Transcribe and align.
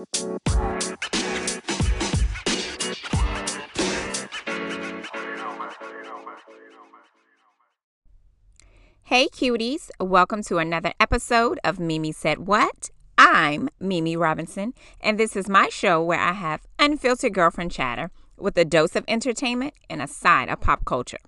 Hey, 0.00 0.06
cuties. 9.28 9.90
Welcome 10.00 10.42
to 10.44 10.56
another 10.56 10.94
episode 10.98 11.60
of 11.62 11.78
Mimi 11.78 12.12
Said 12.12 12.46
What? 12.46 12.90
I'm 13.18 13.68
Mimi 13.78 14.16
Robinson, 14.16 14.72
and 15.02 15.18
this 15.18 15.36
is 15.36 15.50
my 15.50 15.68
show 15.68 16.02
where 16.02 16.18
I 16.18 16.32
have 16.32 16.62
unfiltered 16.78 17.34
girlfriend 17.34 17.70
chatter 17.70 18.10
with 18.38 18.56
a 18.56 18.64
dose 18.64 18.96
of 18.96 19.04
entertainment 19.06 19.74
and 19.90 20.00
a 20.00 20.06
side 20.06 20.48
of 20.48 20.62
pop 20.62 20.86
culture. 20.86 21.18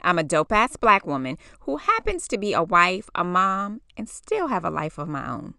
I'm 0.00 0.18
a 0.18 0.24
dope 0.24 0.52
ass 0.52 0.76
black 0.76 1.06
woman 1.06 1.36
who 1.60 1.76
happens 1.76 2.26
to 2.28 2.38
be 2.38 2.54
a 2.54 2.62
wife, 2.62 3.10
a 3.14 3.24
mom, 3.24 3.82
and 3.94 4.08
still 4.08 4.48
have 4.48 4.64
a 4.64 4.70
life 4.70 4.96
of 4.96 5.08
my 5.08 5.30
own. 5.30 5.52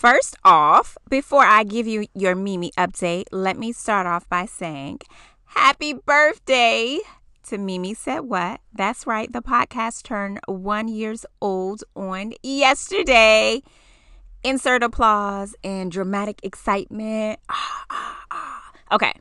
First 0.00 0.38
off, 0.46 0.96
before 1.10 1.44
I 1.44 1.62
give 1.62 1.86
you 1.86 2.06
your 2.14 2.34
Mimi 2.34 2.70
update, 2.78 3.24
let 3.32 3.58
me 3.58 3.70
start 3.70 4.06
off 4.06 4.26
by 4.30 4.46
saying 4.46 5.00
happy 5.44 5.92
birthday 5.92 7.00
to 7.48 7.58
Mimi 7.58 7.92
Said 7.92 8.20
What? 8.20 8.62
That's 8.72 9.06
right, 9.06 9.30
the 9.30 9.42
podcast 9.42 10.04
turned 10.04 10.40
one 10.46 10.88
years 10.88 11.26
old 11.42 11.84
on 11.94 12.32
yesterday. 12.42 13.62
Insert 14.42 14.82
applause 14.82 15.54
and 15.62 15.92
dramatic 15.92 16.40
excitement. 16.42 17.38
okay, 18.92 19.12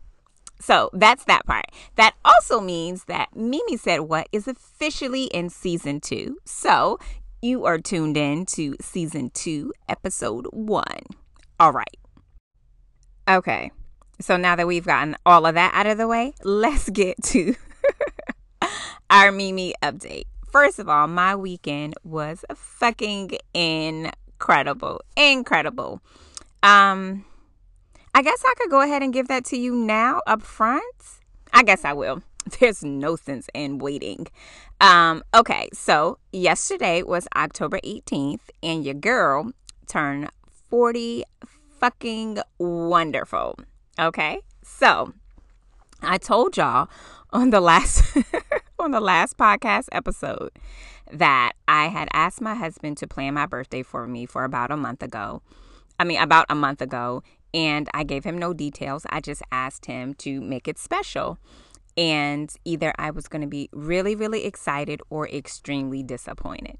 so 0.62 0.90
that's 0.94 1.26
that 1.26 1.46
part. 1.46 1.66
That 1.96 2.16
also 2.24 2.62
means 2.62 3.04
that 3.06 3.36
Mimi 3.36 3.76
Said 3.76 4.02
What 4.02 4.30
is 4.32 4.48
officially 4.48 5.26
in 5.26 5.50
season 5.50 6.00
two. 6.00 6.38
So 6.46 7.00
you 7.42 7.66
are 7.66 7.78
tuned 7.78 8.18
in 8.18 8.46
to 8.46 8.76
season 8.82 9.30
two, 9.32 9.74
episode 9.88 10.48
one. 10.52 11.04
All 11.60 11.72
right. 11.72 11.98
Okay. 13.28 13.72
So 14.22 14.36
now 14.38 14.56
that 14.56 14.68
we've 14.68 14.86
gotten 14.86 15.16
all 15.26 15.46
of 15.46 15.56
that 15.56 15.74
out 15.74 15.88
of 15.88 15.98
the 15.98 16.08
way, 16.08 16.34
let's 16.44 16.90
get 16.90 17.22
to 17.26 17.56
our 19.10 19.32
Mimi 19.32 19.74
update. 19.82 20.26
First 20.52 20.80
of 20.80 20.90
all, 20.90 21.08
my 21.08 21.36
weekend 21.36 21.96
was 22.04 22.44
fucking 22.54 23.32
incredible. 23.54 25.02
Incredible. 25.16 26.02
Um 26.64 27.26
I 28.14 28.22
guess 28.22 28.44
I 28.46 28.54
could 28.58 28.72
go 28.72 28.82
ahead 28.82 29.04
and 29.04 29.14
give 29.14 29.28
that 29.28 29.46
to 29.46 29.58
you 29.58 29.76
now 29.76 30.22
up 30.28 30.42
front. 30.42 30.84
I 31.54 31.64
guess 31.64 31.86
I 31.86 31.94
will. 31.94 32.22
There's 32.60 32.84
no 32.84 33.16
sense 33.16 33.50
in 33.54 33.80
waiting. 33.80 34.28
Um, 34.82 35.24
okay, 35.34 35.70
so 35.74 36.20
yesterday 36.32 37.04
was 37.04 37.28
October 37.36 37.80
18th, 37.84 38.50
and 38.64 38.86
your 38.86 38.94
girl 38.94 39.52
turned 39.88 40.30
40 40.70 41.24
fucking 41.80 42.40
wonderful. 42.58 43.58
Okay, 44.00 44.42
so 44.64 45.14
I 46.02 46.18
told 46.18 46.58
y'all 46.58 46.90
on 47.32 47.50
the 47.50 47.62
last 47.62 48.18
on 48.80 48.92
the 48.92 49.02
last 49.02 49.38
podcast 49.38 49.88
episode 49.92 50.52
that 51.12 51.54
I 51.68 51.88
had 51.88 52.08
asked 52.14 52.42
my 52.42 52.56
husband 52.56 52.98
to 52.98 53.08
plan 53.08 53.34
my 53.34 53.46
birthday 53.46 53.84
for 53.84 54.08
me 54.08 54.26
for 54.26 54.44
about 54.44 54.72
a 54.72 54.78
month 54.78 55.04
ago. 55.04 55.42
I 56.00 56.06
mean, 56.06 56.22
about 56.22 56.46
a 56.50 56.56
month 56.56 56.82
ago, 56.82 57.24
and 57.54 57.90
I 57.94 58.04
gave 58.04 58.24
him 58.24 58.38
no 58.38 58.54
details. 58.54 59.06
I 59.10 59.20
just 59.20 59.42
asked 59.52 59.86
him 59.86 60.14
to 60.16 60.40
make 60.40 60.68
it 60.68 60.78
special. 60.78 61.38
And 62.00 62.50
either 62.64 62.94
I 62.98 63.12
was 63.12 63.28
going 63.28 63.42
to 63.42 63.48
be 63.48 63.70
really, 63.74 64.16
really 64.16 64.46
excited 64.46 65.02
or 65.10 65.28
extremely 65.28 66.02
disappointed. 66.02 66.78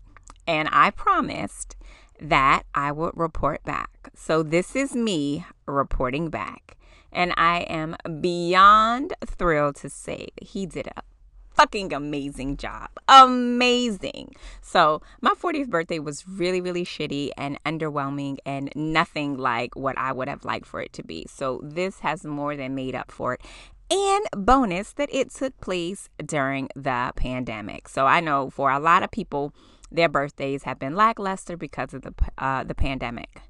And 0.48 0.70
I 0.72 0.92
promised 0.92 1.76
that 2.22 2.64
I 2.74 2.94
would 2.94 3.12
report 3.16 3.62
back. 3.66 4.12
So 4.16 4.44
this 4.44 4.78
is 4.78 4.96
me 4.96 5.46
reporting 5.66 6.30
back. 6.30 6.78
And 7.12 7.34
I 7.36 7.62
am 7.62 7.98
beyond 8.22 9.14
thrilled 9.26 9.76
to 9.78 9.90
say 9.90 10.30
he 10.42 10.66
did 10.66 10.88
a 10.88 11.02
fucking 11.50 11.92
amazing 11.92 12.56
job. 12.56 12.90
Amazing. 13.10 14.34
So, 14.62 15.02
my 15.20 15.32
40th 15.32 15.68
birthday 15.68 16.00
was 16.00 16.26
really, 16.26 16.62
really 16.62 16.86
shitty 16.86 17.32
and 17.36 17.62
underwhelming 17.66 18.38
and 18.46 18.72
nothing 18.76 19.38
like 19.38 19.76
what 19.76 19.98
I 19.98 20.14
would 20.14 20.30
have 20.30 20.46
liked 20.46 20.66
for 20.66 20.82
it 20.82 20.94
to 20.94 21.04
be. 21.04 21.26
So, 21.28 21.60
this 21.62 22.00
has 22.00 22.24
more 22.24 22.56
than 22.56 22.76
made 22.76 22.96
up 22.96 23.12
for 23.12 23.34
it 23.34 23.42
and 23.92 24.26
bonus 24.46 24.94
that 24.94 25.10
it 25.12 25.32
took 25.32 25.60
place 25.62 26.10
during 26.24 26.70
the 26.76 27.12
pandemic. 27.16 27.88
So 27.90 28.06
I 28.06 28.20
know 28.20 28.50
for 28.50 28.72
a 28.72 28.80
lot 28.80 29.04
of 29.04 29.12
people, 29.12 29.54
their 29.92 30.10
birthdays 30.10 30.64
have 30.64 30.80
been 30.80 30.96
lackluster 30.96 31.58
because 31.58 31.94
of 31.94 32.04
the 32.04 32.14
uh, 32.38 32.64
the 32.64 32.76
pandemic. 32.76 33.42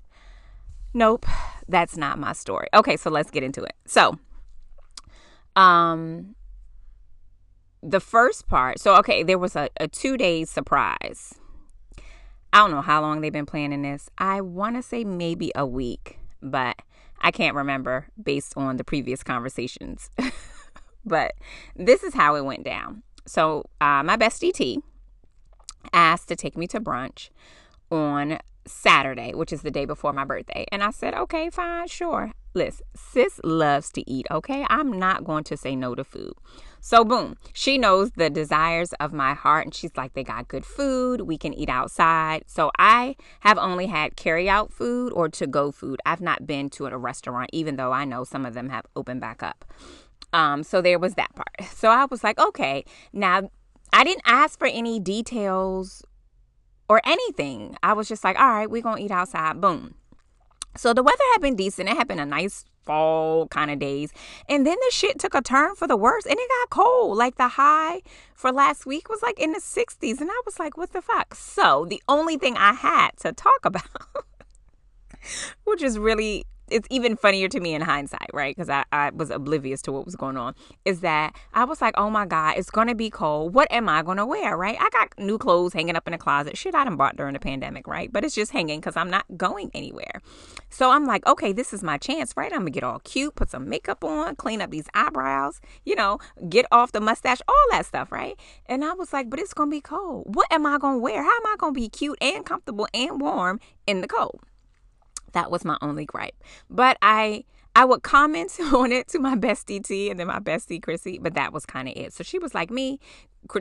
Nope, 0.93 1.25
that's 1.67 1.97
not 1.97 2.17
my 2.17 2.33
story. 2.33 2.67
Okay, 2.73 2.97
so 2.97 3.09
let's 3.09 3.29
get 3.29 3.43
into 3.43 3.63
it. 3.63 3.73
So, 3.85 4.17
um, 5.55 6.35
the 7.83 7.99
first 7.99 8.47
part. 8.47 8.79
So 8.79 8.95
okay, 8.97 9.23
there 9.23 9.37
was 9.37 9.55
a, 9.55 9.69
a 9.77 9.87
two 9.87 10.17
day 10.17 10.45
surprise. 10.45 11.35
I 12.51 12.59
don't 12.59 12.71
know 12.71 12.81
how 12.81 13.01
long 13.01 13.21
they've 13.21 13.31
been 13.31 13.45
planning 13.45 13.83
this. 13.83 14.09
I 14.17 14.41
want 14.41 14.75
to 14.75 14.81
say 14.81 15.03
maybe 15.03 15.51
a 15.55 15.67
week, 15.67 16.17
but 16.41 16.77
I 17.21 17.31
can't 17.31 17.55
remember 17.55 18.07
based 18.21 18.53
on 18.55 18.77
the 18.77 18.83
previous 18.83 19.23
conversations. 19.23 20.09
but 21.05 21.33
this 21.75 22.03
is 22.03 22.13
how 22.13 22.35
it 22.35 22.45
went 22.45 22.63
down. 22.63 23.03
So, 23.25 23.65
uh, 23.79 24.03
my 24.03 24.17
bestie 24.17 24.53
T 24.53 24.81
asked 25.93 26.27
to 26.29 26.35
take 26.35 26.57
me 26.57 26.67
to 26.67 26.79
brunch 26.79 27.29
on 27.91 28.39
Saturday, 28.65 29.33
which 29.33 29.51
is 29.51 29.61
the 29.61 29.71
day 29.71 29.85
before 29.85 30.13
my 30.13 30.23
birthday. 30.23 30.65
And 30.71 30.83
I 30.83 30.91
said, 30.91 31.13
okay, 31.13 31.49
fine, 31.49 31.87
sure. 31.87 32.31
Listen, 32.53 32.85
sis 32.95 33.39
loves 33.43 33.91
to 33.91 34.09
eat, 34.09 34.25
okay? 34.31 34.65
I'm 34.69 34.91
not 34.91 35.23
going 35.23 35.43
to 35.45 35.57
say 35.57 35.75
no 35.75 35.93
to 35.95 36.03
food. 36.03 36.33
So, 36.81 37.03
boom, 37.03 37.35
she 37.53 37.77
knows 37.77 38.11
the 38.11 38.29
desires 38.29 38.93
of 38.93 39.13
my 39.13 39.33
heart, 39.33 39.65
and 39.65 39.75
she's 39.75 39.95
like, 39.95 40.13
they 40.13 40.23
got 40.23 40.47
good 40.47 40.65
food. 40.65 41.21
We 41.21 41.37
can 41.37 41.53
eat 41.53 41.69
outside. 41.69 42.43
So, 42.47 42.71
I 42.79 43.15
have 43.41 43.57
only 43.57 43.87
had 43.87 44.15
carry 44.15 44.49
out 44.49 44.71
food 44.73 45.11
or 45.13 45.29
to 45.29 45.45
go 45.45 45.71
food. 45.71 45.99
I've 46.05 46.21
not 46.21 46.47
been 46.47 46.69
to 46.71 46.87
a 46.87 46.97
restaurant, 46.97 47.49
even 47.53 47.75
though 47.75 47.91
I 47.91 48.05
know 48.05 48.23
some 48.23 48.45
of 48.45 48.53
them 48.53 48.69
have 48.69 48.85
opened 48.95 49.21
back 49.21 49.43
up. 49.43 49.65
Um, 50.31 50.63
so, 50.63 50.81
there 50.81 50.99
was 50.99 51.15
that 51.15 51.35
part. 51.35 51.69
So, 51.75 51.89
I 51.89 52.05
was 52.05 52.23
like, 52.23 52.39
okay, 52.39 52.83
now 53.13 53.49
I 53.93 54.03
didn't 54.03 54.23
ask 54.25 54.57
for 54.57 54.67
any 54.67 54.99
details 54.99 56.03
or 56.87 57.01
anything. 57.05 57.75
I 57.83 57.93
was 57.93 58.07
just 58.07 58.23
like, 58.23 58.39
all 58.39 58.49
right, 58.49 58.69
we're 58.69 58.81
going 58.81 58.97
to 58.97 59.03
eat 59.03 59.11
outside. 59.11 59.61
Boom. 59.61 59.95
So 60.75 60.93
the 60.93 61.03
weather 61.03 61.23
had 61.33 61.41
been 61.41 61.55
decent. 61.55 61.89
It 61.89 61.97
had 61.97 62.07
been 62.07 62.19
a 62.19 62.25
nice 62.25 62.65
fall 62.85 63.47
kind 63.47 63.69
of 63.69 63.79
days. 63.79 64.11
And 64.47 64.65
then 64.65 64.75
the 64.75 64.91
shit 64.91 65.19
took 65.19 65.35
a 65.35 65.41
turn 65.41 65.75
for 65.75 65.87
the 65.87 65.97
worse 65.97 66.25
and 66.25 66.33
it 66.33 66.49
got 66.61 66.69
cold. 66.69 67.17
Like 67.17 67.35
the 67.35 67.49
high 67.49 68.01
for 68.33 68.51
last 68.51 68.85
week 68.85 69.09
was 69.09 69.21
like 69.21 69.39
in 69.39 69.51
the 69.51 69.59
60s. 69.59 70.21
And 70.21 70.29
I 70.31 70.41
was 70.45 70.59
like, 70.59 70.77
what 70.77 70.93
the 70.93 71.01
fuck? 71.01 71.35
So 71.35 71.85
the 71.89 72.01
only 72.07 72.37
thing 72.37 72.57
I 72.57 72.73
had 72.73 73.11
to 73.19 73.31
talk 73.31 73.59
about, 73.63 73.83
which 75.65 75.83
is 75.83 75.99
really 75.99 76.45
it's 76.71 76.87
even 76.89 77.15
funnier 77.15 77.47
to 77.49 77.59
me 77.59 77.73
in 77.73 77.81
hindsight, 77.81 78.29
right? 78.33 78.55
Because 78.55 78.69
I, 78.69 78.85
I 78.91 79.11
was 79.11 79.29
oblivious 79.29 79.81
to 79.83 79.91
what 79.91 80.05
was 80.05 80.15
going 80.15 80.37
on. 80.37 80.55
Is 80.85 81.01
that 81.01 81.35
I 81.53 81.63
was 81.63 81.81
like, 81.81 81.95
oh 81.97 82.09
my 82.09 82.25
God, 82.25 82.55
it's 82.57 82.69
gonna 82.69 82.95
be 82.95 83.09
cold. 83.09 83.53
What 83.53 83.71
am 83.71 83.89
I 83.89 84.03
gonna 84.03 84.25
wear, 84.25 84.57
right? 84.57 84.77
I 84.79 84.89
got 84.89 85.13
new 85.17 85.37
clothes 85.37 85.73
hanging 85.73 85.95
up 85.95 86.07
in 86.07 86.11
the 86.11 86.17
closet. 86.17 86.57
Shit 86.57 86.75
I 86.75 86.83
done 86.83 86.97
bought 86.97 87.15
during 87.15 87.33
the 87.33 87.39
pandemic, 87.39 87.87
right? 87.87 88.11
But 88.11 88.23
it's 88.23 88.35
just 88.35 88.51
hanging 88.51 88.79
because 88.79 88.95
I'm 88.95 89.09
not 89.09 89.25
going 89.37 89.71
anywhere. 89.73 90.21
So 90.69 90.91
I'm 90.91 91.05
like, 91.05 91.25
okay, 91.27 91.51
this 91.51 91.73
is 91.73 91.83
my 91.83 91.97
chance, 91.97 92.33
right? 92.35 92.51
I'm 92.51 92.59
gonna 92.59 92.71
get 92.71 92.83
all 92.83 92.99
cute, 92.99 93.35
put 93.35 93.49
some 93.49 93.69
makeup 93.69 94.03
on, 94.03 94.35
clean 94.35 94.61
up 94.61 94.71
these 94.71 94.87
eyebrows, 94.93 95.61
you 95.85 95.95
know, 95.95 96.19
get 96.47 96.65
off 96.71 96.91
the 96.91 97.01
mustache, 97.01 97.41
all 97.47 97.65
that 97.71 97.85
stuff, 97.85 98.11
right? 98.11 98.39
And 98.67 98.83
I 98.83 98.93
was 98.93 99.13
like, 99.13 99.29
but 99.29 99.39
it's 99.39 99.53
gonna 99.53 99.71
be 99.71 99.81
cold. 99.81 100.35
What 100.35 100.47
am 100.51 100.65
I 100.65 100.77
gonna 100.77 100.99
wear? 100.99 101.23
How 101.23 101.35
am 101.35 101.45
I 101.45 101.55
gonna 101.57 101.73
be 101.73 101.89
cute 101.89 102.17
and 102.21 102.45
comfortable 102.45 102.87
and 102.93 103.19
warm 103.19 103.59
in 103.87 104.01
the 104.01 104.07
cold? 104.07 104.41
That 105.33 105.51
was 105.51 105.65
my 105.65 105.77
only 105.81 106.05
gripe. 106.05 106.35
But 106.69 106.97
I 107.01 107.43
I 107.75 107.85
would 107.85 108.03
comment 108.03 108.57
on 108.73 108.91
it 108.91 109.07
to 109.09 109.19
my 109.19 109.35
bestie 109.35 109.83
T 109.83 110.09
and 110.09 110.19
then 110.19 110.27
my 110.27 110.39
bestie 110.39 110.81
Chrissy, 110.81 111.19
but 111.19 111.35
that 111.35 111.53
was 111.53 111.65
kind 111.65 111.87
of 111.87 111.95
it. 111.95 112.13
So 112.13 112.23
she 112.23 112.39
was 112.39 112.53
like, 112.53 112.69
"Me, 112.69 112.99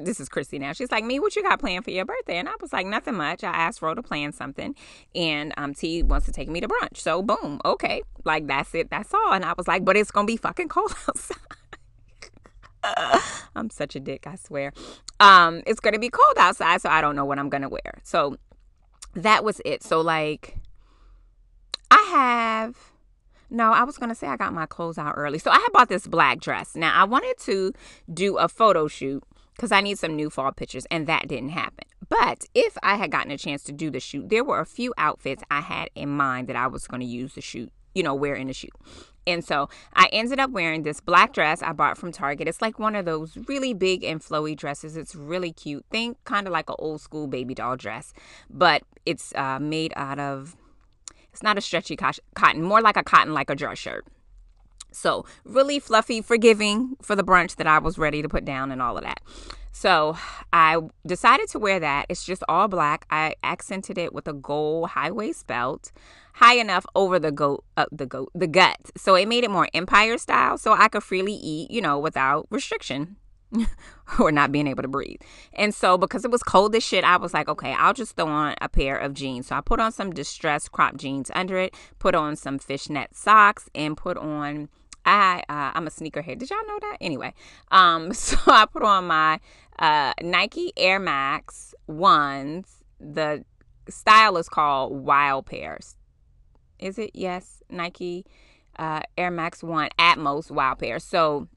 this 0.01 0.19
is 0.19 0.29
Chrissy 0.29 0.59
now. 0.59 0.73
She's 0.73 0.91
like, 0.91 1.05
"Me, 1.05 1.21
what 1.21 1.37
you 1.37 1.43
got 1.43 1.61
planned 1.61 1.85
for 1.85 1.91
your 1.91 2.05
birthday?" 2.05 2.39
And 2.39 2.49
I 2.49 2.53
was 2.61 2.73
like, 2.73 2.87
"Nothing 2.87 3.15
much." 3.15 3.45
I 3.45 3.51
asked 3.51 3.83
Ro 3.83 3.95
to 3.95 4.03
plan 4.03 4.33
something, 4.33 4.75
and 5.15 5.53
um, 5.57 5.75
T 5.75 6.03
wants 6.03 6.27
to 6.27 6.33
take 6.33 6.49
me 6.49 6.61
to 6.61 6.69
brunch. 6.69 6.97
So 6.97 7.23
boom, 7.23 7.61
okay, 7.65 8.03
like 8.25 8.47
that's 8.47 8.75
it, 8.75 8.91
that's 8.91 9.13
all. 9.15 9.33
And 9.33 9.45
I 9.45 9.55
was 9.57 9.69
like, 9.69 9.85
"But 9.85 9.97
it's 9.97 10.11
gonna 10.11 10.27
be 10.27 10.37
fucking 10.37 10.69
cold 10.69 10.95
outside." 11.09 11.37
I'm 13.57 13.71
such 13.71 13.97
a 13.97 14.01
dick, 14.01 14.27
I 14.27 14.37
swear. 14.37 14.73
Um, 15.21 15.63
it's 15.67 15.81
gonna 15.81 15.99
be 15.99 16.11
cold 16.11 16.37
outside, 16.39 16.81
so 16.81 16.89
I 16.89 17.01
don't 17.01 17.17
know 17.17 17.25
what 17.25 17.39
I'm 17.39 17.49
gonna 17.49 17.69
wear. 17.69 18.01
So 18.03 18.37
that 19.15 19.45
was 19.45 19.61
it. 19.65 19.83
So 19.83 20.01
like 20.01 20.57
I 21.91 22.11
have 22.13 22.77
no, 23.51 23.73
I 23.73 23.85
was 23.85 23.97
going 23.97 24.11
to 24.11 24.15
say 24.15 24.27
I 24.27 24.37
got 24.37 24.53
my 24.53 24.67
clothes 24.67 24.99
out 24.99 25.15
early. 25.17 25.39
So 25.39 25.51
I 25.51 25.55
had 25.55 25.73
bought 25.73 25.89
this 25.89 26.07
black 26.07 26.39
dress. 26.41 26.77
Now, 26.77 26.93
I 26.95 27.05
wanted 27.05 27.39
to 27.41 27.73
do 28.13 28.37
a 28.37 28.47
photo 28.47 28.89
shoot 28.89 29.25
because 29.57 29.73
I 29.73 29.81
need 29.81 29.99
some 29.99 30.15
new 30.15 30.29
fall 30.29 30.53
pictures, 30.53 30.87
and 30.91 31.07
that 31.07 31.29
didn't 31.29 31.51
happen. 31.51 31.87
But 32.11 32.45
if 32.55 32.77
I 32.83 32.97
had 32.97 33.11
gotten 33.11 33.31
a 33.31 33.39
chance 33.39 33.63
to 33.65 33.73
do 33.73 33.91
the 33.91 34.01
shoot, 34.01 34.29
there 34.29 34.45
were 34.45 34.61
a 34.61 34.67
few 34.67 34.93
outfits 34.99 35.43
I 35.51 35.63
had 35.63 35.89
in 35.95 36.11
mind 36.11 36.49
that 36.49 36.57
I 36.57 36.67
was 36.67 36.87
going 36.87 37.01
to 37.01 37.07
use 37.07 37.35
the 37.35 37.41
shoot 37.41 37.73
you 37.99 38.05
know, 38.05 38.15
wear 38.15 38.35
in 38.35 38.49
a 38.49 38.53
shoot. 38.53 38.73
And 39.27 39.45
so 39.45 39.69
I 39.93 40.09
ended 40.13 40.39
up 40.39 40.53
wearing 40.53 40.85
this 40.85 41.01
black 41.01 41.33
dress 41.33 41.63
I 41.63 41.73
bought 41.73 41.99
from 41.99 42.13
Target. 42.13 42.49
It's 42.49 42.63
like 42.63 42.79
one 42.79 42.95
of 42.95 43.05
those 43.05 43.37
really 43.49 43.75
big 43.75 44.05
and 44.05 44.21
flowy 44.21 44.57
dresses. 44.57 44.97
It's 44.97 45.17
really 45.17 45.53
cute. 45.53 45.85
Think 45.91 46.17
kind 46.25 46.47
of 46.47 46.53
like 46.53 46.71
an 46.71 46.77
old 46.79 47.01
school 47.01 47.27
baby 47.27 47.55
doll 47.55 47.77
dress, 47.77 48.15
but 48.49 48.85
it's 49.05 49.35
uh, 49.35 49.59
made 49.59 49.93
out 49.97 50.21
of, 50.21 50.57
it's 51.39 51.43
not 51.45 51.57
a 51.57 51.61
stretchy 51.61 51.97
cotton, 51.97 52.63
more 52.65 52.81
like 52.81 52.97
a 52.97 53.05
cotton, 53.05 53.33
like 53.33 53.49
a 53.49 53.55
dress 53.55 53.79
shirt. 53.79 54.05
So, 54.91 55.25
really 55.45 55.79
fluffy, 55.79 56.21
forgiving 56.21 56.97
for 57.01 57.15
the 57.15 57.23
brunch 57.23 57.55
that 57.57 57.67
I 57.69 57.79
was 57.79 57.97
ready 57.97 58.23
to 58.23 58.29
put 58.29 58.45
down 58.45 58.73
and 58.73 58.83
all 58.83 58.97
of 58.97 59.05
that. 59.05 59.21
So, 59.71 60.19
I 60.53 60.79
decided 61.07 61.49
to 61.51 61.61
wear 61.61 61.79
that. 61.79 62.07
It's 62.09 62.25
just 62.25 62.43
all 62.49 62.67
black. 62.67 63.07
I 63.09 63.37
accented 63.45 63.99
it 63.99 64.13
with 64.13 64.27
a 64.27 64.33
gold 64.33 64.91
high 64.91 65.13
waist 65.13 65.47
belt, 65.47 65.93
high 66.35 66.55
enough 66.55 66.85
over 66.97 67.21
the 67.21 67.31
goat, 67.31 67.63
uh, 67.77 67.87
the 67.93 68.07
goat, 68.07 68.33
the 68.35 68.49
gut. 68.49 68.91
So 68.97 69.15
it 69.15 69.29
made 69.29 69.45
it 69.45 69.51
more 69.53 69.69
empire 69.73 70.19
style, 70.19 70.59
so 70.59 70.73
I 70.73 70.89
could 70.89 71.05
freely 71.05 71.35
eat, 71.35 71.71
you 71.71 71.81
know, 71.81 72.01
without 72.01 72.49
restriction. 72.51 73.15
or 74.19 74.33
not 74.33 74.53
being 74.53 74.67
able 74.67 74.83
to 74.83 74.89
breathe. 74.89 75.21
And 75.53 75.75
so 75.75 75.99
because 75.99 76.25
it 76.25 76.31
was 76.31 76.43
cold 76.43 76.75
as 76.75 76.83
shit, 76.85 77.05
I 77.05 77.17
was 77.17 77.35
like, 77.35 77.49
okay, 77.49 77.75
I'll 77.75 77.95
just 77.95 78.17
throw 78.17 78.29
on 78.29 78.55
a 78.61 78.69
pair 78.69 78.97
of 78.97 79.15
jeans. 79.15 79.49
So 79.49 79.57
I 79.57 79.61
put 79.61 79.81
on 79.81 79.93
some 79.93 80.13
distressed 80.13 80.73
crop 80.73 80.97
jeans 80.97 81.31
under 81.35 81.59
it, 81.59 81.75
put 81.99 82.15
on 82.15 82.37
some 82.37 82.59
fishnet 82.59 83.15
socks, 83.15 83.69
and 83.75 83.97
put 83.97 84.17
on 84.17 84.69
I 85.05 85.43
uh, 85.49 85.73
I'm 85.75 85.87
a 85.87 85.91
sneakerhead. 85.91 86.39
Did 86.39 86.51
y'all 86.51 86.67
know 86.67 86.79
that? 86.81 86.99
Anyway, 87.01 87.33
um, 87.71 88.13
so 88.13 88.37
I 88.47 88.67
put 88.67 88.83
on 88.83 89.07
my 89.07 89.41
uh, 89.79 90.13
Nike 90.23 90.73
Air 90.77 90.99
Max 90.99 91.75
ones. 91.87 92.85
The 93.01 93.45
style 93.89 94.37
is 94.37 94.49
called 94.49 94.93
Wild 94.93 95.47
Pairs. 95.47 95.97
Is 96.79 96.99
it? 96.99 97.13
Yes, 97.15 97.63
Nike 97.71 98.27
uh, 98.79 99.01
Air 99.17 99.31
Max 99.31 99.63
One 99.63 99.89
Atmos 99.99 100.51
Wild 100.51 100.79
Pair. 100.79 100.99
So 100.99 101.49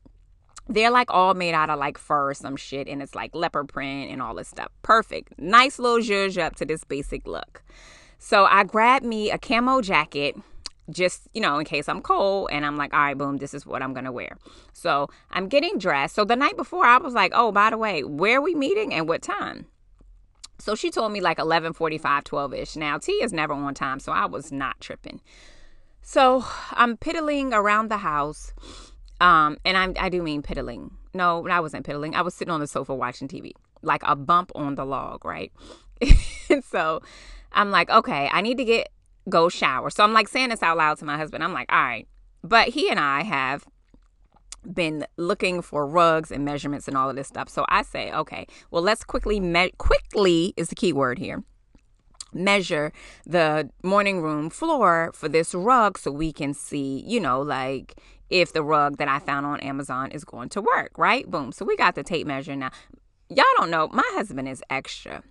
they're 0.68 0.92
like 0.92 1.12
all 1.12 1.34
made 1.34 1.54
out 1.54 1.70
of 1.70 1.80
like 1.80 1.98
fur 1.98 2.34
some 2.34 2.56
shit, 2.56 2.88
and 2.88 3.02
it's 3.02 3.16
like 3.16 3.36
leopard 3.36 3.70
print 3.70 4.12
and 4.12 4.22
all 4.22 4.36
this 4.36 4.48
stuff. 4.48 4.70
Perfect. 4.82 5.38
Nice 5.38 5.80
little 5.80 6.00
zhuzh 6.00 6.38
up 6.42 6.56
to 6.58 6.66
this 6.66 6.84
basic 6.84 7.28
look. 7.28 7.64
So 8.18 8.46
I 8.46 8.64
grabbed 8.64 9.06
me 9.06 9.32
a 9.32 9.38
camo 9.38 9.82
jacket 9.82 10.36
just, 10.90 11.28
you 11.34 11.42
know, 11.42 11.58
in 11.58 11.66
case 11.66 11.88
I'm 11.88 12.02
cold 12.02 12.50
and 12.52 12.66
I'm 12.66 12.78
like, 12.78 12.94
all 12.94 13.00
right, 13.00 13.18
boom, 13.18 13.38
this 13.38 13.54
is 13.54 13.66
what 13.66 13.82
I'm 13.82 13.94
to 13.96 14.12
wear. 14.12 14.38
So 14.74 15.10
I'm 15.32 15.48
getting 15.48 15.78
dressed. 15.78 16.16
So 16.16 16.26
the 16.26 16.36
night 16.36 16.58
before, 16.58 16.86
I 16.86 16.98
was 16.98 17.14
like, 17.14 17.32
oh, 17.34 17.52
by 17.52 17.70
the 17.70 17.78
way, 17.78 18.04
where 18.04 18.40
are 18.40 18.42
we 18.42 18.56
meeting 18.56 18.94
and 18.94 19.08
what 19.08 19.22
time? 19.22 19.68
So 20.60 20.76
she 20.76 20.92
told 20.92 21.12
me 21.12 21.22
like 21.22 21.38
11:45, 21.38 22.02
12ish. 22.24 22.78
Now 22.78 23.00
T 23.00 23.14
is 23.14 23.34
never 23.34 23.54
on 23.54 23.74
time, 23.74 24.00
so 24.00 24.12
I 24.12 24.28
was 24.28 24.52
not 24.52 24.80
tripping. 24.80 25.22
So 26.04 26.46
I'm 26.72 26.98
piddling 26.98 27.54
around 27.54 27.90
the 27.90 27.98
house, 27.98 28.54
um, 29.22 29.58
and 29.64 29.78
I'm, 29.78 29.94
I 30.00 30.10
do 30.10 30.24
mean 30.24 30.42
piddling. 30.42 30.92
No, 31.14 31.48
I 31.48 31.60
wasn't 31.60 31.86
piddling. 31.86 32.16
I 32.16 32.22
was 32.22 32.34
sitting 32.34 32.52
on 32.52 32.60
the 32.60 32.68
sofa 32.68 32.96
watching 32.96 33.28
TV, 33.28 33.52
like 33.84 34.02
a 34.04 34.16
bump 34.16 34.52
on 34.56 34.76
the 34.76 34.86
log, 34.86 35.24
right? 35.24 35.52
and 36.50 36.64
so 36.70 37.02
I'm 37.52 37.70
like, 37.70 37.90
okay, 37.92 38.30
I 38.34 38.42
need 38.42 38.58
to 38.58 38.66
get 38.66 38.90
go 39.30 39.48
shower. 39.48 39.92
So 39.92 40.04
I'm 40.04 40.14
like 40.14 40.28
saying 40.28 40.50
this 40.50 40.64
out 40.64 40.76
loud 40.76 40.98
to 40.98 41.06
my 41.06 41.18
husband. 41.18 41.44
I'm 41.44 41.54
like, 41.54 41.72
all 41.72 41.82
right. 41.84 42.08
But 42.44 42.70
he 42.70 42.90
and 42.90 43.00
I 43.00 43.22
have 43.22 43.66
been 44.74 45.06
looking 45.18 45.62
for 45.62 45.86
rugs 45.86 46.32
and 46.32 46.44
measurements 46.44 46.88
and 46.88 46.98
all 46.98 47.08
of 47.08 47.16
this 47.16 47.28
stuff. 47.28 47.48
So 47.48 47.64
I 47.70 47.84
say, 47.84 48.12
okay, 48.12 48.48
well, 48.72 48.82
let's 48.82 49.04
quickly, 49.04 49.40
me- 49.40 49.74
quickly 49.78 50.56
is 50.58 50.70
the 50.70 50.76
key 50.76 50.94
word 50.94 51.20
here. 51.20 51.44
Measure 52.34 52.92
the 53.26 53.70
morning 53.84 54.22
room 54.22 54.50
floor 54.50 55.12
for 55.14 55.30
this 55.30 55.54
rug 55.54 56.00
so 56.00 56.10
we 56.12 56.34
can 56.34 56.56
see, 56.56 57.04
you 57.06 57.20
know, 57.20 57.42
like 57.42 57.96
if 58.32 58.54
the 58.54 58.64
rug 58.64 58.98
that 58.98 59.08
I 59.08 59.20
found 59.20 59.46
on 59.46 59.60
Amazon 59.60 60.10
is 60.12 60.24
going 60.24 60.50
to 60.50 60.62
work, 60.62 60.98
right? 60.98 61.30
Boom. 61.30 61.52
So 61.52 61.66
we 61.66 61.76
got 61.76 61.96
the 61.96 62.04
tape 62.04 62.26
measure 62.26 62.56
now. 62.56 62.72
Y'all 63.30 63.46
don't 63.58 63.70
know, 63.70 63.88
my 63.90 64.10
husband 64.14 64.50
is 64.50 64.64
extra 64.70 65.22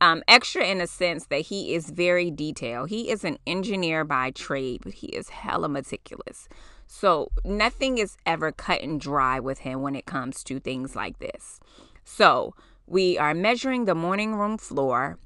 um, 0.00 0.22
extra 0.28 0.64
in 0.64 0.80
a 0.80 0.86
sense 0.86 1.26
that 1.26 1.42
he 1.42 1.74
is 1.74 1.90
very 1.90 2.30
detailed. 2.30 2.88
He 2.88 3.10
is 3.10 3.24
an 3.24 3.38
engineer 3.46 4.04
by 4.04 4.30
trade, 4.30 4.80
but 4.84 4.94
he 4.94 5.08
is 5.08 5.28
hella 5.28 5.68
meticulous. 5.68 6.48
So 6.86 7.30
nothing 7.44 7.98
is 7.98 8.16
ever 8.24 8.52
cut 8.52 8.82
and 8.82 9.00
dry 9.00 9.40
with 9.40 9.60
him 9.60 9.82
when 9.82 9.96
it 9.96 10.06
comes 10.06 10.42
to 10.44 10.60
things 10.60 10.94
like 10.96 11.18
this. 11.18 11.60
So 12.04 12.54
we 12.86 13.18
are 13.18 13.34
measuring 13.34 13.84
the 13.84 13.94
morning 13.94 14.34
room 14.34 14.56
floor 14.56 15.18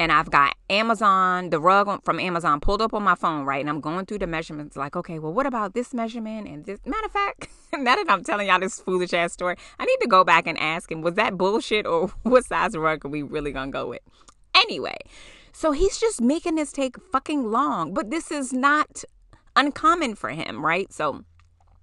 and 0.00 0.10
I've 0.10 0.30
got 0.30 0.56
Amazon, 0.70 1.50
the 1.50 1.60
rug 1.60 2.02
from 2.04 2.18
Amazon 2.18 2.58
pulled 2.58 2.80
up 2.80 2.94
on 2.94 3.02
my 3.02 3.14
phone, 3.14 3.44
right? 3.44 3.60
And 3.60 3.68
I'm 3.68 3.82
going 3.82 4.06
through 4.06 4.20
the 4.20 4.26
measurements, 4.26 4.74
like, 4.74 4.96
okay, 4.96 5.18
well, 5.18 5.34
what 5.34 5.44
about 5.44 5.74
this 5.74 5.92
measurement 5.92 6.48
and 6.48 6.64
this? 6.64 6.80
Matter 6.86 7.04
of 7.04 7.12
fact, 7.12 7.48
now 7.74 7.96
that 7.96 8.06
I'm 8.08 8.24
telling 8.24 8.48
y'all 8.48 8.60
this 8.60 8.80
foolish 8.80 9.12
ass 9.12 9.34
story, 9.34 9.56
I 9.78 9.84
need 9.84 9.98
to 10.00 10.08
go 10.08 10.24
back 10.24 10.46
and 10.46 10.58
ask 10.58 10.90
him, 10.90 11.02
was 11.02 11.16
that 11.16 11.36
bullshit 11.36 11.86
or 11.86 12.08
what 12.22 12.46
size 12.46 12.74
rug 12.78 13.04
are 13.04 13.10
we 13.10 13.22
really 13.22 13.52
gonna 13.52 13.70
go 13.70 13.88
with? 13.88 14.00
Anyway, 14.54 14.96
so 15.52 15.72
he's 15.72 15.98
just 15.98 16.22
making 16.22 16.54
this 16.54 16.72
take 16.72 16.96
fucking 17.12 17.50
long, 17.50 17.92
but 17.92 18.08
this 18.08 18.30
is 18.30 18.54
not 18.54 19.04
uncommon 19.54 20.14
for 20.14 20.30
him, 20.30 20.64
right? 20.64 20.90
So 20.90 21.26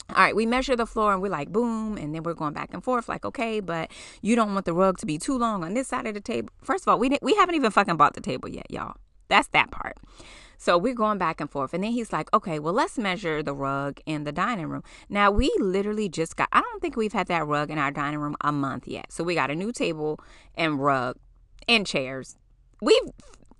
all 0.10 0.24
right, 0.24 0.36
we 0.36 0.46
measure 0.46 0.76
the 0.76 0.86
floor 0.86 1.14
and 1.14 1.22
we're 1.22 1.30
like, 1.30 1.52
boom, 1.52 1.98
and 1.98 2.16
then 2.16 2.24
we're 2.24 2.34
going 2.34 2.54
back 2.54 2.74
and 2.74 2.84
forth, 2.84 3.10
like, 3.10 3.26
okay, 3.26 3.60
but 3.60 3.92
you 4.22 4.36
don't 4.36 4.54
want 4.54 4.66
the 4.66 4.74
rug 4.74 4.98
to 5.00 5.06
be 5.06 5.18
too 5.18 5.38
long 5.38 5.64
on 5.64 5.74
this 5.74 5.90
side 5.90 6.08
of 6.08 6.14
the 6.14 6.22
table. 6.22 6.50
First 6.64 6.86
of 6.86 6.88
all, 6.90 7.00
we 7.00 7.10
didn't, 7.10 7.24
we 7.24 7.36
haven't 7.36 7.56
even 7.56 7.72
fucking 7.72 7.98
bought 7.98 8.14
the 8.14 8.22
table 8.22 8.48
yet, 8.48 8.70
y'all. 8.70 8.96
That's 9.28 9.50
that 9.50 9.72
part. 9.72 9.98
So 10.58 10.78
we're 10.78 10.96
going 10.96 11.18
back 11.18 11.40
and 11.40 11.50
forth, 11.50 11.74
and 11.74 11.84
then 11.84 11.92
he's 11.92 12.12
like, 12.12 12.34
okay, 12.34 12.58
well, 12.58 12.74
let's 12.74 12.98
measure 12.98 13.44
the 13.44 13.54
rug 13.54 14.00
in 14.06 14.24
the 14.24 14.32
dining 14.32 14.68
room. 14.68 14.84
Now 15.08 15.30
we 15.30 15.54
literally 15.60 16.10
just 16.10 16.36
got. 16.36 16.50
I 16.52 16.62
don't 16.62 16.82
think 16.82 16.96
we've 16.96 17.14
had 17.14 17.28
that 17.28 17.46
rug 17.46 17.70
in 17.70 17.78
our 17.78 17.92
dining 17.92 18.20
room 18.20 18.36
a 18.42 18.52
month 18.52 18.88
yet. 18.88 19.12
So 19.12 19.24
we 19.24 19.36
got 19.36 19.52
a 19.52 19.56
new 19.56 19.72
table 19.72 20.20
and 20.56 20.84
rug 20.84 21.18
and 21.68 21.86
chairs. 21.86 22.38
We've 22.82 23.12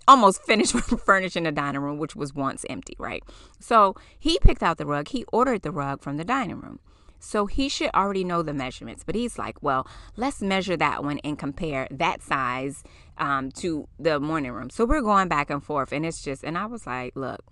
almost 0.08 0.42
finished 0.42 0.72
furnishing 1.04 1.44
the 1.44 1.52
dining 1.52 1.82
room, 1.82 1.98
which 1.98 2.16
was 2.16 2.34
once 2.34 2.64
empty, 2.68 2.96
right? 2.98 3.22
So 3.60 3.94
he 4.18 4.38
picked 4.40 4.62
out 4.62 4.78
the 4.78 4.86
rug. 4.86 5.08
He 5.08 5.24
ordered 5.32 5.62
the 5.62 5.70
rug 5.70 6.02
from 6.02 6.16
the 6.16 6.24
dining 6.24 6.60
room. 6.60 6.80
So 7.20 7.46
he 7.46 7.68
should 7.68 7.90
already 7.94 8.24
know 8.24 8.42
the 8.42 8.54
measurements. 8.54 9.04
But 9.04 9.14
he's 9.14 9.38
like, 9.38 9.62
well, 9.62 9.86
let's 10.16 10.40
measure 10.40 10.76
that 10.76 11.04
one 11.04 11.18
and 11.24 11.38
compare 11.38 11.86
that 11.90 12.22
size 12.22 12.82
um, 13.18 13.50
to 13.52 13.88
the 13.98 14.18
morning 14.18 14.52
room. 14.52 14.70
So 14.70 14.84
we're 14.84 15.02
going 15.02 15.28
back 15.28 15.50
and 15.50 15.62
forth. 15.62 15.92
And 15.92 16.06
it's 16.06 16.22
just, 16.22 16.42
and 16.42 16.56
I 16.56 16.66
was 16.66 16.86
like, 16.86 17.14
look, 17.14 17.44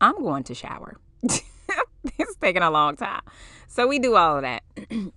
I'm 0.00 0.22
going 0.22 0.44
to 0.44 0.54
shower. 0.54 0.98
it's 1.22 2.36
taking 2.40 2.62
a 2.62 2.70
long 2.70 2.96
time. 2.96 3.22
So 3.66 3.86
we 3.86 3.98
do 3.98 4.14
all 4.14 4.36
of 4.36 4.42
that. 4.42 4.62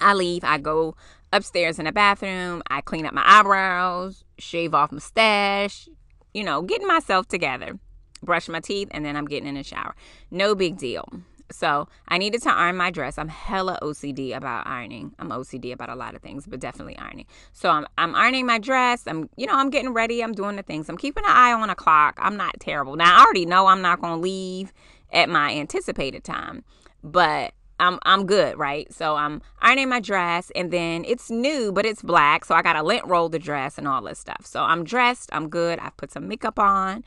I 0.00 0.14
leave, 0.14 0.42
I 0.42 0.58
go 0.58 0.96
upstairs 1.32 1.78
in 1.78 1.86
the 1.86 1.92
bathroom, 1.92 2.62
I 2.70 2.80
clean 2.80 3.06
up 3.06 3.14
my 3.14 3.24
eyebrows, 3.24 4.24
shave 4.38 4.74
off 4.74 4.92
my 4.92 4.98
stash, 4.98 5.88
you 6.34 6.44
know, 6.44 6.62
getting 6.62 6.86
myself 6.86 7.28
together, 7.28 7.78
brush 8.22 8.48
my 8.48 8.60
teeth, 8.60 8.88
and 8.90 9.04
then 9.04 9.16
I'm 9.16 9.26
getting 9.26 9.48
in 9.48 9.54
the 9.54 9.62
shower. 9.62 9.94
No 10.30 10.54
big 10.54 10.78
deal. 10.78 11.06
So 11.50 11.88
I 12.08 12.18
needed 12.18 12.42
to 12.42 12.50
iron 12.50 12.76
my 12.76 12.90
dress. 12.90 13.18
I'm 13.18 13.28
hella 13.28 13.78
OCD 13.82 14.34
about 14.34 14.66
ironing. 14.66 15.14
I'm 15.18 15.28
OCD 15.28 15.72
about 15.72 15.90
a 15.90 15.94
lot 15.94 16.14
of 16.14 16.22
things, 16.22 16.46
but 16.46 16.60
definitely 16.60 16.96
ironing. 16.96 17.26
So 17.52 17.68
I'm 17.68 17.86
I'm 17.98 18.14
ironing 18.14 18.46
my 18.46 18.58
dress. 18.58 19.06
I'm 19.06 19.28
you 19.36 19.46
know 19.46 19.54
I'm 19.54 19.70
getting 19.70 19.92
ready. 19.92 20.22
I'm 20.22 20.32
doing 20.32 20.56
the 20.56 20.62
things. 20.62 20.88
I'm 20.88 20.96
keeping 20.96 21.24
an 21.24 21.30
eye 21.30 21.52
on 21.52 21.68
a 21.68 21.74
clock. 21.74 22.18
I'm 22.20 22.36
not 22.36 22.58
terrible. 22.58 22.96
Now 22.96 23.18
I 23.18 23.24
already 23.24 23.46
know 23.46 23.66
I'm 23.66 23.82
not 23.82 24.00
gonna 24.00 24.20
leave 24.20 24.72
at 25.12 25.28
my 25.28 25.52
anticipated 25.52 26.24
time, 26.24 26.64
but 27.02 27.52
I'm 27.82 27.98
I'm 28.02 28.26
good, 28.26 28.56
right? 28.56 28.90
So 28.92 29.16
I'm 29.16 29.42
ironing 29.60 29.88
my 29.88 29.98
dress 29.98 30.52
and 30.54 30.70
then 30.70 31.04
it's 31.04 31.30
new, 31.30 31.72
but 31.72 31.84
it's 31.84 32.00
black. 32.00 32.44
So 32.44 32.54
I 32.54 32.62
gotta 32.62 32.82
lint 32.82 33.04
roll 33.06 33.28
the 33.28 33.40
dress 33.40 33.76
and 33.76 33.88
all 33.88 34.00
this 34.00 34.20
stuff. 34.20 34.46
So 34.46 34.62
I'm 34.62 34.84
dressed, 34.84 35.28
I'm 35.32 35.48
good. 35.48 35.80
I've 35.80 35.96
put 35.96 36.12
some 36.12 36.28
makeup 36.28 36.60
on, 36.60 37.02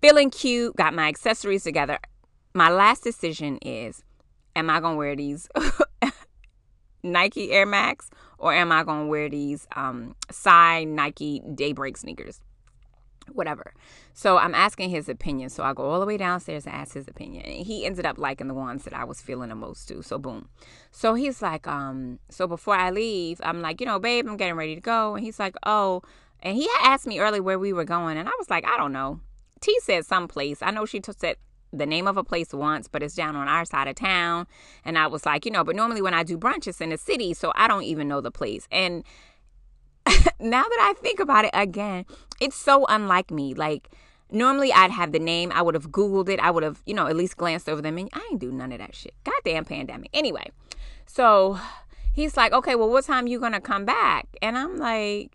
feeling 0.00 0.30
cute, 0.30 0.74
got 0.76 0.94
my 0.94 1.08
accessories 1.08 1.64
together. 1.64 1.98
My 2.54 2.70
last 2.70 3.04
decision 3.04 3.58
is 3.58 4.02
am 4.56 4.70
I 4.70 4.80
gonna 4.80 4.96
wear 4.96 5.14
these 5.14 5.48
Nike 7.02 7.52
Air 7.52 7.66
Max 7.66 8.08
or 8.38 8.54
am 8.54 8.72
I 8.72 8.84
gonna 8.84 9.06
wear 9.06 9.28
these 9.28 9.68
um 9.76 10.16
side 10.30 10.88
Nike 10.88 11.42
daybreak 11.54 11.98
sneakers? 11.98 12.40
Whatever. 13.32 13.74
So 14.12 14.38
I'm 14.38 14.54
asking 14.54 14.90
his 14.90 15.08
opinion. 15.08 15.50
So 15.50 15.62
I 15.64 15.72
go 15.72 15.84
all 15.84 16.00
the 16.00 16.06
way 16.06 16.16
downstairs 16.16 16.66
and 16.66 16.74
ask 16.74 16.94
his 16.94 17.08
opinion. 17.08 17.44
And 17.44 17.66
he 17.66 17.84
ended 17.84 18.06
up 18.06 18.18
liking 18.18 18.48
the 18.48 18.54
ones 18.54 18.84
that 18.84 18.94
I 18.94 19.04
was 19.04 19.20
feeling 19.20 19.48
the 19.48 19.54
most 19.54 19.88
to. 19.88 20.02
So 20.02 20.18
boom. 20.18 20.48
So 20.90 21.14
he's 21.14 21.42
like, 21.42 21.66
um, 21.66 22.18
so 22.28 22.46
before 22.46 22.76
I 22.76 22.90
leave, 22.90 23.40
I'm 23.42 23.60
like, 23.60 23.80
you 23.80 23.86
know, 23.86 23.98
babe, 23.98 24.26
I'm 24.28 24.36
getting 24.36 24.56
ready 24.56 24.74
to 24.74 24.80
go. 24.80 25.14
And 25.14 25.24
he's 25.24 25.38
like, 25.38 25.56
oh, 25.64 26.02
and 26.44 26.56
he 26.56 26.68
asked 26.82 27.06
me 27.06 27.18
earlier 27.18 27.42
where 27.42 27.58
we 27.58 27.72
were 27.72 27.84
going, 27.84 28.18
and 28.18 28.28
I 28.28 28.32
was 28.38 28.50
like, 28.50 28.66
I 28.66 28.76
don't 28.76 28.92
know. 28.92 29.20
T 29.60 29.76
said 29.80 30.04
someplace. 30.04 30.58
I 30.60 30.70
know 30.70 30.84
she 30.84 31.00
t- 31.00 31.12
said 31.16 31.36
the 31.72 31.86
name 31.86 32.06
of 32.06 32.18
a 32.18 32.22
place 32.22 32.52
once, 32.52 32.86
but 32.86 33.02
it's 33.02 33.14
down 33.14 33.34
on 33.34 33.48
our 33.48 33.64
side 33.64 33.88
of 33.88 33.94
town. 33.94 34.46
And 34.84 34.98
I 34.98 35.06
was 35.06 35.24
like, 35.24 35.46
you 35.46 35.50
know, 35.50 35.64
but 35.64 35.74
normally 35.74 36.02
when 36.02 36.14
I 36.14 36.22
do 36.22 36.36
brunch, 36.36 36.66
it's 36.66 36.82
in 36.82 36.90
the 36.90 36.98
city, 36.98 37.32
so 37.32 37.50
I 37.56 37.66
don't 37.66 37.82
even 37.84 38.08
know 38.08 38.20
the 38.20 38.30
place. 38.30 38.68
And 38.70 39.04
now 40.40 40.62
that 40.62 40.78
I 40.80 40.94
think 41.00 41.20
about 41.20 41.44
it 41.44 41.50
again, 41.54 42.04
it's 42.40 42.56
so 42.56 42.86
unlike 42.86 43.30
me. 43.30 43.54
Like, 43.54 43.88
Normally, 44.34 44.72
I'd 44.72 44.90
have 44.90 45.12
the 45.12 45.20
name. 45.20 45.52
I 45.54 45.62
would 45.62 45.74
have 45.74 45.90
Googled 45.90 46.28
it. 46.28 46.40
I 46.40 46.50
would 46.50 46.64
have, 46.64 46.82
you 46.86 46.94
know, 46.94 47.06
at 47.06 47.14
least 47.14 47.36
glanced 47.36 47.68
over 47.68 47.80
them. 47.80 47.98
And 47.98 48.10
I 48.12 48.26
ain't 48.30 48.40
do 48.40 48.50
none 48.50 48.72
of 48.72 48.78
that 48.78 48.94
shit. 48.94 49.14
Goddamn 49.22 49.64
pandemic. 49.64 50.10
Anyway, 50.12 50.50
so 51.06 51.60
he's 52.12 52.36
like, 52.36 52.52
okay, 52.52 52.74
well, 52.74 52.90
what 52.90 53.04
time 53.04 53.28
you 53.28 53.38
gonna 53.38 53.60
come 53.60 53.84
back? 53.84 54.26
And 54.42 54.58
I'm 54.58 54.76
like, 54.76 55.30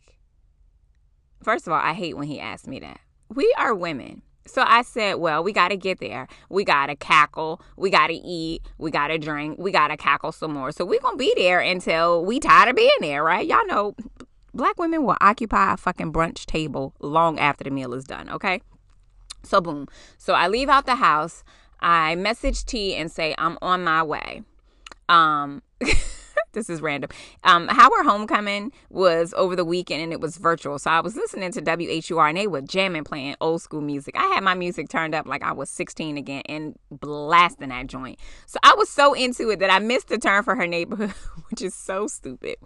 first 1.41 1.65
of 1.65 1.71
all, 1.71 1.79
I 1.79 1.93
hate 1.93 2.17
when 2.17 2.27
he 2.27 2.41
asks 2.41 2.67
me 2.67 2.79
that. 2.79 2.99
We 3.33 3.53
are 3.57 3.73
women. 3.73 4.21
So 4.45 4.63
I 4.67 4.81
said, 4.81 5.15
well, 5.15 5.43
we 5.43 5.53
got 5.53 5.67
to 5.67 5.77
get 5.77 5.99
there. 5.99 6.27
We 6.49 6.63
got 6.63 6.87
to 6.87 6.95
cackle. 6.95 7.61
We 7.77 7.91
got 7.91 8.07
to 8.07 8.15
eat. 8.15 8.63
We 8.79 8.89
got 8.89 9.09
to 9.09 9.19
drink. 9.19 9.59
We 9.59 9.71
got 9.71 9.89
to 9.89 9.97
cackle 9.97 10.31
some 10.31 10.53
more. 10.53 10.71
So 10.71 10.85
we're 10.85 10.99
going 10.99 11.13
to 11.13 11.19
be 11.19 11.31
there 11.37 11.59
until 11.59 12.25
we 12.25 12.39
tired 12.39 12.69
of 12.69 12.75
being 12.75 12.89
there, 12.99 13.23
right? 13.23 13.45
Y'all 13.45 13.67
know 13.67 13.95
black 14.53 14.77
women 14.79 15.03
will 15.03 15.17
occupy 15.21 15.73
a 15.73 15.77
fucking 15.77 16.13
brunch 16.13 16.45
table 16.45 16.93
long 16.99 17.39
after 17.39 17.63
the 17.63 17.71
meal 17.71 17.93
is 17.93 18.03
done, 18.03 18.29
okay? 18.29 18.61
So 19.43 19.61
boom. 19.61 19.87
So 20.17 20.33
I 20.33 20.47
leave 20.47 20.69
out 20.69 20.85
the 20.85 20.95
house. 20.95 21.43
I 21.79 22.15
message 22.15 22.65
T 22.65 22.95
and 22.95 23.11
say 23.11 23.33
I'm 23.37 23.57
on 23.61 23.83
my 23.83 24.03
way. 24.03 24.43
Um 25.07 25.61
this 26.53 26.69
is 26.69 26.81
random. 26.81 27.09
Um, 27.43 27.67
Howard 27.67 28.05
Homecoming 28.05 28.71
was 28.89 29.33
over 29.37 29.55
the 29.55 29.65
weekend 29.65 30.01
and 30.01 30.11
it 30.11 30.19
was 30.19 30.37
virtual. 30.37 30.79
So 30.79 30.89
I 30.91 30.99
was 30.99 31.15
listening 31.15 31.51
to 31.53 31.61
WHUR 31.61 32.27
and 32.27 32.37
they 32.37 32.47
were 32.47 32.61
jamming 32.61 33.03
playing 33.03 33.35
old 33.39 33.61
school 33.61 33.81
music. 33.81 34.15
I 34.17 34.25
had 34.33 34.43
my 34.43 34.55
music 34.55 34.89
turned 34.89 35.13
up 35.13 35.25
like 35.25 35.43
I 35.43 35.51
was 35.51 35.69
16 35.69 36.17
again 36.17 36.43
and 36.47 36.75
blasting 36.91 37.69
that 37.69 37.87
joint. 37.87 38.19
So 38.45 38.59
I 38.63 38.73
was 38.75 38.89
so 38.89 39.13
into 39.13 39.49
it 39.49 39.59
that 39.59 39.71
I 39.71 39.79
missed 39.79 40.07
the 40.07 40.17
turn 40.17 40.43
for 40.43 40.55
her 40.55 40.67
neighborhood, 40.67 41.11
which 41.49 41.61
is 41.61 41.75
so 41.75 42.07
stupid. 42.07 42.57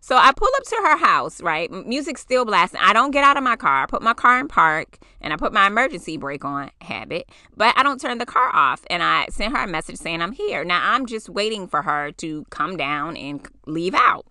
So 0.00 0.16
I 0.16 0.32
pull 0.32 0.48
up 0.56 0.64
to 0.64 0.76
her 0.76 0.96
house, 0.96 1.40
right? 1.40 1.70
Music 1.70 2.18
still 2.18 2.44
blasting. 2.44 2.80
I 2.82 2.92
don't 2.92 3.10
get 3.10 3.24
out 3.24 3.36
of 3.36 3.42
my 3.42 3.56
car. 3.56 3.82
I 3.82 3.86
put 3.86 4.02
my 4.02 4.14
car 4.14 4.38
in 4.38 4.48
park 4.48 4.98
and 5.20 5.32
I 5.32 5.36
put 5.36 5.52
my 5.52 5.66
emergency 5.66 6.16
brake 6.16 6.44
on, 6.44 6.70
habit, 6.80 7.28
but 7.56 7.74
I 7.76 7.82
don't 7.82 8.00
turn 8.00 8.18
the 8.18 8.26
car 8.26 8.54
off. 8.54 8.82
And 8.88 9.02
I 9.02 9.26
send 9.30 9.56
her 9.56 9.64
a 9.64 9.68
message 9.68 9.96
saying 9.96 10.22
I'm 10.22 10.32
here. 10.32 10.64
Now 10.64 10.80
I'm 10.92 11.06
just 11.06 11.28
waiting 11.28 11.66
for 11.66 11.82
her 11.82 12.12
to 12.12 12.44
come 12.50 12.76
down 12.76 13.16
and 13.16 13.46
leave 13.66 13.94
out. 13.94 14.26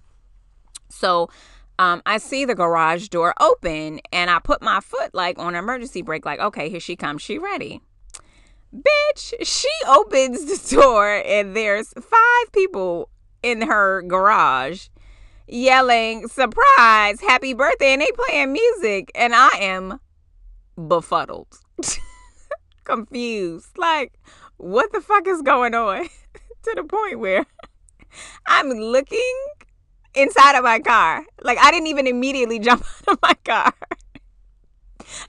So 0.89 1.29
um, 1.79 2.01
I 2.05 2.17
see 2.17 2.45
the 2.45 2.55
garage 2.55 3.09
door 3.09 3.33
open 3.39 3.99
and 4.11 4.29
I 4.29 4.39
put 4.39 4.61
my 4.61 4.79
foot 4.79 5.13
like 5.13 5.37
on 5.37 5.55
emergency 5.55 6.01
brake, 6.01 6.25
like, 6.25 6.39
okay, 6.39 6.69
here 6.69 6.79
she 6.79 6.95
comes. 6.95 7.21
She 7.21 7.37
ready. 7.37 7.81
Bitch, 8.73 9.33
she 9.43 9.69
opens 9.87 10.45
the 10.45 10.75
door 10.75 11.21
and 11.25 11.55
there's 11.55 11.93
five 11.93 12.51
people 12.51 13.09
in 13.43 13.61
her 13.61 14.01
garage 14.01 14.87
yelling, 15.47 16.27
surprise, 16.27 17.21
happy 17.21 17.53
birthday, 17.53 17.93
and 17.93 18.01
they 18.01 18.11
playing 18.13 18.53
music. 18.53 19.11
And 19.15 19.33
I 19.33 19.49
am 19.59 19.99
befuddled, 20.87 21.59
confused. 22.83 23.77
Like, 23.77 24.13
what 24.57 24.91
the 24.91 25.01
fuck 25.01 25.27
is 25.27 25.41
going 25.41 25.73
on? 25.73 26.07
to 26.63 26.73
the 26.75 26.83
point 26.83 27.19
where 27.19 27.45
I'm 28.47 28.69
looking 28.69 29.35
inside 30.13 30.57
of 30.57 30.63
my 30.63 30.79
car. 30.79 31.25
Like, 31.41 31.57
I 31.59 31.71
didn't 31.71 31.87
even 31.87 32.07
immediately 32.07 32.59
jump 32.59 32.83
out 33.07 33.13
of 33.13 33.19
my 33.21 33.35
car. 33.45 33.73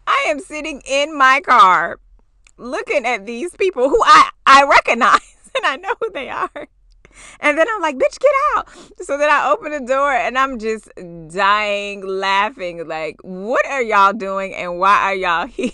I 0.07 0.27
am 0.29 0.41
sitting 0.41 0.83
in 0.87 1.17
my 1.17 1.41
car 1.41 2.01
looking 2.57 3.07
at 3.07 3.27
these 3.27 3.55
people 3.55 3.89
who 3.89 4.03
I, 4.05 4.31
I 4.45 4.65
recognize 4.65 5.37
and 5.57 5.65
I 5.65 5.77
know 5.77 5.95
who 6.01 6.11
they 6.11 6.29
are. 6.29 6.69
And 7.41 7.59
then 7.59 7.67
I'm 7.71 7.81
like, 7.81 7.97
bitch, 7.97 8.19
get 8.19 8.33
out. 8.57 8.69
So 9.03 9.19
then 9.19 9.31
I 9.31 9.51
open 9.51 9.73
the 9.73 9.81
door 9.81 10.13
and 10.13 10.39
I'm 10.39 10.59
just 10.59 10.91
dying 11.29 12.07
laughing. 12.07 12.87
Like, 12.87 13.17
what 13.23 13.65
are 13.67 13.83
y'all 13.83 14.13
doing 14.13 14.55
and 14.55 14.79
why 14.79 14.97
are 15.03 15.15
y'all 15.15 15.47
here? 15.47 15.71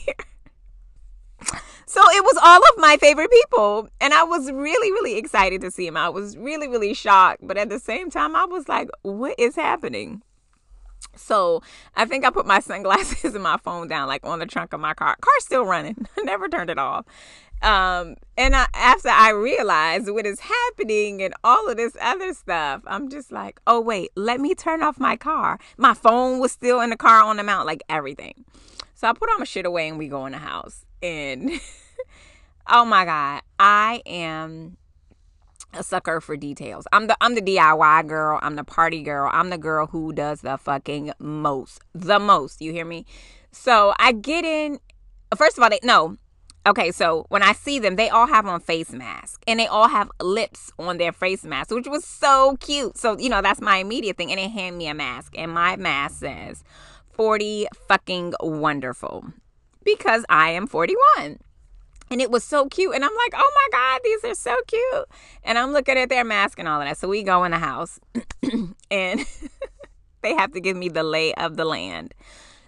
So 1.87 2.01
it 2.01 2.25
was 2.25 2.37
all 2.43 2.59
of 2.59 2.79
my 2.79 2.97
favorite 2.97 3.31
people. 3.31 3.89
And 4.01 4.13
I 4.13 4.25
was 4.25 4.51
really, 4.51 4.91
really 4.91 5.17
excited 5.17 5.61
to 5.61 5.71
see 5.71 5.87
him. 5.87 5.97
I 5.97 6.09
was 6.09 6.37
really, 6.37 6.67
really 6.67 6.93
shocked. 6.93 7.47
But 7.47 7.57
at 7.57 7.69
the 7.69 7.79
same 7.79 8.11
time, 8.11 8.35
I 8.35 8.47
was 8.47 8.69
like, 8.69 8.89
what 9.03 9.39
is 9.39 9.55
happening? 9.55 10.23
So 11.17 11.63
I 11.95 12.05
think 12.05 12.25
I 12.25 12.31
put 12.31 12.47
my 12.47 12.61
sunglasses 12.61 13.35
and 13.35 13.43
my 13.43 13.59
phone 13.59 13.89
down, 13.89 14.09
like 14.09 14.27
on 14.27 14.39
the 14.39 14.47
trunk 14.47 14.73
of 14.73 14.81
my 14.81 14.95
car. 14.95 15.17
Car's 15.21 15.45
still 15.45 15.65
running. 15.65 16.07
Never 16.25 16.49
turned 16.49 16.71
it 16.71 16.79
off. 16.79 17.05
Um, 17.64 18.16
and 18.37 18.54
I, 18.54 18.66
after 18.75 19.09
I 19.09 19.30
realized 19.30 20.11
what 20.11 20.26
is 20.26 20.38
happening 20.38 21.23
and 21.23 21.33
all 21.42 21.68
of 21.68 21.78
this 21.78 21.97
other 21.99 22.35
stuff, 22.35 22.83
I'm 22.87 23.09
just 23.09 23.33
like, 23.33 23.59
oh, 23.66 23.80
wait, 23.80 24.11
let 24.16 24.38
me 24.38 24.54
turn 24.54 24.83
off 24.83 25.00
my 25.00 25.16
car. 25.16 25.59
My 25.78 25.94
phone 25.94 26.40
was 26.40 26.52
still 26.52 26.83
in 26.83 26.90
the 26.90 26.97
car 26.97 27.23
on 27.23 27.38
the 27.38 27.42
mount, 27.42 27.66
like 27.66 27.83
everything. 27.88 28.44
So 28.94 29.09
I 29.09 29.14
put 29.14 29.30
all 29.30 29.38
my 29.38 29.47
shit 29.47 29.64
away 29.64 29.88
and 29.88 29.99
we 29.99 30.09
go 30.09 30.26
in 30.26 30.33
the 30.33 30.38
house. 30.38 30.85
And 31.02 31.52
oh 32.68 32.85
my 32.85 33.06
God, 33.06 33.40
I 33.59 34.02
am 34.04 34.76
a 35.73 35.83
sucker 35.83 36.21
for 36.21 36.37
details. 36.37 36.87
I'm 36.92 37.06
the 37.06 37.16
I'm 37.21 37.35
the 37.35 37.42
DIY 37.42 38.06
girl. 38.09 38.38
I'm 38.42 38.56
the 38.56 38.64
party 38.64 39.02
girl. 39.02 39.30
I'm 39.33 39.49
the 39.49 39.59
girl 39.59 39.87
who 39.87 40.12
does 40.12 40.42
the 40.42 40.59
fucking 40.59 41.12
most. 41.18 41.80
The 41.94 42.18
most. 42.18 42.61
You 42.61 42.73
hear 42.73 42.85
me? 42.85 43.06
So 43.52 43.94
I 43.99 44.12
get 44.12 44.44
in. 44.44 44.80
First 45.35 45.56
of 45.56 45.64
all, 45.64 45.71
they 45.71 45.80
no. 45.83 46.18
Okay, 46.66 46.92
so 46.92 47.26
when 47.28 47.42
I 47.42 47.52
see 47.52 47.78
them, 47.78 47.97
they 47.97 48.09
all 48.09 48.26
have 48.26 48.47
on 48.47 48.59
face 48.59 48.90
masks 48.90 49.38
and 49.47 49.61
they 49.61 49.66
all 49.66 49.88
have 49.88 50.11
lips 50.21 50.73
on 50.78 50.97
their 50.97 51.12
face 51.12 51.44
mask, 51.44 51.71
which 51.71 51.87
was 51.87 52.06
so 52.06 52.56
cute. 52.59 52.97
So, 52.97 53.18
you 53.18 53.28
know, 53.28 53.42
that's 53.42 53.61
my 53.61 53.76
immediate 53.78 54.16
thing. 54.16 54.30
And 54.30 54.38
they 54.38 54.49
hand 54.49 54.78
me 54.78 54.88
a 54.88 54.94
mask, 54.94 55.35
and 55.37 55.52
my 55.52 55.76
mask 55.76 56.21
says 56.21 56.64
40 57.12 57.66
fucking 57.87 58.35
wonderful 58.40 59.26
because 59.85 60.25
I 60.30 60.50
am 60.50 60.66
41. 60.66 61.38
And 62.11 62.21
it 62.21 62.30
was 62.30 62.44
so 62.44 62.66
cute. 62.66 62.94
And 62.94 63.04
I'm 63.04 63.14
like, 63.14 63.35
oh 63.35 63.52
my 63.54 63.68
God, 63.78 64.00
these 64.04 64.25
are 64.25 64.35
so 64.35 64.56
cute. 64.66 65.09
And 65.42 65.59
I'm 65.59 65.73
looking 65.73 65.99
at 65.99 66.09
their 66.09 66.25
mask 66.25 66.59
and 66.59 66.68
all 66.68 66.80
of 66.80 66.87
that. 66.87 66.97
So 66.97 67.09
we 67.09 67.23
go 67.23 67.44
in 67.44 67.50
the 67.50 67.59
house 67.59 67.99
and 68.90 69.21
they 70.23 70.35
have 70.35 70.52
to 70.52 70.61
give 70.61 70.76
me 70.76 70.88
the 70.88 71.02
lay 71.02 71.35
of 71.35 71.56
the 71.56 71.64
land. 71.64 72.14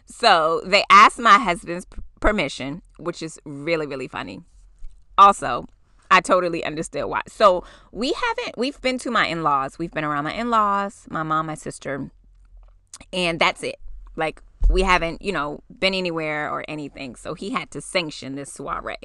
So 0.07 0.63
they 0.65 0.85
asked 0.91 1.19
my 1.19 1.39
husband's 1.39 1.87
permission, 2.21 2.83
which 2.99 3.23
is 3.23 3.39
really, 3.45 3.87
really 3.87 4.09
funny. 4.09 4.41
Also, 5.19 5.67
I 6.11 6.21
totally 6.21 6.65
understood 6.65 7.07
why. 7.07 7.23
So 7.27 7.65
we 7.93 8.13
haven't, 8.13 8.59
we've 8.59 8.81
been 8.81 8.99
to 8.99 9.11
my 9.11 9.27
in 9.27 9.43
laws. 9.43 9.79
We've 9.79 9.91
been 9.91 10.05
around 10.05 10.25
my 10.25 10.33
in 10.33 10.51
laws, 10.51 11.07
my 11.11 11.23
mom, 11.23 11.47
my 11.47 11.55
sister, 11.55 12.11
and 13.13 13.41
that's 13.41 13.63
it. 13.63 13.77
Like, 14.15 14.43
we 14.69 14.83
haven't, 14.83 15.23
you 15.23 15.33
know, 15.33 15.61
been 15.79 15.95
anywhere 15.95 16.51
or 16.51 16.65
anything. 16.69 17.17
So 17.17 17.35
he 17.35 17.51
had 17.51 17.71
to 17.73 17.81
sanction 17.81 18.35
this 18.35 18.53
soiree. 18.53 18.97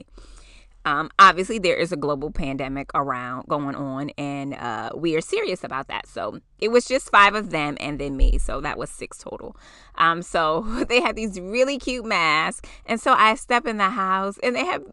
Um, 0.86 1.12
obviously, 1.20 1.60
there 1.60 1.76
is 1.76 1.92
a 1.92 1.98
global 1.98 2.32
pandemic 2.32 2.90
around 2.96 3.48
going 3.48 3.76
on, 3.76 4.10
and 4.18 4.54
uh, 4.56 4.92
we 4.96 5.16
are 5.16 5.22
serious 5.22 5.64
about 5.64 5.88
that. 5.88 6.08
So 6.08 6.40
it 6.60 6.70
was 6.70 6.86
just 6.86 7.10
five 7.10 7.36
of 7.36 7.52
them 7.52 7.78
and 7.80 8.00
then 8.00 8.18
me. 8.18 8.38
So 8.38 8.62
that 8.62 8.78
was 8.78 8.90
six 8.90 9.18
total. 9.18 9.56
Um, 9.96 10.22
so 10.22 10.62
they 10.90 11.02
had 11.02 11.16
these 11.16 11.40
really 11.40 11.78
cute 11.78 12.06
masks, 12.06 12.68
and 12.86 13.00
so 13.00 13.14
I 13.14 13.36
step 13.36 13.66
in 13.66 13.78
the 13.78 13.90
house, 13.90 14.38
and 14.42 14.56
they 14.56 14.66
have 14.66 14.84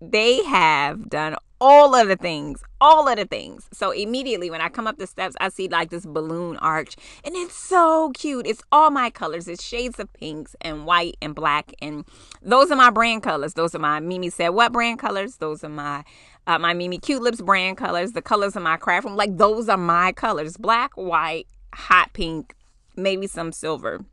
they 0.00 0.42
have 0.44 1.08
done 1.08 1.36
all 1.60 1.94
of 1.94 2.08
the 2.08 2.16
things, 2.16 2.62
all 2.80 3.08
of 3.08 3.16
the 3.16 3.24
things. 3.24 3.68
So 3.72 3.90
immediately 3.90 4.50
when 4.50 4.60
I 4.60 4.68
come 4.68 4.86
up 4.86 4.98
the 4.98 5.06
steps, 5.06 5.36
I 5.40 5.48
see 5.48 5.68
like 5.68 5.90
this 5.90 6.06
balloon 6.06 6.56
arch, 6.58 6.96
and 7.24 7.34
it's 7.34 7.54
so 7.54 8.10
cute. 8.14 8.46
It's 8.46 8.62
all 8.72 8.90
my 8.90 9.10
colors. 9.10 9.48
It's 9.48 9.62
shades 9.62 9.98
of 9.98 10.12
pinks 10.12 10.56
and 10.60 10.86
white 10.86 11.16
and 11.22 11.34
black, 11.34 11.72
and 11.80 12.04
those 12.42 12.70
are 12.70 12.76
my 12.76 12.90
brand 12.90 13.22
colors. 13.22 13.54
Those 13.54 13.74
are 13.74 13.78
my 13.78 14.00
Mimi 14.00 14.30
said 14.30 14.50
what 14.50 14.72
brand 14.72 14.98
colors. 14.98 15.36
Those 15.36 15.64
are 15.64 15.68
my 15.68 16.04
uh, 16.46 16.58
my 16.58 16.74
Mimi 16.74 16.98
Cute 16.98 17.22
Lips 17.22 17.40
brand 17.40 17.76
colors. 17.76 18.12
The 18.12 18.22
colors 18.22 18.56
of 18.56 18.62
my 18.62 18.76
craft 18.76 19.06
room, 19.06 19.16
like 19.16 19.36
those 19.36 19.68
are 19.68 19.78
my 19.78 20.12
colors: 20.12 20.56
black, 20.56 20.92
white, 20.96 21.46
hot 21.74 22.12
pink, 22.12 22.54
maybe 22.96 23.26
some 23.26 23.52
silver 23.52 24.04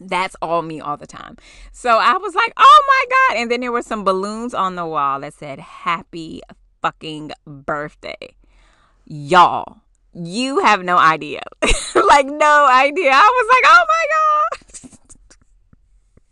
that's 0.00 0.36
all 0.40 0.62
me 0.62 0.80
all 0.80 0.96
the 0.96 1.06
time. 1.06 1.36
So 1.72 1.98
I 1.98 2.16
was 2.16 2.34
like, 2.34 2.52
oh 2.56 2.84
my 2.88 3.04
God. 3.10 3.42
And 3.42 3.50
then 3.50 3.60
there 3.60 3.72
were 3.72 3.82
some 3.82 4.04
balloons 4.04 4.54
on 4.54 4.76
the 4.76 4.86
wall 4.86 5.20
that 5.20 5.34
said, 5.34 5.58
Happy 5.58 6.40
fucking 6.82 7.32
birthday. 7.46 8.34
Y'all, 9.04 9.78
you 10.14 10.60
have 10.60 10.82
no 10.82 10.96
idea. 10.96 11.40
like, 11.62 12.26
no 12.26 12.68
idea. 12.70 13.10
I 13.12 13.44
was 13.44 13.48
like, 13.48 13.64
oh 13.66 13.84
my 13.88 14.04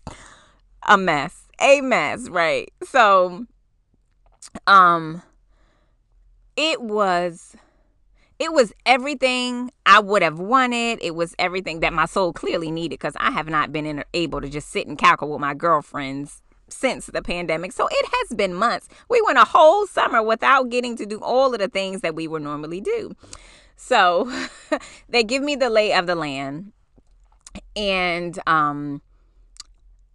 God. 0.08 0.16
A 0.88 0.96
mess. 0.98 1.44
A 1.60 1.80
mess, 1.80 2.28
right? 2.28 2.72
So, 2.84 3.46
um, 4.66 5.22
it 6.56 6.80
was 6.80 7.56
it 8.38 8.52
was 8.52 8.72
everything 8.84 9.70
I 9.86 10.00
would 10.00 10.22
have 10.22 10.38
wanted. 10.38 10.98
It 11.02 11.14
was 11.14 11.34
everything 11.38 11.80
that 11.80 11.92
my 11.92 12.06
soul 12.06 12.32
clearly 12.32 12.70
needed 12.70 12.98
because 12.98 13.16
I 13.18 13.30
have 13.30 13.48
not 13.48 13.72
been 13.72 13.86
in, 13.86 14.04
able 14.12 14.40
to 14.40 14.48
just 14.48 14.68
sit 14.68 14.86
and 14.86 14.98
cackle 14.98 15.30
with 15.30 15.40
my 15.40 15.54
girlfriends 15.54 16.42
since 16.68 17.06
the 17.06 17.22
pandemic. 17.22 17.72
So 17.72 17.88
it 17.90 18.06
has 18.06 18.36
been 18.36 18.52
months. 18.52 18.88
We 19.08 19.22
went 19.22 19.38
a 19.38 19.44
whole 19.44 19.86
summer 19.86 20.22
without 20.22 20.68
getting 20.68 20.96
to 20.96 21.06
do 21.06 21.18
all 21.20 21.54
of 21.54 21.60
the 21.60 21.68
things 21.68 22.02
that 22.02 22.14
we 22.14 22.28
would 22.28 22.42
normally 22.42 22.80
do. 22.80 23.14
So 23.76 24.30
they 25.08 25.24
give 25.24 25.42
me 25.42 25.56
the 25.56 25.70
lay 25.70 25.92
of 25.94 26.06
the 26.06 26.14
land. 26.14 26.72
And 27.74 28.38
um 28.46 29.00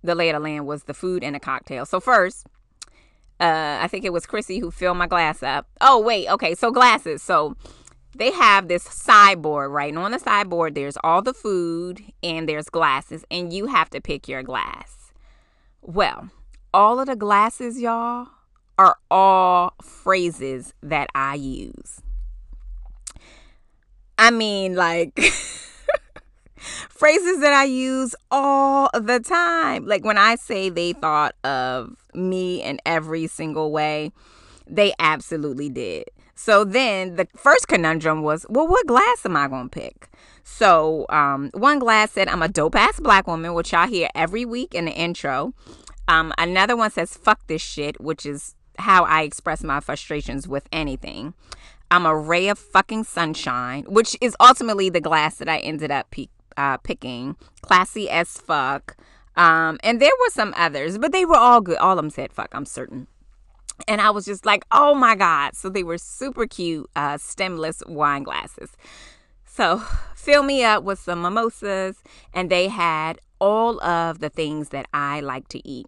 the 0.03 0.15
lay 0.15 0.29
of 0.29 0.35
the 0.35 0.39
land 0.39 0.67
was 0.67 0.83
the 0.83 0.93
food 0.93 1.23
and 1.23 1.35
the 1.35 1.39
cocktail. 1.39 1.85
So 1.85 1.99
first, 1.99 2.47
uh, 3.39 3.79
I 3.81 3.87
think 3.87 4.05
it 4.05 4.13
was 4.13 4.25
Chrissy 4.25 4.59
who 4.59 4.71
filled 4.71 4.97
my 4.97 5.07
glass 5.07 5.41
up. 5.41 5.67
Oh 5.79 5.99
wait, 5.99 6.27
okay, 6.29 6.55
so 6.55 6.71
glasses. 6.71 7.23
So 7.23 7.55
they 8.15 8.31
have 8.31 8.67
this 8.67 8.83
sideboard, 8.83 9.71
right? 9.71 9.89
And 9.89 9.97
on 9.97 10.11
the 10.11 10.19
sideboard, 10.19 10.75
there's 10.75 10.97
all 11.03 11.21
the 11.21 11.33
food 11.33 12.01
and 12.21 12.47
there's 12.47 12.69
glasses, 12.69 13.23
and 13.31 13.53
you 13.53 13.67
have 13.67 13.89
to 13.91 14.01
pick 14.01 14.27
your 14.27 14.43
glass. 14.43 15.11
Well, 15.81 16.29
all 16.73 16.99
of 16.99 17.07
the 17.07 17.15
glasses, 17.15 17.79
y'all, 17.79 18.27
are 18.77 18.97
all 19.09 19.73
phrases 19.81 20.73
that 20.81 21.07
I 21.15 21.35
use. 21.35 22.01
I 24.17 24.29
mean, 24.29 24.75
like 24.75 25.19
phrases 26.89 27.39
that 27.41 27.53
I 27.53 27.63
use 27.63 28.15
all 28.29 28.89
the 28.93 29.19
time. 29.19 29.85
Like 29.85 30.05
when 30.05 30.17
I 30.17 30.35
say 30.35 30.69
they 30.69 30.93
thought 30.93 31.35
of 31.43 31.95
me 32.13 32.61
in 32.61 32.79
every 32.85 33.27
single 33.27 33.71
way, 33.71 34.11
they 34.67 34.93
absolutely 34.99 35.69
did. 35.69 36.05
So 36.43 36.63
then 36.63 37.17
the 37.17 37.27
first 37.37 37.67
conundrum 37.67 38.23
was, 38.23 38.47
well, 38.49 38.67
what 38.67 38.87
glass 38.87 39.23
am 39.25 39.37
I 39.37 39.47
going 39.47 39.69
to 39.69 39.79
pick? 39.79 40.09
So 40.43 41.05
um, 41.09 41.51
one 41.53 41.77
glass 41.77 42.13
said, 42.13 42.27
I'm 42.27 42.41
a 42.41 42.47
dope 42.47 42.73
ass 42.73 42.99
black 42.99 43.27
woman, 43.27 43.53
which 43.53 43.73
y'all 43.73 43.87
hear 43.87 44.09
every 44.15 44.43
week 44.43 44.73
in 44.73 44.85
the 44.85 44.91
intro. 44.91 45.53
Um, 46.07 46.33
another 46.39 46.75
one 46.75 46.89
says, 46.89 47.15
fuck 47.15 47.45
this 47.45 47.61
shit, 47.61 48.01
which 48.01 48.25
is 48.25 48.55
how 48.79 49.03
I 49.03 49.21
express 49.21 49.63
my 49.63 49.81
frustrations 49.81 50.47
with 50.47 50.67
anything. 50.71 51.35
I'm 51.91 52.07
a 52.07 52.17
ray 52.17 52.47
of 52.47 52.57
fucking 52.57 53.03
sunshine, 53.03 53.83
which 53.83 54.17
is 54.19 54.35
ultimately 54.39 54.89
the 54.89 54.99
glass 54.99 55.37
that 55.37 55.47
I 55.47 55.59
ended 55.59 55.91
up 55.91 56.09
pe- 56.09 56.25
uh, 56.57 56.77
picking. 56.77 57.35
Classy 57.61 58.09
as 58.09 58.39
fuck. 58.39 58.97
Um, 59.35 59.77
and 59.83 60.01
there 60.01 60.09
were 60.19 60.31
some 60.31 60.55
others, 60.57 60.97
but 60.97 61.11
they 61.11 61.23
were 61.23 61.37
all 61.37 61.61
good. 61.61 61.77
All 61.77 61.91
of 61.91 61.97
them 61.97 62.09
said 62.09 62.33
fuck, 62.33 62.49
I'm 62.51 62.65
certain. 62.65 63.05
And 63.87 64.01
I 64.01 64.09
was 64.09 64.25
just 64.25 64.45
like, 64.45 64.65
oh 64.71 64.93
my 64.93 65.15
God. 65.15 65.55
So 65.55 65.69
they 65.69 65.83
were 65.83 65.97
super 65.97 66.47
cute, 66.47 66.89
uh, 66.95 67.17
stemless 67.17 67.83
wine 67.87 68.23
glasses. 68.23 68.71
So 69.45 69.81
fill 70.15 70.43
me 70.43 70.63
up 70.63 70.83
with 70.83 70.99
some 70.99 71.21
mimosas. 71.21 72.01
And 72.33 72.49
they 72.49 72.67
had 72.67 73.19
all 73.39 73.81
of 73.83 74.19
the 74.19 74.29
things 74.29 74.69
that 74.69 74.87
I 74.93 75.19
like 75.21 75.47
to 75.49 75.67
eat. 75.67 75.87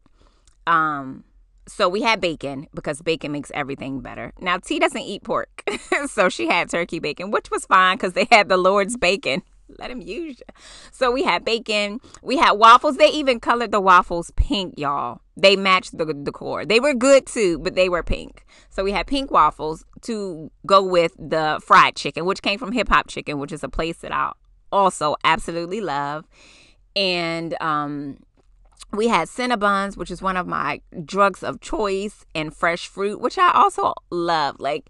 Um, 0.67 1.23
so 1.67 1.88
we 1.88 2.01
had 2.01 2.19
bacon 2.19 2.67
because 2.73 3.01
bacon 3.01 3.31
makes 3.31 3.51
everything 3.53 4.01
better. 4.01 4.33
Now 4.39 4.57
T 4.57 4.79
doesn't 4.79 5.01
eat 5.01 5.23
pork, 5.23 5.63
so 6.07 6.29
she 6.29 6.47
had 6.47 6.69
turkey 6.69 7.00
bacon, 7.00 7.31
which 7.31 7.50
was 7.51 7.65
fine 7.65 7.97
because 7.97 8.13
they 8.13 8.27
had 8.31 8.50
the 8.50 8.57
Lord's 8.57 8.97
bacon. 8.97 9.43
Let 9.79 9.89
him 9.89 10.01
use 10.01 10.39
you. 10.39 10.45
So 10.91 11.12
we 11.12 11.23
had 11.23 11.45
bacon. 11.45 12.00
We 12.21 12.38
had 12.38 12.53
waffles. 12.53 12.97
They 12.97 13.09
even 13.09 13.39
colored 13.39 13.71
the 13.71 13.79
waffles 13.79 14.31
pink, 14.35 14.75
y'all. 14.77 15.21
They 15.36 15.56
matched 15.56 15.98
the 15.98 16.06
decor. 16.06 16.66
They 16.66 16.80
were 16.80 16.94
good 16.94 17.25
too, 17.25 17.60
but 17.60 17.75
they 17.75 17.90
were 17.90 18.04
pink. 18.04 18.46
So 18.70 18.84
we 18.84 18.92
had 18.92 19.08
pink 19.08 19.32
waffles 19.32 19.84
to 20.02 20.52
go 20.66 20.84
with 20.84 21.13
the 21.18 21.60
fried 21.63 21.96
chicken, 21.96 22.25
which 22.25 22.42
came 22.42 22.60
from 22.60 22.72
Hip 22.72 22.90
Hop 22.90 23.08
Chicken, 23.08 23.40
which 23.40 23.52
is 23.52 23.63
a 23.63 23.70
place 23.70 23.98
that 23.98 24.12
I 24.12 24.32
also 24.72 25.16
absolutely 25.24 25.82
love. 25.82 26.25
And 26.96 27.56
um, 27.62 28.20
we 28.92 29.08
had 29.08 29.28
Cinnabons, 29.28 29.98
which 29.98 30.12
is 30.12 30.22
one 30.22 30.38
of 30.38 30.46
my 30.46 30.82
drugs 31.04 31.42
of 31.44 31.62
choice, 31.62 32.25
and 32.36 32.56
fresh 32.56 32.88
fruit, 32.88 33.20
which 33.20 33.38
I 33.38 33.52
also 33.54 33.94
love. 34.12 34.58
Like 34.60 34.90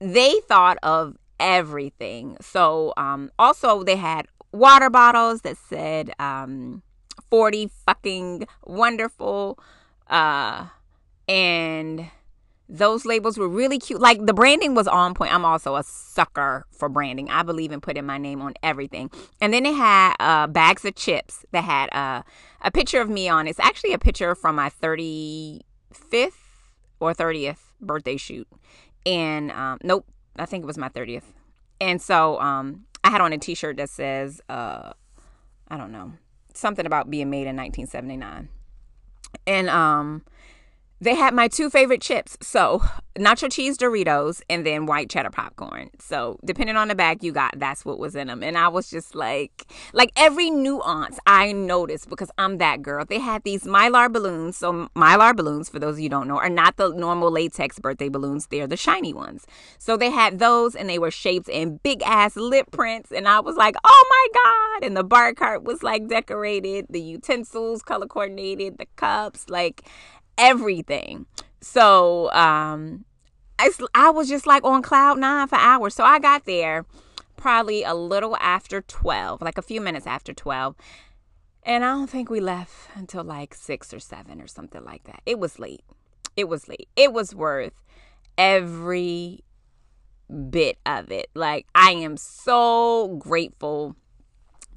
they 0.00 0.40
thought 0.48 0.78
of 0.82 1.16
everything. 1.38 2.36
So 2.40 2.94
um, 2.96 3.30
also 3.38 3.82
they 3.82 3.96
had 3.96 4.26
water 4.52 4.88
bottles 4.88 5.42
that 5.42 5.56
said 5.56 6.12
um, 6.18 6.82
40 7.34 7.68
fucking 7.84 8.46
wonderful 8.64 9.58
uh, 10.06 10.66
and 11.26 12.08
those 12.68 13.04
labels 13.04 13.36
were 13.36 13.48
really 13.48 13.80
cute. 13.80 14.00
Like 14.00 14.24
the 14.24 14.32
branding 14.32 14.76
was 14.76 14.86
on 14.86 15.14
point. 15.14 15.34
I'm 15.34 15.44
also 15.44 15.74
a 15.74 15.82
sucker 15.82 16.64
for 16.70 16.88
branding. 16.88 17.28
I 17.30 17.42
believe 17.42 17.72
in 17.72 17.80
putting 17.80 18.06
my 18.06 18.18
name 18.18 18.40
on 18.40 18.54
everything. 18.62 19.10
And 19.40 19.52
then 19.52 19.64
they 19.64 19.72
had 19.72 20.14
uh, 20.20 20.46
bags 20.46 20.84
of 20.84 20.94
chips 20.94 21.44
that 21.50 21.64
had 21.64 21.92
uh, 21.92 22.22
a 22.60 22.70
picture 22.70 23.00
of 23.00 23.10
me 23.10 23.28
on. 23.28 23.48
It's 23.48 23.58
actually 23.58 23.94
a 23.94 23.98
picture 23.98 24.36
from 24.36 24.54
my 24.54 24.70
35th 24.70 25.64
or 27.00 27.14
30th 27.14 27.58
birthday 27.80 28.16
shoot. 28.16 28.46
And 29.04 29.50
um, 29.50 29.78
nope, 29.82 30.06
I 30.36 30.46
think 30.46 30.62
it 30.62 30.68
was 30.68 30.78
my 30.78 30.88
30th. 30.88 31.24
And 31.80 32.00
so 32.00 32.40
um, 32.40 32.84
I 33.02 33.10
had 33.10 33.20
on 33.20 33.32
a 33.32 33.38
t 33.38 33.56
shirt 33.56 33.78
that 33.78 33.90
says, 33.90 34.40
uh, 34.48 34.92
I 35.66 35.76
don't 35.76 35.90
know, 35.90 36.12
something 36.54 36.86
about 36.86 37.10
being 37.10 37.30
made 37.30 37.46
in 37.46 37.56
1979. 37.56 38.48
And 39.46 39.68
um, 39.68 40.24
they 41.04 41.14
had 41.14 41.34
my 41.34 41.48
two 41.48 41.68
favorite 41.70 42.00
chips. 42.00 42.36
So, 42.40 42.82
nacho 43.18 43.52
cheese 43.52 43.76
Doritos 43.76 44.40
and 44.48 44.64
then 44.64 44.86
white 44.86 45.10
cheddar 45.10 45.30
popcorn. 45.30 45.90
So, 45.98 46.38
depending 46.44 46.76
on 46.76 46.88
the 46.88 46.94
bag 46.94 47.22
you 47.22 47.30
got, 47.30 47.58
that's 47.58 47.84
what 47.84 47.98
was 47.98 48.16
in 48.16 48.28
them. 48.28 48.42
And 48.42 48.56
I 48.56 48.68
was 48.68 48.90
just 48.90 49.14
like, 49.14 49.66
like 49.92 50.10
every 50.16 50.50
nuance 50.50 51.18
I 51.26 51.52
noticed 51.52 52.08
because 52.08 52.30
I'm 52.38 52.58
that 52.58 52.82
girl. 52.82 53.04
They 53.04 53.18
had 53.18 53.44
these 53.44 53.64
mylar 53.64 54.10
balloons. 54.10 54.56
So, 54.56 54.88
mylar 54.96 55.36
balloons, 55.36 55.68
for 55.68 55.78
those 55.78 55.96
of 55.96 56.00
you 56.00 56.08
don't 56.08 56.26
know, 56.26 56.38
are 56.38 56.48
not 56.48 56.78
the 56.78 56.88
normal 56.88 57.30
latex 57.30 57.78
birthday 57.78 58.08
balloons, 58.08 58.46
they're 58.46 58.66
the 58.66 58.76
shiny 58.76 59.12
ones. 59.12 59.46
So, 59.78 59.96
they 59.96 60.10
had 60.10 60.38
those 60.38 60.74
and 60.74 60.88
they 60.88 60.98
were 60.98 61.10
shaped 61.10 61.48
in 61.48 61.80
big 61.82 62.02
ass 62.02 62.34
lip 62.34 62.70
prints. 62.70 63.12
And 63.12 63.28
I 63.28 63.40
was 63.40 63.56
like, 63.56 63.76
oh 63.84 64.06
my 64.10 64.40
God. 64.42 64.86
And 64.86 64.96
the 64.96 65.04
bar 65.04 65.34
cart 65.34 65.64
was 65.64 65.82
like 65.82 66.08
decorated, 66.08 66.86
the 66.88 67.00
utensils 67.00 67.82
color 67.82 68.06
coordinated, 68.06 68.78
the 68.78 68.86
cups, 68.96 69.50
like 69.50 69.82
everything. 70.38 71.26
So 71.60 72.30
um, 72.32 73.04
I, 73.58 73.70
I 73.94 74.10
was 74.10 74.28
just 74.28 74.46
like 74.46 74.64
on 74.64 74.82
cloud 74.82 75.18
nine 75.18 75.48
for 75.48 75.56
hours. 75.56 75.94
So 75.94 76.04
I 76.04 76.18
got 76.18 76.44
there 76.44 76.84
probably 77.36 77.82
a 77.82 77.94
little 77.94 78.36
after 78.36 78.80
12, 78.80 79.42
like 79.42 79.58
a 79.58 79.62
few 79.62 79.80
minutes 79.80 80.06
after 80.06 80.32
12. 80.32 80.76
And 81.62 81.84
I 81.84 81.88
don't 81.88 82.10
think 82.10 82.28
we 82.28 82.40
left 82.40 82.72
until 82.94 83.24
like 83.24 83.54
six 83.54 83.94
or 83.94 83.98
seven 83.98 84.40
or 84.40 84.46
something 84.46 84.84
like 84.84 85.04
that. 85.04 85.22
It 85.24 85.38
was 85.38 85.58
late. 85.58 85.82
It 86.36 86.48
was 86.48 86.68
late. 86.68 86.88
It 86.96 87.12
was 87.12 87.34
worth 87.34 87.80
every 88.36 89.44
bit 90.50 90.78
of 90.84 91.10
it. 91.10 91.30
Like, 91.34 91.66
I 91.74 91.92
am 91.92 92.16
so 92.16 93.16
grateful 93.18 93.96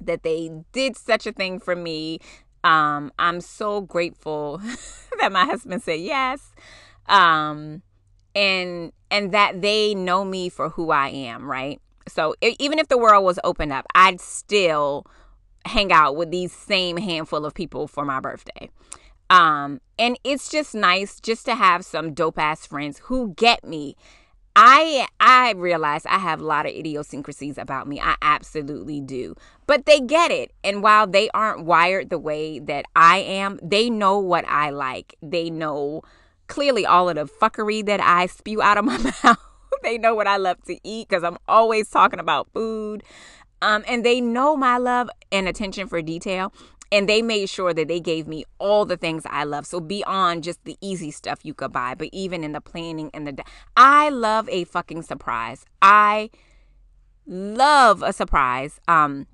that 0.00 0.22
they 0.22 0.50
did 0.72 0.96
such 0.96 1.26
a 1.26 1.32
thing 1.32 1.58
for 1.58 1.74
me. 1.74 2.20
Um, 2.64 3.12
I'm 3.18 3.40
so 3.40 3.80
grateful 3.80 4.58
that 5.20 5.32
my 5.32 5.44
husband 5.44 5.82
said 5.82 6.00
yes. 6.00 6.52
Um, 7.06 7.82
and 8.34 8.92
and 9.10 9.32
that 9.32 9.62
they 9.62 9.94
know 9.94 10.24
me 10.24 10.48
for 10.48 10.68
who 10.70 10.90
I 10.90 11.08
am, 11.08 11.50
right? 11.50 11.80
So 12.06 12.34
even 12.40 12.78
if 12.78 12.88
the 12.88 12.98
world 12.98 13.24
was 13.24 13.38
opened 13.44 13.72
up, 13.72 13.86
I'd 13.94 14.20
still 14.20 15.06
hang 15.64 15.92
out 15.92 16.16
with 16.16 16.30
these 16.30 16.52
same 16.52 16.96
handful 16.96 17.44
of 17.44 17.54
people 17.54 17.86
for 17.86 18.04
my 18.04 18.20
birthday. 18.20 18.70
Um, 19.30 19.80
and 19.98 20.18
it's 20.24 20.50
just 20.50 20.74
nice 20.74 21.20
just 21.20 21.44
to 21.46 21.54
have 21.54 21.84
some 21.84 22.14
dope 22.14 22.38
ass 22.38 22.64
friends 22.66 22.98
who 23.04 23.34
get 23.34 23.64
me 23.64 23.94
I 24.60 25.06
I 25.20 25.52
realize 25.52 26.04
I 26.04 26.18
have 26.18 26.40
a 26.40 26.44
lot 26.44 26.66
of 26.66 26.72
idiosyncrasies 26.72 27.58
about 27.58 27.86
me. 27.86 28.00
I 28.00 28.16
absolutely 28.20 29.00
do. 29.00 29.36
But 29.68 29.86
they 29.86 30.00
get 30.00 30.32
it. 30.32 30.50
And 30.64 30.82
while 30.82 31.06
they 31.06 31.30
aren't 31.30 31.64
wired 31.64 32.10
the 32.10 32.18
way 32.18 32.58
that 32.58 32.84
I 32.96 33.18
am, 33.18 33.60
they 33.62 33.88
know 33.88 34.18
what 34.18 34.44
I 34.48 34.70
like. 34.70 35.14
They 35.22 35.48
know 35.48 36.02
clearly 36.48 36.84
all 36.84 37.08
of 37.08 37.14
the 37.14 37.26
fuckery 37.26 37.86
that 37.86 38.00
I 38.00 38.26
spew 38.26 38.60
out 38.60 38.78
of 38.78 38.84
my 38.84 38.98
mouth. 39.22 39.38
they 39.84 39.96
know 39.96 40.16
what 40.16 40.26
I 40.26 40.38
love 40.38 40.60
to 40.64 40.76
eat 40.82 41.08
because 41.08 41.22
I'm 41.22 41.38
always 41.46 41.88
talking 41.88 42.18
about 42.18 42.48
food. 42.52 43.04
Um, 43.62 43.84
and 43.86 44.04
they 44.04 44.20
know 44.20 44.56
my 44.56 44.76
love 44.76 45.08
and 45.30 45.46
attention 45.46 45.86
for 45.86 46.02
detail 46.02 46.52
and 46.90 47.08
they 47.08 47.22
made 47.22 47.48
sure 47.48 47.74
that 47.74 47.88
they 47.88 48.00
gave 48.00 48.26
me 48.26 48.44
all 48.58 48.84
the 48.84 48.96
things 48.96 49.24
I 49.26 49.44
love. 49.44 49.66
So 49.66 49.80
beyond 49.80 50.44
just 50.44 50.64
the 50.64 50.76
easy 50.80 51.10
stuff 51.10 51.40
you 51.42 51.54
could 51.54 51.72
buy, 51.72 51.94
but 51.94 52.08
even 52.12 52.44
in 52.44 52.52
the 52.52 52.60
planning 52.60 53.10
and 53.12 53.26
the 53.26 53.44
I 53.76 54.08
love 54.08 54.48
a 54.48 54.64
fucking 54.64 55.02
surprise. 55.02 55.64
I 55.82 56.30
love 57.26 58.02
a 58.02 58.12
surprise. 58.12 58.80
Um 58.88 59.26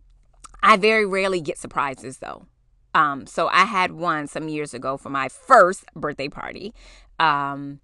I 0.62 0.76
very 0.76 1.06
rarely 1.06 1.40
get 1.40 1.58
surprises 1.58 2.18
though. 2.18 2.46
Um 2.94 3.26
so 3.26 3.48
I 3.48 3.64
had 3.64 3.92
one 3.92 4.26
some 4.26 4.48
years 4.48 4.74
ago 4.74 4.96
for 4.96 5.10
my 5.10 5.28
first 5.28 5.84
birthday 5.94 6.28
party. 6.28 6.74
Um 7.20 7.80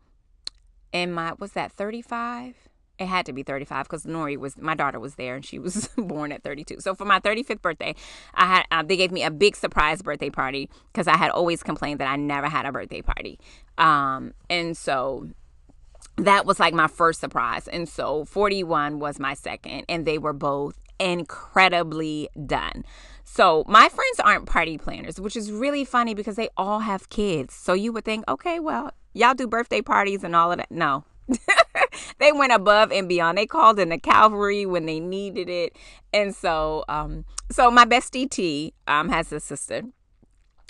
and 0.92 1.14
my 1.14 1.35
was 1.38 1.52
that 1.52 1.72
35? 1.72 2.69
It 3.00 3.06
had 3.06 3.24
to 3.26 3.32
be 3.32 3.42
35 3.42 3.84
because 3.84 4.04
Nori 4.04 4.36
was 4.36 4.58
my 4.58 4.74
daughter 4.74 5.00
was 5.00 5.14
there 5.14 5.34
and 5.34 5.44
she 5.44 5.58
was 5.58 5.88
born 5.96 6.32
at 6.32 6.42
32. 6.42 6.80
So 6.80 6.94
for 6.94 7.06
my 7.06 7.18
35th 7.18 7.62
birthday, 7.62 7.94
I 8.34 8.46
had 8.46 8.66
uh, 8.70 8.82
they 8.82 8.96
gave 8.96 9.10
me 9.10 9.24
a 9.24 9.30
big 9.30 9.56
surprise 9.56 10.02
birthday 10.02 10.30
party 10.30 10.68
because 10.92 11.08
I 11.08 11.16
had 11.16 11.30
always 11.30 11.62
complained 11.62 11.98
that 12.00 12.08
I 12.08 12.16
never 12.16 12.48
had 12.48 12.66
a 12.66 12.72
birthday 12.72 13.00
party. 13.00 13.40
Um, 13.78 14.34
and 14.50 14.76
so 14.76 15.28
that 16.18 16.44
was 16.44 16.60
like 16.60 16.74
my 16.74 16.88
first 16.88 17.20
surprise. 17.20 17.66
And 17.68 17.88
so 17.88 18.26
41 18.26 18.98
was 18.98 19.18
my 19.18 19.32
second 19.32 19.86
and 19.88 20.04
they 20.04 20.18
were 20.18 20.34
both 20.34 20.78
incredibly 20.98 22.28
done. 22.46 22.84
So 23.24 23.64
my 23.66 23.88
friends 23.88 24.20
aren't 24.22 24.44
party 24.44 24.76
planners, 24.76 25.18
which 25.18 25.36
is 25.36 25.50
really 25.50 25.86
funny 25.86 26.12
because 26.12 26.36
they 26.36 26.50
all 26.56 26.80
have 26.80 27.08
kids. 27.08 27.54
So 27.54 27.72
you 27.72 27.92
would 27.92 28.04
think, 28.04 28.24
okay, 28.28 28.60
well, 28.60 28.92
y'all 29.14 29.34
do 29.34 29.46
birthday 29.46 29.80
parties 29.80 30.22
and 30.22 30.36
all 30.36 30.52
of 30.52 30.58
that. 30.58 30.70
No. 30.70 31.04
they 32.18 32.33
went 32.33 32.53
above 32.53 32.92
and 32.92 33.09
beyond. 33.09 33.38
They 33.38 33.46
called 33.46 33.79
in 33.79 33.88
the 33.90 33.99
cavalry 33.99 34.66
when 34.66 34.87
they 34.87 35.01
needed 35.01 35.49
it. 35.49 35.77
And 36.12 36.35
so 36.35 36.85
um 36.88 37.25
so 37.51 37.70
my 37.70 37.85
bestie 37.85 38.29
T 38.31 38.75
um 38.87 39.09
has 39.09 39.33
a 39.33 39.40
sister 39.40 39.83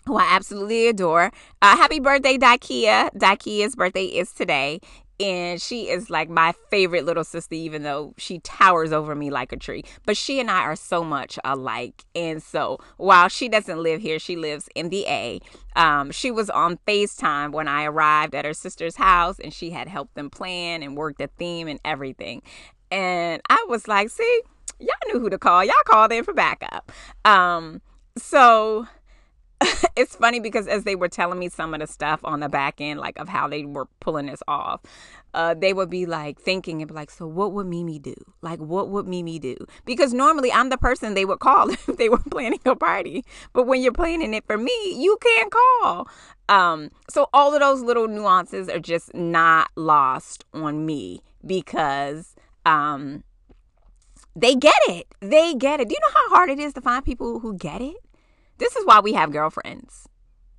who 0.07 0.17
I 0.17 0.27
absolutely 0.31 0.89
adore. 0.89 1.31
Uh, 1.61 1.77
happy 1.77 2.01
birthday, 2.01 2.39
Dakia. 2.39 3.11
Dakia's 3.15 3.77
birthday 3.77 4.07
is 4.07 4.33
today 4.33 4.81
and 5.21 5.61
she 5.61 5.91
is 5.91 6.09
like 6.09 6.31
my 6.31 6.55
favorite 6.71 7.05
little 7.05 7.25
sister 7.25 7.55
even 7.55 7.83
though 7.83 8.15
she 8.17 8.39
towers 8.41 8.93
over 8.93 9.15
me 9.15 9.31
like 9.31 9.53
a 9.53 9.57
tree. 9.57 9.85
But 10.07 10.17
she 10.17 10.41
and 10.41 10.51
i 10.51 10.61
are 10.61 10.77
so 10.77 11.05
much 11.05 11.39
alike. 11.45 12.05
And 12.15 12.43
so 12.43 12.79
while 12.97 13.29
she 13.29 13.49
doesn't 13.49 13.83
live 13.83 14.01
here 14.01 14.19
she 14.19 14.37
lives 14.37 14.69
in 14.75 14.89
the 14.89 15.05
a. 15.07 15.41
Um, 15.77 16.11
she 16.11 16.31
was 16.31 16.51
on 16.51 16.79
facetime 16.87 17.53
when 17.53 17.69
i 17.69 17.85
arrived 17.85 18.35
at 18.35 18.45
her 18.45 18.55
sister's 18.55 18.97
house 18.97 19.39
and 19.39 19.53
she 19.53 19.71
had 19.71 19.89
helped 19.89 20.15
them 20.15 20.31
plan 20.31 20.83
and 20.83 20.97
work 20.97 21.19
the 21.19 21.29
theme 21.39 21.69
and 21.69 21.79
everything. 21.85 22.43
And 22.91 23.43
i 23.51 23.65
was 23.69 23.87
like 23.87 24.09
see 24.09 24.43
y'all 24.79 25.13
knew 25.13 25.21
who 25.21 25.31
to 25.31 25.39
call. 25.39 25.65
Y'all 25.65 25.75
called 25.85 26.13
in 26.13 26.25
for 26.25 26.33
backup. 26.33 26.91
Um, 27.25 27.83
so 28.17 28.87
it's 29.97 30.17
funny 30.17 30.41
because 30.41 30.67
as 30.67 30.85
they 30.85 30.97
were 30.97 31.09
telling 31.09 31.39
me 31.39 31.49
some 31.49 31.75
of 31.75 31.81
the 31.81 31.87
stuff 31.87 32.21
on 32.25 32.41
the 32.41 32.49
back 32.49 32.81
end, 32.81 32.99
like 32.99 33.19
of 33.19 33.29
how 33.29 33.47
they 33.49 33.65
were 33.65 33.87
pulling 34.01 34.27
this 34.27 34.43
off, 34.49 34.81
uh, 35.35 35.55
they 35.55 35.73
would 35.73 35.91
be 35.91 36.07
like 36.07 36.41
thinking 36.41 36.81
and 36.81 36.89
be 36.89 36.95
like, 36.95 37.11
so 37.11 37.27
what 37.27 37.53
would 37.53 37.67
Mimi 37.67 37.99
do? 37.99 38.15
Like, 38.41 38.59
what 38.59 38.89
would 38.89 39.07
Mimi 39.07 39.39
do? 39.39 39.57
Because 39.85 40.15
normally 40.15 40.51
I'm 40.51 40.71
the 40.71 40.79
person 40.79 41.15
they 41.15 41.25
would 41.25 41.41
call 41.41 41.71
if 41.71 41.87
they 41.87 42.09
were 42.09 42.19
planning 42.31 42.61
a 42.65 42.75
party. 42.75 43.25
But 43.53 43.67
when 43.67 43.83
you're 43.83 43.93
planning 43.93 44.35
it 44.35 44.45
for 44.47 44.57
me, 44.57 44.73
you 44.97 45.19
can't 45.21 45.53
call. 45.53 46.09
Um, 46.49 46.91
so 47.09 47.29
all 47.33 47.55
of 47.55 47.61
those 47.61 47.83
little 47.83 48.09
nuances 48.09 48.69
are 48.69 48.81
just 48.81 49.15
not 49.15 49.71
lost 49.77 50.45
on 50.55 50.87
me 50.87 51.23
because 51.47 52.35
um, 52.65 53.25
they 54.35 54.55
get 54.55 54.75
it. 54.89 55.07
They 55.21 55.55
get 55.55 55.81
it. 55.81 55.89
Do 55.89 55.95
you 55.95 56.01
know 56.01 56.21
how 56.21 56.37
hard 56.37 56.51
it 56.51 56.59
is 56.59 56.73
to 56.75 56.81
find 56.81 57.05
people 57.05 57.41
who 57.41 57.57
get 57.57 57.81
it? 57.81 57.97
This 58.61 58.77
is 58.77 58.87
why 58.87 59.01
we 59.01 59.15
have 59.15 59.33
girlfriends. 59.33 60.07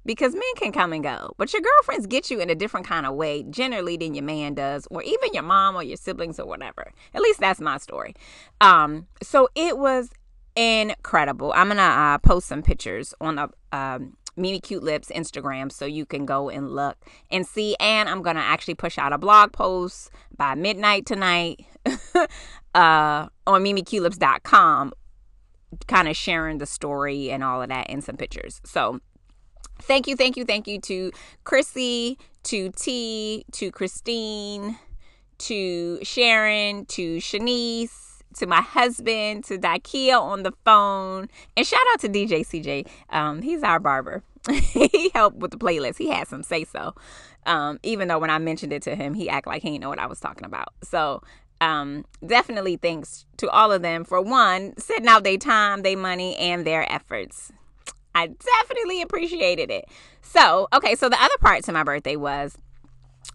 Because 0.03 0.33
men 0.33 0.41
can 0.57 0.71
come 0.71 0.91
and 0.91 1.03
go, 1.03 1.35
but 1.37 1.53
your 1.53 1.61
girlfriends 1.61 2.07
get 2.07 2.31
you 2.31 2.39
in 2.39 2.49
a 2.49 2.55
different 2.55 2.87
kind 2.87 3.05
of 3.05 3.13
way 3.13 3.43
generally 3.43 3.95
than 3.97 4.15
your 4.15 4.23
man 4.23 4.55
does, 4.55 4.87
or 4.89 5.03
even 5.03 5.31
your 5.31 5.43
mom 5.43 5.75
or 5.75 5.83
your 5.83 5.95
siblings 5.95 6.39
or 6.39 6.47
whatever. 6.47 6.91
At 7.13 7.21
least 7.21 7.39
that's 7.39 7.61
my 7.61 7.77
story. 7.77 8.15
Um, 8.59 9.05
so 9.21 9.47
it 9.53 9.77
was 9.77 10.09
incredible. 10.55 11.53
I'm 11.55 11.67
gonna 11.67 11.83
uh, 11.83 12.17
post 12.17 12.47
some 12.47 12.63
pictures 12.63 13.13
on 13.21 13.35
the 13.35 13.49
um, 13.71 14.17
Mimi 14.35 14.59
Cute 14.59 14.81
Lips 14.81 15.11
Instagram 15.15 15.71
so 15.71 15.85
you 15.85 16.07
can 16.07 16.25
go 16.25 16.49
and 16.49 16.71
look 16.71 16.97
and 17.29 17.45
see. 17.45 17.75
And 17.79 18.09
I'm 18.09 18.23
gonna 18.23 18.39
actually 18.39 18.75
push 18.75 18.97
out 18.97 19.13
a 19.13 19.19
blog 19.19 19.51
post 19.51 20.09
by 20.35 20.55
midnight 20.55 21.05
tonight 21.05 21.63
uh, 22.73 23.27
on 23.45 23.63
MimiCuteLips.com 23.63 24.93
kind 25.87 26.07
of 26.07 26.15
sharing 26.15 26.57
the 26.57 26.65
story 26.65 27.31
and 27.31 27.43
all 27.43 27.61
of 27.61 27.69
that 27.69 27.89
in 27.89 28.01
some 28.01 28.17
pictures. 28.17 28.61
So 28.63 28.99
thank 29.81 30.07
you, 30.07 30.15
thank 30.15 30.37
you, 30.37 30.45
thank 30.45 30.67
you 30.67 30.79
to 30.81 31.11
Chrissy, 31.43 32.17
to 32.43 32.69
T, 32.71 33.45
to 33.51 33.71
Christine, 33.71 34.77
to 35.39 36.03
Sharon, 36.03 36.85
to 36.87 37.17
Shanice, 37.17 38.11
to 38.37 38.45
my 38.45 38.61
husband, 38.61 39.43
to 39.45 39.57
Dakia 39.57 40.19
on 40.19 40.43
the 40.43 40.53
phone, 40.63 41.27
and 41.57 41.65
shout 41.65 41.81
out 41.93 41.99
to 42.01 42.09
DJ 42.09 42.45
CJ. 42.45 42.87
Um, 43.09 43.41
he's 43.41 43.63
our 43.63 43.79
barber. 43.79 44.23
he 44.51 45.11
helped 45.13 45.37
with 45.37 45.51
the 45.51 45.57
playlist. 45.57 45.97
He 45.97 46.09
had 46.09 46.27
some 46.27 46.43
say 46.43 46.63
so. 46.63 46.95
Um, 47.45 47.79
even 47.83 48.07
though 48.07 48.19
when 48.19 48.29
I 48.29 48.37
mentioned 48.37 48.71
it 48.73 48.83
to 48.83 48.95
him, 48.95 49.13
he 49.13 49.29
act 49.29 49.47
like 49.47 49.61
he 49.63 49.69
didn't 49.69 49.81
know 49.81 49.89
what 49.89 49.99
I 49.99 50.05
was 50.05 50.19
talking 50.19 50.45
about. 50.45 50.69
So 50.83 51.21
um, 51.61 52.05
definitely 52.25 52.75
thanks 52.75 53.25
to 53.37 53.49
all 53.49 53.71
of 53.71 53.81
them 53.81 54.03
for 54.03 54.21
one, 54.21 54.73
setting 54.77 55.07
out 55.07 55.23
their 55.23 55.37
time, 55.37 55.83
their 55.83 55.97
money, 55.97 56.35
and 56.35 56.65
their 56.65 56.91
efforts. 56.91 57.53
I 58.13 58.27
definitely 58.27 59.01
appreciated 59.01 59.71
it. 59.71 59.85
So, 60.21 60.67
okay, 60.73 60.95
so 60.95 61.07
the 61.07 61.21
other 61.21 61.37
part 61.39 61.63
to 61.65 61.71
my 61.71 61.83
birthday 61.83 62.17
was 62.17 62.57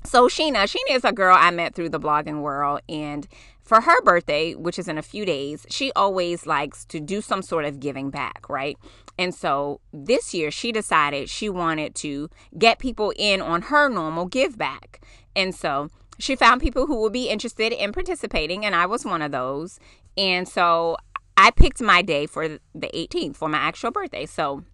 so 0.04 0.28
Sheena, 0.28 0.64
Sheena 0.64 0.96
is 0.96 1.04
a 1.04 1.12
girl 1.12 1.36
I 1.38 1.50
met 1.50 1.74
through 1.74 1.88
the 1.88 2.00
blogging 2.00 2.42
world 2.42 2.80
and 2.88 3.26
for 3.62 3.80
her 3.80 4.02
birthday, 4.02 4.54
which 4.54 4.78
is 4.78 4.86
in 4.86 4.96
a 4.96 5.02
few 5.02 5.24
days, 5.24 5.66
she 5.68 5.90
always 5.96 6.46
likes 6.46 6.84
to 6.86 7.00
do 7.00 7.20
some 7.20 7.42
sort 7.42 7.64
of 7.64 7.80
giving 7.80 8.10
back, 8.10 8.48
right? 8.48 8.78
And 9.18 9.34
so 9.34 9.80
this 9.92 10.32
year 10.32 10.50
she 10.50 10.70
decided 10.70 11.28
she 11.28 11.48
wanted 11.48 11.94
to 11.96 12.28
get 12.56 12.78
people 12.78 13.12
in 13.16 13.40
on 13.40 13.62
her 13.62 13.88
normal 13.88 14.26
give 14.26 14.56
back. 14.56 15.00
And 15.34 15.54
so 15.54 15.90
she 16.18 16.36
found 16.36 16.60
people 16.60 16.86
who 16.86 17.00
would 17.02 17.12
be 17.12 17.28
interested 17.28 17.72
in 17.72 17.92
participating, 17.92 18.64
and 18.64 18.74
I 18.74 18.86
was 18.86 19.04
one 19.04 19.22
of 19.22 19.32
those. 19.32 19.78
And 20.16 20.48
so 20.48 20.96
I 21.36 21.50
picked 21.50 21.80
my 21.80 22.02
day 22.02 22.26
for 22.26 22.48
the 22.48 22.60
18th 22.94 23.36
for 23.36 23.48
my 23.48 23.58
actual 23.58 23.90
birthday. 23.90 24.26
So 24.26 24.64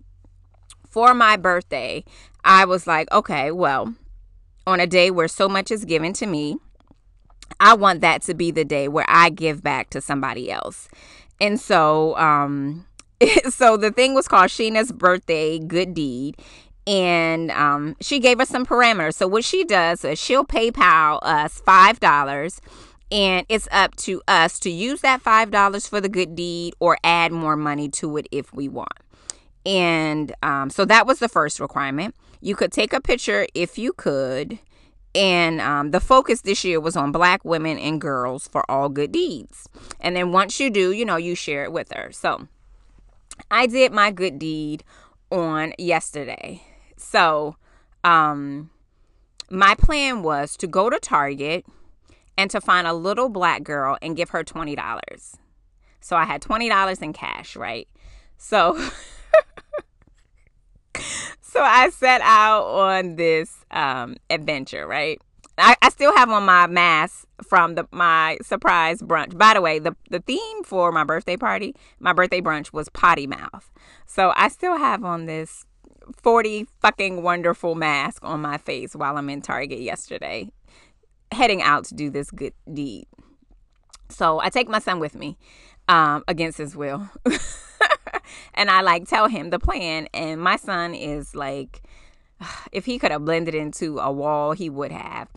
for 0.88 1.14
my 1.14 1.36
birthday, 1.36 2.04
I 2.44 2.64
was 2.64 2.86
like, 2.86 3.10
okay, 3.10 3.50
well, 3.50 3.94
on 4.66 4.78
a 4.78 4.86
day 4.86 5.10
where 5.10 5.28
so 5.28 5.48
much 5.48 5.70
is 5.70 5.84
given 5.84 6.12
to 6.14 6.26
me, 6.26 6.56
I 7.58 7.74
want 7.74 8.00
that 8.00 8.22
to 8.22 8.34
be 8.34 8.50
the 8.50 8.64
day 8.64 8.88
where 8.88 9.06
I 9.08 9.30
give 9.30 9.62
back 9.62 9.90
to 9.90 10.00
somebody 10.00 10.50
else. 10.50 10.88
And 11.40 11.60
so, 11.60 12.16
um, 12.16 12.86
so 13.48 13.76
the 13.76 13.90
thing 13.90 14.14
was 14.14 14.28
called 14.28 14.50
Sheena's 14.50 14.92
birthday 14.92 15.58
good 15.58 15.94
deed 15.94 16.36
and 16.86 17.50
um, 17.50 17.96
she 18.00 18.18
gave 18.18 18.40
us 18.40 18.48
some 18.48 18.66
parameters. 18.66 19.14
So 19.14 19.26
what 19.26 19.44
she 19.44 19.64
does 19.64 20.04
is 20.04 20.18
she'll 20.18 20.44
PayPal 20.44 21.18
us 21.22 21.60
five 21.64 22.00
dollars, 22.00 22.60
and 23.10 23.46
it's 23.48 23.68
up 23.70 23.96
to 23.96 24.22
us 24.26 24.58
to 24.60 24.70
use 24.70 25.00
that 25.02 25.20
five 25.20 25.50
dollars 25.50 25.86
for 25.86 26.00
the 26.00 26.08
good 26.08 26.34
deed 26.34 26.74
or 26.80 26.98
add 27.04 27.32
more 27.32 27.56
money 27.56 27.88
to 27.90 28.16
it 28.16 28.26
if 28.32 28.52
we 28.52 28.68
want. 28.68 28.92
And 29.64 30.34
um, 30.42 30.70
so 30.70 30.84
that 30.86 31.06
was 31.06 31.20
the 31.20 31.28
first 31.28 31.60
requirement. 31.60 32.16
You 32.40 32.56
could 32.56 32.72
take 32.72 32.92
a 32.92 33.00
picture 33.00 33.46
if 33.54 33.78
you 33.78 33.92
could. 33.92 34.58
And 35.14 35.60
um, 35.60 35.90
the 35.90 36.00
focus 36.00 36.40
this 36.40 36.64
year 36.64 36.80
was 36.80 36.96
on 36.96 37.12
black 37.12 37.44
women 37.44 37.78
and 37.78 38.00
girls 38.00 38.48
for 38.48 38.68
all 38.70 38.88
good 38.88 39.12
deeds. 39.12 39.68
And 40.00 40.16
then 40.16 40.32
once 40.32 40.58
you 40.58 40.70
do, 40.70 40.90
you 40.90 41.04
know, 41.04 41.16
you 41.16 41.34
share 41.34 41.64
it 41.64 41.72
with 41.72 41.92
her. 41.92 42.10
So 42.12 42.48
I 43.50 43.66
did 43.66 43.92
my 43.92 44.10
good 44.10 44.38
deed 44.38 44.84
on 45.30 45.74
yesterday. 45.78 46.62
So, 47.02 47.56
um, 48.04 48.70
my 49.50 49.74
plan 49.74 50.22
was 50.22 50.56
to 50.58 50.66
go 50.66 50.88
to 50.88 50.98
Target 50.98 51.66
and 52.38 52.50
to 52.50 52.60
find 52.60 52.86
a 52.86 52.94
little 52.94 53.28
black 53.28 53.62
girl 53.64 53.98
and 54.00 54.16
give 54.16 54.30
her 54.30 54.42
$20. 54.42 55.36
So 56.00 56.16
I 56.16 56.24
had 56.24 56.40
$20 56.40 57.02
in 57.02 57.12
cash, 57.12 57.54
right? 57.54 57.86
So 58.38 58.78
So 61.52 61.60
I 61.60 61.90
set 61.90 62.22
out 62.22 62.64
on 62.64 63.16
this 63.16 63.66
um, 63.70 64.16
adventure, 64.30 64.86
right? 64.86 65.20
I, 65.58 65.76
I, 65.82 65.90
still 65.90 66.16
have 66.16 66.30
on 66.30 66.44
my 66.44 66.66
mask 66.66 67.26
from 67.46 67.74
the 67.74 67.86
my 67.92 68.38
surprise 68.40 69.02
brunch. 69.02 69.36
By 69.36 69.52
the 69.52 69.60
way, 69.60 69.78
the 69.78 69.94
the 70.08 70.20
theme 70.20 70.64
for 70.64 70.90
my 70.92 71.04
birthday 71.04 71.36
party, 71.36 71.76
my 72.00 72.14
birthday 72.14 72.40
brunch 72.40 72.72
was 72.72 72.88
potty 72.88 73.26
mouth. 73.26 73.70
So 74.06 74.32
I 74.34 74.48
still 74.48 74.78
have 74.78 75.04
on 75.04 75.26
this 75.26 75.66
40 76.22 76.66
fucking 76.80 77.22
wonderful 77.22 77.74
mask 77.74 78.24
on 78.24 78.40
my 78.40 78.58
face 78.58 78.94
while 78.94 79.16
I'm 79.16 79.28
in 79.30 79.42
Target 79.42 79.80
yesterday, 79.80 80.50
heading 81.32 81.62
out 81.62 81.84
to 81.86 81.94
do 81.94 82.10
this 82.10 82.30
good 82.30 82.54
deed. 82.72 83.06
So 84.08 84.40
I 84.40 84.50
take 84.50 84.68
my 84.68 84.78
son 84.78 85.00
with 85.00 85.14
me 85.14 85.38
um, 85.88 86.24
against 86.28 86.58
his 86.58 86.76
will. 86.76 87.08
and 88.54 88.70
I 88.70 88.82
like 88.82 89.08
tell 89.08 89.28
him 89.28 89.50
the 89.50 89.58
plan. 89.58 90.08
And 90.12 90.40
my 90.40 90.56
son 90.56 90.94
is 90.94 91.34
like, 91.34 91.82
if 92.72 92.84
he 92.84 92.98
could 92.98 93.10
have 93.10 93.24
blended 93.24 93.54
into 93.54 93.98
a 93.98 94.12
wall, 94.12 94.52
he 94.52 94.70
would 94.70 94.92
have. 94.92 95.28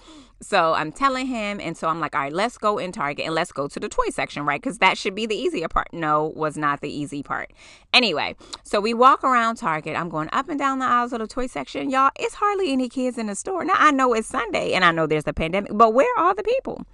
So 0.42 0.74
I'm 0.74 0.92
telling 0.92 1.28
him, 1.28 1.60
and 1.62 1.78
so 1.78 1.88
I'm 1.88 2.00
like, 2.00 2.14
all 2.14 2.22
right, 2.22 2.34
let's 2.34 2.58
go 2.58 2.78
in 2.78 2.92
Target 2.92 3.26
and 3.26 3.34
let's 3.34 3.52
go 3.52 3.68
to 3.68 3.80
the 3.80 3.88
toy 3.88 4.10
section, 4.10 4.46
right? 4.46 4.62
Because 4.62 4.80
that 4.80 4.98
should 4.98 5.16
be 5.16 5.26
the 5.26 5.36
easier 5.36 5.68
part. 5.68 5.88
No, 5.94 6.34
was 6.36 6.58
not 6.58 6.82
the 6.82 6.90
easy 6.90 7.24
part. 7.24 7.52
Anyway, 7.94 8.36
so 8.64 8.82
we 8.82 8.94
walk 8.94 9.24
around 9.24 9.56
Target. 9.56 9.96
I'm 9.96 10.10
going 10.10 10.30
up 10.34 10.50
and 10.50 10.60
down 10.60 10.80
the 10.80 10.86
aisles 10.86 11.14
of 11.14 11.20
the 11.20 11.28
toy 11.28 11.48
section. 11.48 11.90
Y'all, 11.90 12.12
it's 12.20 12.36
hardly 12.36 12.72
any 12.72 12.90
kids 12.90 13.18
in 13.18 13.28
the 13.28 13.36
store. 13.36 13.64
Now, 13.64 13.76
I 13.78 13.92
know 13.92 14.14
it's 14.14 14.28
Sunday 14.28 14.74
and 14.74 14.84
I 14.84 14.92
know 14.92 15.08
there's 15.08 15.28
a 15.28 15.34
pandemic, 15.34 15.72
but 15.74 15.94
where 15.94 16.14
are 16.18 16.36
the 16.36 16.44
people? 16.44 16.86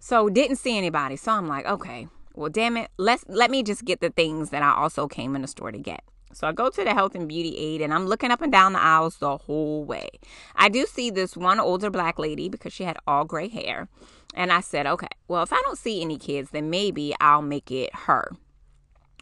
So 0.00 0.28
didn't 0.28 0.56
see 0.56 0.76
anybody. 0.76 1.16
So 1.16 1.32
I'm 1.32 1.46
like, 1.46 1.64
okay, 1.64 2.08
well, 2.34 2.50
damn 2.50 2.76
it. 2.76 2.90
Let's 2.98 3.24
let 3.28 3.50
me 3.50 3.62
just 3.62 3.84
get 3.84 4.00
the 4.00 4.10
things 4.10 4.50
that 4.50 4.62
I 4.62 4.74
also 4.74 5.06
came 5.06 5.36
in 5.36 5.42
the 5.42 5.48
store 5.48 5.70
to 5.70 5.78
get. 5.78 6.02
So 6.32 6.46
I 6.46 6.52
go 6.52 6.70
to 6.70 6.84
the 6.84 6.94
health 6.94 7.14
and 7.14 7.28
beauty 7.28 7.56
aid 7.56 7.80
and 7.80 7.92
I'm 7.92 8.06
looking 8.06 8.30
up 8.30 8.42
and 8.42 8.50
down 8.50 8.72
the 8.72 8.80
aisles 8.80 9.18
the 9.18 9.36
whole 9.36 9.84
way. 9.84 10.08
I 10.56 10.68
do 10.68 10.86
see 10.86 11.10
this 11.10 11.36
one 11.36 11.60
older 11.60 11.90
black 11.90 12.18
lady 12.18 12.48
because 12.48 12.72
she 12.72 12.84
had 12.84 12.98
all 13.06 13.24
gray 13.24 13.48
hair. 13.48 13.88
And 14.34 14.50
I 14.52 14.60
said, 14.60 14.86
okay, 14.86 15.08
well, 15.28 15.42
if 15.42 15.52
I 15.52 15.60
don't 15.64 15.78
see 15.78 16.00
any 16.00 16.16
kids, 16.16 16.50
then 16.50 16.70
maybe 16.70 17.14
I'll 17.20 17.42
make 17.42 17.70
it 17.70 17.94
her. 17.94 18.32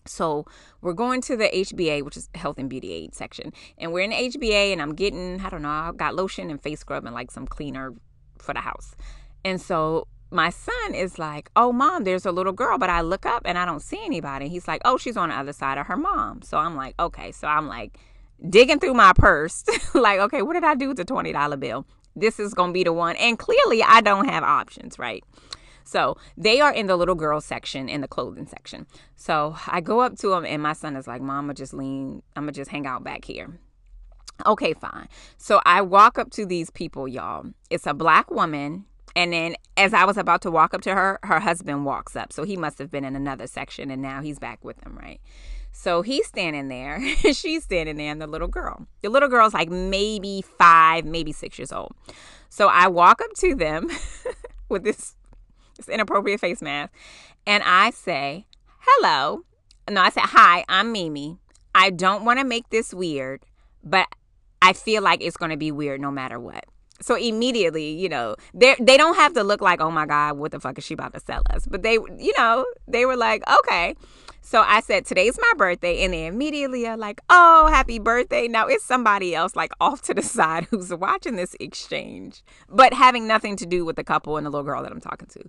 So 0.06 0.46
we're 0.80 0.92
going 0.92 1.20
to 1.22 1.36
the 1.36 1.48
HBA, 1.48 2.04
which 2.04 2.16
is 2.16 2.30
health 2.34 2.58
and 2.58 2.70
beauty 2.70 2.92
aid 2.92 3.14
section. 3.14 3.52
And 3.76 3.92
we're 3.92 4.00
in 4.00 4.10
the 4.10 4.16
HBA 4.16 4.72
and 4.72 4.80
I'm 4.80 4.94
getting, 4.94 5.40
I 5.40 5.48
don't 5.48 5.62
know, 5.62 5.68
I 5.68 5.92
got 5.94 6.14
lotion 6.14 6.50
and 6.50 6.62
face 6.62 6.80
scrub 6.80 7.04
and 7.04 7.14
like 7.14 7.30
some 7.30 7.46
cleaner 7.46 7.94
for 8.38 8.54
the 8.54 8.60
house. 8.60 8.94
And 9.44 9.60
so 9.60 10.06
my 10.30 10.50
son 10.50 10.94
is 10.94 11.18
like, 11.18 11.50
Oh, 11.56 11.72
mom, 11.72 12.04
there's 12.04 12.26
a 12.26 12.32
little 12.32 12.52
girl. 12.52 12.78
But 12.78 12.90
I 12.90 13.00
look 13.00 13.26
up 13.26 13.42
and 13.44 13.58
I 13.58 13.64
don't 13.64 13.82
see 13.82 14.04
anybody. 14.04 14.48
He's 14.48 14.68
like, 14.68 14.82
Oh, 14.84 14.96
she's 14.96 15.16
on 15.16 15.30
the 15.30 15.34
other 15.34 15.52
side 15.52 15.78
of 15.78 15.86
her 15.86 15.96
mom. 15.96 16.42
So 16.42 16.58
I'm 16.58 16.76
like, 16.76 16.94
Okay. 16.98 17.32
So 17.32 17.48
I'm 17.48 17.66
like 17.66 17.98
digging 18.48 18.78
through 18.78 18.94
my 18.94 19.12
purse, 19.14 19.64
like, 19.94 20.20
Okay, 20.20 20.42
what 20.42 20.54
did 20.54 20.64
I 20.64 20.74
do 20.74 20.88
with 20.88 20.96
the 20.96 21.04
$20 21.04 21.60
bill? 21.60 21.86
This 22.16 22.40
is 22.40 22.54
going 22.54 22.70
to 22.70 22.74
be 22.74 22.84
the 22.84 22.92
one. 22.92 23.16
And 23.16 23.38
clearly 23.38 23.82
I 23.82 24.00
don't 24.00 24.28
have 24.28 24.42
options, 24.42 24.98
right? 24.98 25.24
So 25.84 26.16
they 26.36 26.60
are 26.60 26.72
in 26.72 26.86
the 26.86 26.96
little 26.96 27.14
girl 27.14 27.40
section 27.40 27.88
in 27.88 28.00
the 28.00 28.08
clothing 28.08 28.46
section. 28.46 28.86
So 29.16 29.56
I 29.66 29.80
go 29.80 30.00
up 30.00 30.16
to 30.18 30.28
them 30.28 30.44
and 30.44 30.62
my 30.62 30.72
son 30.72 30.96
is 30.96 31.06
like, 31.06 31.20
Mama, 31.20 31.54
just 31.54 31.74
lean. 31.74 32.22
I'm 32.36 32.44
going 32.44 32.54
to 32.54 32.60
just 32.60 32.70
hang 32.70 32.86
out 32.86 33.02
back 33.02 33.24
here. 33.24 33.58
Okay, 34.46 34.72
fine. 34.72 35.08
So 35.36 35.60
I 35.66 35.82
walk 35.82 36.18
up 36.18 36.30
to 36.32 36.46
these 36.46 36.70
people, 36.70 37.06
y'all. 37.08 37.46
It's 37.68 37.86
a 37.86 37.94
black 37.94 38.30
woman. 38.30 38.86
And 39.16 39.32
then 39.32 39.56
as 39.76 39.92
I 39.92 40.04
was 40.04 40.16
about 40.16 40.42
to 40.42 40.50
walk 40.50 40.74
up 40.74 40.82
to 40.82 40.94
her, 40.94 41.18
her 41.22 41.40
husband 41.40 41.84
walks 41.84 42.14
up. 42.16 42.32
So 42.32 42.44
he 42.44 42.56
must 42.56 42.78
have 42.78 42.90
been 42.90 43.04
in 43.04 43.16
another 43.16 43.46
section 43.46 43.90
and 43.90 44.00
now 44.00 44.22
he's 44.22 44.38
back 44.38 44.64
with 44.64 44.78
them, 44.78 44.98
right? 45.00 45.20
So 45.72 46.02
he's 46.02 46.26
standing 46.26 46.68
there. 46.68 47.00
She's 47.32 47.62
standing 47.62 47.96
there, 47.96 48.10
and 48.10 48.20
the 48.20 48.26
little 48.26 48.48
girl. 48.48 48.86
The 49.02 49.08
little 49.08 49.28
girl's 49.28 49.54
like 49.54 49.70
maybe 49.70 50.42
five, 50.58 51.04
maybe 51.04 51.32
six 51.32 51.58
years 51.58 51.72
old. 51.72 51.94
So 52.48 52.68
I 52.68 52.88
walk 52.88 53.20
up 53.22 53.32
to 53.36 53.54
them 53.54 53.88
with 54.68 54.82
this 54.82 55.14
it's 55.78 55.88
inappropriate 55.88 56.40
face 56.40 56.60
mask. 56.60 56.92
And 57.46 57.62
I 57.64 57.90
say, 57.90 58.46
hello. 58.80 59.44
No, 59.88 60.02
I 60.02 60.10
said, 60.10 60.24
hi, 60.24 60.64
I'm 60.68 60.92
Mimi. 60.92 61.38
I 61.74 61.90
don't 61.90 62.24
want 62.24 62.38
to 62.38 62.44
make 62.44 62.68
this 62.68 62.92
weird, 62.92 63.42
but 63.82 64.06
I 64.60 64.74
feel 64.74 65.02
like 65.02 65.22
it's 65.22 65.38
going 65.38 65.50
to 65.50 65.56
be 65.56 65.72
weird 65.72 66.00
no 66.00 66.10
matter 66.10 66.38
what. 66.38 66.66
So 67.00 67.14
immediately, 67.14 67.90
you 67.90 68.08
know, 68.08 68.36
they 68.54 68.76
they 68.78 68.96
don't 68.96 69.16
have 69.16 69.34
to 69.34 69.42
look 69.42 69.60
like, 69.60 69.80
oh 69.80 69.90
my 69.90 70.06
God, 70.06 70.36
what 70.38 70.52
the 70.52 70.60
fuck 70.60 70.78
is 70.78 70.84
she 70.84 70.94
about 70.94 71.14
to 71.14 71.20
sell 71.20 71.42
us? 71.50 71.66
But 71.66 71.82
they, 71.82 71.94
you 71.94 72.32
know, 72.36 72.66
they 72.86 73.06
were 73.06 73.16
like, 73.16 73.42
okay. 73.60 73.94
So 74.42 74.62
I 74.62 74.80
said, 74.80 75.04
today's 75.04 75.38
my 75.38 75.52
birthday. 75.56 76.02
And 76.02 76.12
they 76.12 76.26
immediately 76.26 76.86
are 76.86 76.96
like, 76.96 77.20
oh, 77.28 77.68
happy 77.68 77.98
birthday. 77.98 78.48
Now 78.48 78.66
it's 78.66 78.84
somebody 78.84 79.34
else 79.34 79.54
like 79.54 79.72
off 79.80 80.02
to 80.02 80.14
the 80.14 80.22
side 80.22 80.66
who's 80.70 80.92
watching 80.94 81.36
this 81.36 81.54
exchange, 81.60 82.42
but 82.68 82.92
having 82.94 83.26
nothing 83.26 83.56
to 83.56 83.66
do 83.66 83.84
with 83.84 83.96
the 83.96 84.04
couple 84.04 84.36
and 84.36 84.46
the 84.46 84.50
little 84.50 84.64
girl 84.64 84.82
that 84.82 84.92
I'm 84.92 85.00
talking 85.00 85.28
to. 85.28 85.44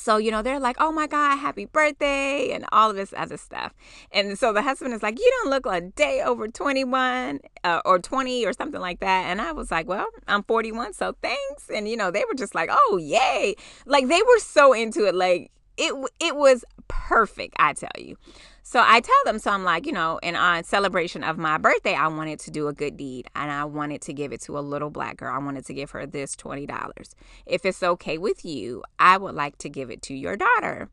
So, 0.00 0.16
you 0.16 0.30
know, 0.30 0.42
they're 0.42 0.60
like, 0.60 0.76
oh 0.80 0.90
my 0.92 1.06
God, 1.06 1.36
happy 1.36 1.66
birthday, 1.66 2.50
and 2.52 2.64
all 2.72 2.90
of 2.90 2.96
this 2.96 3.12
other 3.16 3.36
stuff. 3.36 3.74
And 4.12 4.38
so 4.38 4.52
the 4.52 4.62
husband 4.62 4.94
is 4.94 5.02
like, 5.02 5.18
you 5.18 5.32
don't 5.42 5.50
look 5.50 5.66
a 5.66 5.80
day 5.80 6.22
over 6.22 6.48
21 6.48 7.40
uh, 7.64 7.82
or 7.84 7.98
20 7.98 8.46
or 8.46 8.52
something 8.52 8.80
like 8.80 9.00
that. 9.00 9.26
And 9.26 9.40
I 9.40 9.52
was 9.52 9.70
like, 9.70 9.86
well, 9.86 10.06
I'm 10.26 10.42
41, 10.44 10.94
so 10.94 11.14
thanks. 11.22 11.68
And, 11.68 11.88
you 11.88 11.96
know, 11.96 12.10
they 12.10 12.24
were 12.28 12.34
just 12.34 12.54
like, 12.54 12.70
oh, 12.72 12.98
yay. 13.00 13.54
Like 13.86 14.08
they 14.08 14.22
were 14.22 14.38
so 14.38 14.72
into 14.72 15.06
it. 15.06 15.14
Like, 15.14 15.50
it 15.76 15.94
it 16.18 16.36
was 16.36 16.64
perfect, 16.88 17.54
I 17.58 17.72
tell 17.72 17.90
you. 17.98 18.16
So 18.62 18.80
I 18.84 19.00
tell 19.00 19.16
them, 19.24 19.38
so 19.40 19.50
I'm 19.50 19.64
like, 19.64 19.84
you 19.84 19.92
know, 19.92 20.20
and 20.22 20.36
on 20.36 20.58
uh, 20.58 20.62
celebration 20.62 21.24
of 21.24 21.38
my 21.38 21.58
birthday, 21.58 21.94
I 21.94 22.06
wanted 22.06 22.38
to 22.40 22.52
do 22.52 22.68
a 22.68 22.72
good 22.72 22.96
deed 22.96 23.26
and 23.34 23.50
I 23.50 23.64
wanted 23.64 24.00
to 24.02 24.12
give 24.12 24.32
it 24.32 24.40
to 24.42 24.56
a 24.58 24.60
little 24.60 24.90
black 24.90 25.16
girl. 25.16 25.34
I 25.34 25.38
wanted 25.38 25.66
to 25.66 25.74
give 25.74 25.90
her 25.90 26.06
this 26.06 26.36
$20. 26.36 27.14
If 27.46 27.64
it's 27.64 27.82
okay 27.82 28.16
with 28.16 28.44
you, 28.44 28.84
I 28.98 29.16
would 29.16 29.34
like 29.34 29.58
to 29.58 29.68
give 29.68 29.90
it 29.90 30.02
to 30.02 30.14
your 30.14 30.36
daughter. 30.36 30.88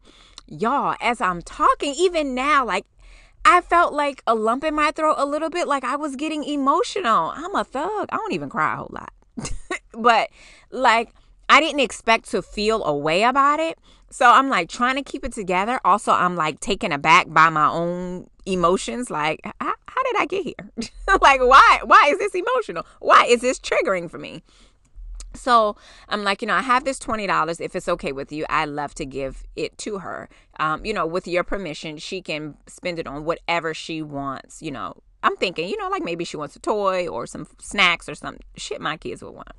Y'all, 0.47 0.95
as 1.01 1.21
I'm 1.21 1.41
talking, 1.41 1.93
even 1.95 2.33
now, 2.33 2.65
like 2.65 2.87
I 3.45 3.61
felt 3.61 3.93
like 3.93 4.23
a 4.25 4.33
lump 4.33 4.63
in 4.63 4.73
my 4.73 4.91
throat 4.91 5.15
a 5.17 5.25
little 5.25 5.49
bit, 5.49 5.67
like 5.67 5.83
I 5.83 5.97
was 5.97 6.15
getting 6.15 6.43
emotional. 6.43 7.31
I'm 7.35 7.53
a 7.53 7.63
thug. 7.63 8.09
I 8.11 8.15
don't 8.17 8.33
even 8.33 8.49
cry 8.49 8.73
a 8.73 8.77
whole 8.77 8.91
lot. 8.91 9.13
but 9.93 10.29
like 10.71 11.13
I 11.49 11.59
didn't 11.59 11.79
expect 11.79 12.29
to 12.31 12.41
feel 12.41 12.83
a 12.83 12.95
way 12.95 13.23
about 13.23 13.59
it. 13.59 13.79
So 14.09 14.29
I'm 14.29 14.49
like 14.49 14.69
trying 14.69 14.95
to 14.95 15.03
keep 15.03 15.25
it 15.25 15.33
together. 15.33 15.79
Also, 15.83 16.11
I'm 16.11 16.35
like 16.35 16.59
taken 16.59 16.91
aback 16.91 17.27
by 17.29 17.49
my 17.49 17.67
own 17.67 18.29
emotions. 18.45 19.09
Like, 19.09 19.41
how, 19.43 19.73
how 19.87 20.03
did 20.03 20.15
I 20.17 20.25
get 20.25 20.43
here? 20.43 20.89
like, 21.21 21.41
why? 21.41 21.79
Why 21.83 22.09
is 22.09 22.17
this 22.19 22.35
emotional? 22.35 22.85
Why 22.99 23.25
is 23.25 23.41
this 23.41 23.59
triggering 23.59 24.09
for 24.09 24.17
me? 24.17 24.43
So 25.33 25.75
I'm 26.09 26.23
like, 26.23 26.41
you 26.41 26.47
know, 26.47 26.55
I 26.55 26.61
have 26.61 26.83
this 26.83 26.99
$20. 26.99 27.61
If 27.61 27.75
it's 27.75 27.87
okay 27.87 28.11
with 28.11 28.31
you, 28.31 28.45
I'd 28.49 28.69
love 28.69 28.95
to 28.95 29.05
give 29.05 29.43
it 29.55 29.77
to 29.79 29.99
her. 29.99 30.29
Um, 30.59 30.83
you 30.85 30.93
know, 30.93 31.05
with 31.05 31.27
your 31.27 31.43
permission, 31.43 31.97
she 31.97 32.21
can 32.21 32.57
spend 32.67 32.99
it 32.99 33.07
on 33.07 33.23
whatever 33.23 33.73
she 33.73 34.01
wants. 34.01 34.61
You 34.61 34.71
know, 34.71 34.95
I'm 35.23 35.35
thinking, 35.35 35.69
you 35.69 35.77
know, 35.77 35.89
like 35.89 36.03
maybe 36.03 36.23
she 36.23 36.37
wants 36.37 36.55
a 36.55 36.59
toy 36.59 37.07
or 37.07 37.27
some 37.27 37.47
snacks 37.59 38.09
or 38.09 38.15
some 38.15 38.37
shit 38.55 38.81
my 38.81 38.97
kids 38.97 39.21
would 39.21 39.33
want. 39.33 39.51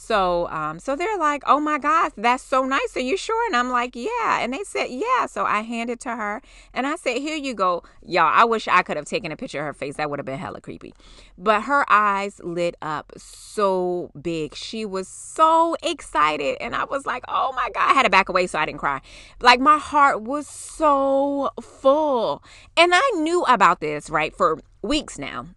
So, 0.00 0.48
um, 0.48 0.78
so 0.78 0.96
they're 0.96 1.18
like, 1.18 1.42
"Oh 1.46 1.60
my 1.60 1.78
gosh, 1.78 2.12
that's 2.16 2.42
so 2.42 2.64
nice. 2.64 2.96
Are 2.96 3.00
you 3.00 3.18
sure?" 3.18 3.46
And 3.46 3.54
I'm 3.54 3.68
like, 3.70 3.94
"Yeah." 3.94 4.40
And 4.40 4.52
they 4.52 4.64
said, 4.64 4.86
"Yeah." 4.88 5.26
So 5.26 5.44
I 5.44 5.60
handed 5.60 6.00
to 6.00 6.16
her, 6.16 6.40
and 6.72 6.86
I 6.86 6.96
said, 6.96 7.18
"Here 7.18 7.36
you 7.36 7.52
go, 7.52 7.82
y'all. 8.02 8.32
I 8.32 8.44
wish 8.44 8.66
I 8.66 8.82
could 8.82 8.96
have 8.96 9.04
taken 9.04 9.30
a 9.30 9.36
picture 9.36 9.60
of 9.60 9.66
her 9.66 9.74
face. 9.74 9.96
That 9.96 10.08
would 10.08 10.18
have 10.18 10.24
been 10.24 10.38
hella 10.38 10.62
creepy." 10.62 10.94
But 11.36 11.64
her 11.64 11.84
eyes 11.90 12.40
lit 12.42 12.76
up 12.80 13.12
so 13.18 14.10
big. 14.20 14.54
She 14.54 14.86
was 14.86 15.06
so 15.06 15.76
excited, 15.82 16.56
and 16.62 16.74
I 16.74 16.84
was 16.84 17.04
like, 17.04 17.22
"Oh 17.28 17.52
my 17.54 17.68
god!" 17.74 17.90
I 17.90 17.92
had 17.92 18.04
to 18.04 18.10
back 18.10 18.30
away 18.30 18.46
so 18.46 18.58
I 18.58 18.64
didn't 18.64 18.80
cry. 18.80 19.02
Like 19.42 19.60
my 19.60 19.76
heart 19.76 20.22
was 20.22 20.48
so 20.48 21.50
full, 21.60 22.42
and 22.74 22.92
I 22.94 23.10
knew 23.16 23.42
about 23.42 23.80
this 23.80 24.08
right 24.08 24.34
for 24.34 24.60
weeks 24.82 25.18
now 25.18 25.48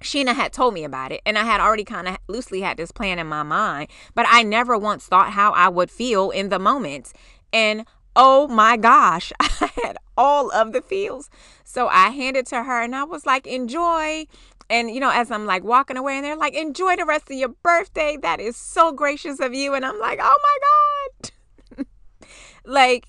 Sheena 0.00 0.34
had 0.34 0.52
told 0.52 0.74
me 0.74 0.84
about 0.84 1.12
it, 1.12 1.22
and 1.24 1.38
I 1.38 1.44
had 1.44 1.60
already 1.60 1.84
kind 1.84 2.08
of 2.08 2.18
loosely 2.28 2.60
had 2.60 2.76
this 2.76 2.92
plan 2.92 3.18
in 3.18 3.26
my 3.26 3.42
mind, 3.42 3.88
but 4.14 4.26
I 4.28 4.42
never 4.42 4.76
once 4.76 5.06
thought 5.06 5.30
how 5.30 5.52
I 5.52 5.68
would 5.68 5.90
feel 5.90 6.30
in 6.30 6.48
the 6.50 6.58
moment. 6.58 7.12
And 7.52 7.86
oh 8.16 8.48
my 8.48 8.76
gosh, 8.76 9.32
I 9.40 9.70
had 9.82 9.96
all 10.16 10.50
of 10.52 10.72
the 10.72 10.82
feels. 10.82 11.30
So 11.64 11.88
I 11.88 12.10
handed 12.10 12.46
to 12.48 12.62
her 12.62 12.82
and 12.82 12.94
I 12.94 13.04
was 13.04 13.26
like, 13.26 13.46
enjoy. 13.46 14.26
And 14.70 14.90
you 14.90 15.00
know, 15.00 15.10
as 15.10 15.30
I'm 15.30 15.46
like 15.46 15.64
walking 15.64 15.96
away, 15.96 16.16
and 16.16 16.24
they're 16.24 16.36
like, 16.36 16.54
enjoy 16.54 16.96
the 16.96 17.04
rest 17.04 17.30
of 17.30 17.36
your 17.36 17.50
birthday. 17.62 18.16
That 18.20 18.40
is 18.40 18.56
so 18.56 18.92
gracious 18.92 19.40
of 19.40 19.54
you. 19.54 19.74
And 19.74 19.84
I'm 19.84 19.98
like, 19.98 20.18
oh 20.22 20.38
my 20.42 21.76
God. 21.78 21.86
like, 22.64 23.06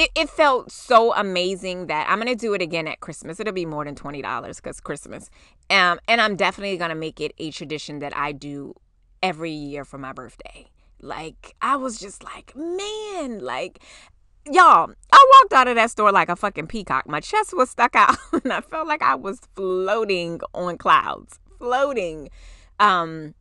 it, 0.00 0.10
it 0.14 0.30
felt 0.30 0.72
so 0.72 1.14
amazing 1.14 1.86
that 1.88 2.08
I'm 2.08 2.18
gonna 2.18 2.34
do 2.34 2.54
it 2.54 2.62
again 2.62 2.88
at 2.88 3.00
Christmas. 3.00 3.38
It'll 3.38 3.52
be 3.52 3.66
more 3.66 3.84
than 3.84 3.94
twenty 3.94 4.22
dollars 4.22 4.56
because 4.56 4.80
Christmas, 4.80 5.28
um, 5.68 6.00
and 6.08 6.22
I'm 6.22 6.36
definitely 6.36 6.78
gonna 6.78 6.94
make 6.94 7.20
it 7.20 7.32
a 7.36 7.50
tradition 7.50 7.98
that 7.98 8.16
I 8.16 8.32
do 8.32 8.74
every 9.22 9.50
year 9.50 9.84
for 9.84 9.98
my 9.98 10.14
birthday. 10.14 10.68
Like 11.02 11.54
I 11.60 11.76
was 11.76 12.00
just 12.00 12.24
like, 12.24 12.56
man, 12.56 13.40
like 13.40 13.82
y'all, 14.50 14.90
I 15.12 15.32
walked 15.34 15.52
out 15.52 15.68
of 15.68 15.74
that 15.74 15.90
store 15.90 16.10
like 16.12 16.30
a 16.30 16.36
fucking 16.36 16.68
peacock. 16.68 17.06
My 17.06 17.20
chest 17.20 17.52
was 17.54 17.68
stuck 17.68 17.94
out, 17.94 18.16
and 18.32 18.54
I 18.54 18.62
felt 18.62 18.88
like 18.88 19.02
I 19.02 19.16
was 19.16 19.38
floating 19.54 20.40
on 20.54 20.78
clouds, 20.78 21.38
floating. 21.58 22.30
Um, 22.78 23.34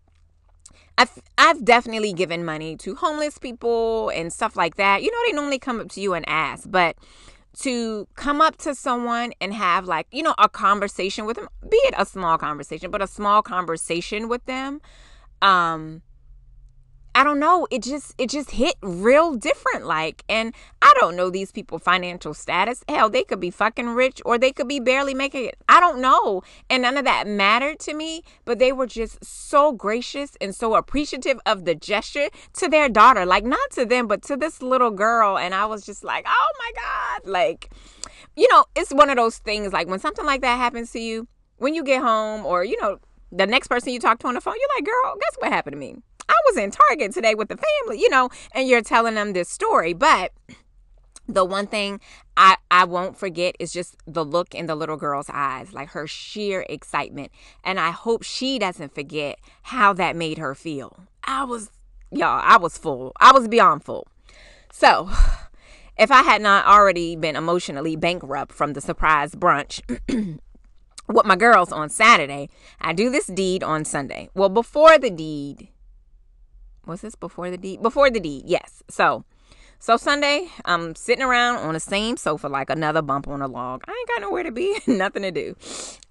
I've 1.00 1.22
I've 1.38 1.64
definitely 1.64 2.12
given 2.12 2.44
money 2.44 2.76
to 2.78 2.94
homeless 2.94 3.38
people 3.38 4.10
and 4.10 4.34
stuff 4.34 4.58
like 4.58 4.76
that. 4.76 5.02
You 5.02 5.10
know, 5.10 5.18
they 5.26 5.32
normally 5.32 5.58
come 5.58 5.80
up 5.80 5.90
to 5.94 6.02
you 6.02 6.14
and 6.14 6.28
ask, 6.28 6.70
but 6.70 6.98
to 7.62 8.06
come 8.16 8.42
up 8.42 8.58
to 8.58 8.76
someone 8.76 9.32
and 9.40 9.54
have 9.54 9.86
like, 9.86 10.08
you 10.12 10.22
know, 10.22 10.36
a 10.38 10.50
conversation 10.50 11.26
with 11.26 11.38
them, 11.38 11.48
be 11.70 11.78
it 11.78 11.94
a 11.98 12.06
small 12.06 12.38
conversation, 12.38 12.92
but 12.92 13.02
a 13.02 13.08
small 13.08 13.42
conversation 13.42 14.28
with 14.28 14.44
them, 14.46 14.82
um, 15.42 16.02
I 17.20 17.24
don't 17.26 17.40
know, 17.40 17.68
it 17.70 17.84
just 17.84 18.16
it 18.18 18.30
just 18.30 18.52
hit 18.52 18.76
real 18.82 19.36
different 19.36 19.86
like 19.86 20.24
and 20.30 20.54
I 20.82 20.94
don't 21.02 21.18
know 21.18 21.30
these 21.30 21.52
people 21.52 21.78
financial 21.78 22.34
status. 22.34 22.82
Hell, 22.88 23.10
they 23.10 23.26
could 23.26 23.42
be 23.42 23.50
fucking 23.50 23.90
rich 23.90 24.22
or 24.24 24.38
they 24.38 24.54
could 24.54 24.70
be 24.70 24.80
barely 24.80 25.14
making 25.14 25.44
it. 25.44 25.58
I 25.68 25.82
don't 25.82 26.00
know. 26.00 26.44
And 26.70 26.84
none 26.84 26.96
of 26.96 27.04
that 27.04 27.28
mattered 27.28 27.80
to 27.82 27.94
me, 27.94 28.24
but 28.46 28.58
they 28.58 28.72
were 28.72 28.88
just 28.88 29.22
so 29.22 29.74
gracious 29.74 30.38
and 30.40 30.56
so 30.56 30.76
appreciative 30.76 31.42
of 31.46 31.66
the 31.66 31.76
gesture 31.76 32.30
to 32.54 32.70
their 32.70 32.88
daughter. 32.88 33.26
Like 33.26 33.44
not 33.44 33.70
to 33.72 33.84
them, 33.84 34.08
but 34.08 34.22
to 34.22 34.38
this 34.38 34.62
little 34.62 34.92
girl 34.92 35.38
and 35.38 35.54
I 35.54 35.66
was 35.66 35.86
just 35.86 36.06
like, 36.06 36.26
"Oh 36.26 36.50
my 36.58 36.72
god." 36.74 37.30
Like 37.30 37.70
you 38.38 38.48
know, 38.50 38.64
it's 38.78 38.94
one 38.94 39.10
of 39.10 39.18
those 39.18 39.40
things 39.40 39.74
like 39.74 39.90
when 39.90 40.00
something 40.00 40.26
like 40.26 40.40
that 40.40 40.56
happens 40.56 40.94
to 40.94 41.02
you, 41.02 41.28
when 41.58 41.76
you 41.76 41.84
get 41.84 42.02
home 42.02 42.46
or 42.46 42.64
you 42.64 42.80
know, 42.80 43.00
the 43.30 43.46
next 43.46 43.68
person 43.68 43.92
you 43.92 44.00
talk 44.00 44.20
to 44.20 44.28
on 44.28 44.36
the 44.36 44.42
phone, 44.42 44.56
you're 44.58 44.78
like, 44.78 44.86
"Girl, 44.86 45.16
guess 45.20 45.36
what 45.40 45.52
happened 45.52 45.74
to 45.74 45.78
me?" 45.78 45.98
I 46.30 46.36
was 46.48 46.58
in 46.58 46.72
Target 46.72 47.12
today 47.14 47.36
with 47.36 47.50
the 47.50 47.58
family, 47.58 48.00
you 48.00 48.10
know, 48.10 48.30
and 48.54 48.68
you're 48.68 48.82
telling 48.82 49.16
them 49.16 49.34
this 49.34 49.50
story. 49.50 49.94
But 49.94 50.32
the 51.28 51.46
one 51.46 51.68
thing 51.68 52.00
I, 52.38 52.58
I 52.72 52.86
won't 52.86 53.18
forget 53.18 53.56
is 53.60 53.72
just 53.72 53.98
the 54.08 54.26
look 54.26 54.56
in 54.56 54.66
the 54.66 54.76
little 54.76 54.98
girl's 54.98 55.30
eyes, 55.32 55.74
like 55.74 55.90
her 55.90 56.08
sheer 56.08 56.66
excitement. 56.70 57.32
And 57.64 57.80
I 57.80 57.92
hope 57.92 58.24
she 58.24 58.60
doesn't 58.60 58.96
forget 58.96 59.40
how 59.64 59.94
that 59.94 60.16
made 60.16 60.38
her 60.38 60.56
feel. 60.56 61.08
I 61.24 61.44
was, 61.44 61.72
y'all, 62.12 62.42
I 62.44 62.58
was 62.58 62.78
full. 62.78 63.12
I 63.20 63.32
was 63.32 63.48
beyond 63.48 63.84
full. 63.84 64.08
So, 64.72 65.10
if 65.98 66.12
I 66.12 66.24
had 66.24 66.42
not 66.42 66.66
already 66.66 67.16
been 67.16 67.36
emotionally 67.36 67.96
bankrupt 67.96 68.52
from 68.52 68.74
the 68.74 68.82
surprise 68.82 69.36
brunch 69.36 69.82
with 71.08 71.26
my 71.26 71.36
girls 71.36 71.72
on 71.72 71.90
Saturday, 71.90 72.50
I 72.80 72.94
do 72.94 73.10
this 73.10 73.28
deed 73.28 73.64
on 73.64 73.86
Sunday. 73.86 74.30
Well, 74.34 74.50
before 74.50 74.98
the 74.98 75.10
deed, 75.10 75.70
was 76.86 77.02
this 77.02 77.16
before 77.16 77.50
the 77.50 77.58
deed? 77.58 77.82
Before 77.82 78.10
the 78.10 78.20
deed, 78.20 78.44
yes. 78.46 78.84
So, 78.90 79.24
so 79.80 79.98
Sunday, 79.98 80.50
I'm 80.66 80.96
sitting 80.96 81.24
around 81.24 81.58
on 81.58 81.74
the 81.74 81.80
same 81.80 82.18
sofa 82.18 82.48
like 82.48 82.70
another 82.70 83.02
bump 83.02 83.28
on 83.28 83.42
a 83.42 83.48
log. 83.48 83.84
I 83.88 83.92
ain't 83.92 84.08
got 84.08 84.22
nowhere 84.22 84.44
to 84.44 84.52
be, 84.52 84.80
nothing 84.88 85.24
to 85.24 85.32
do. 85.32 85.56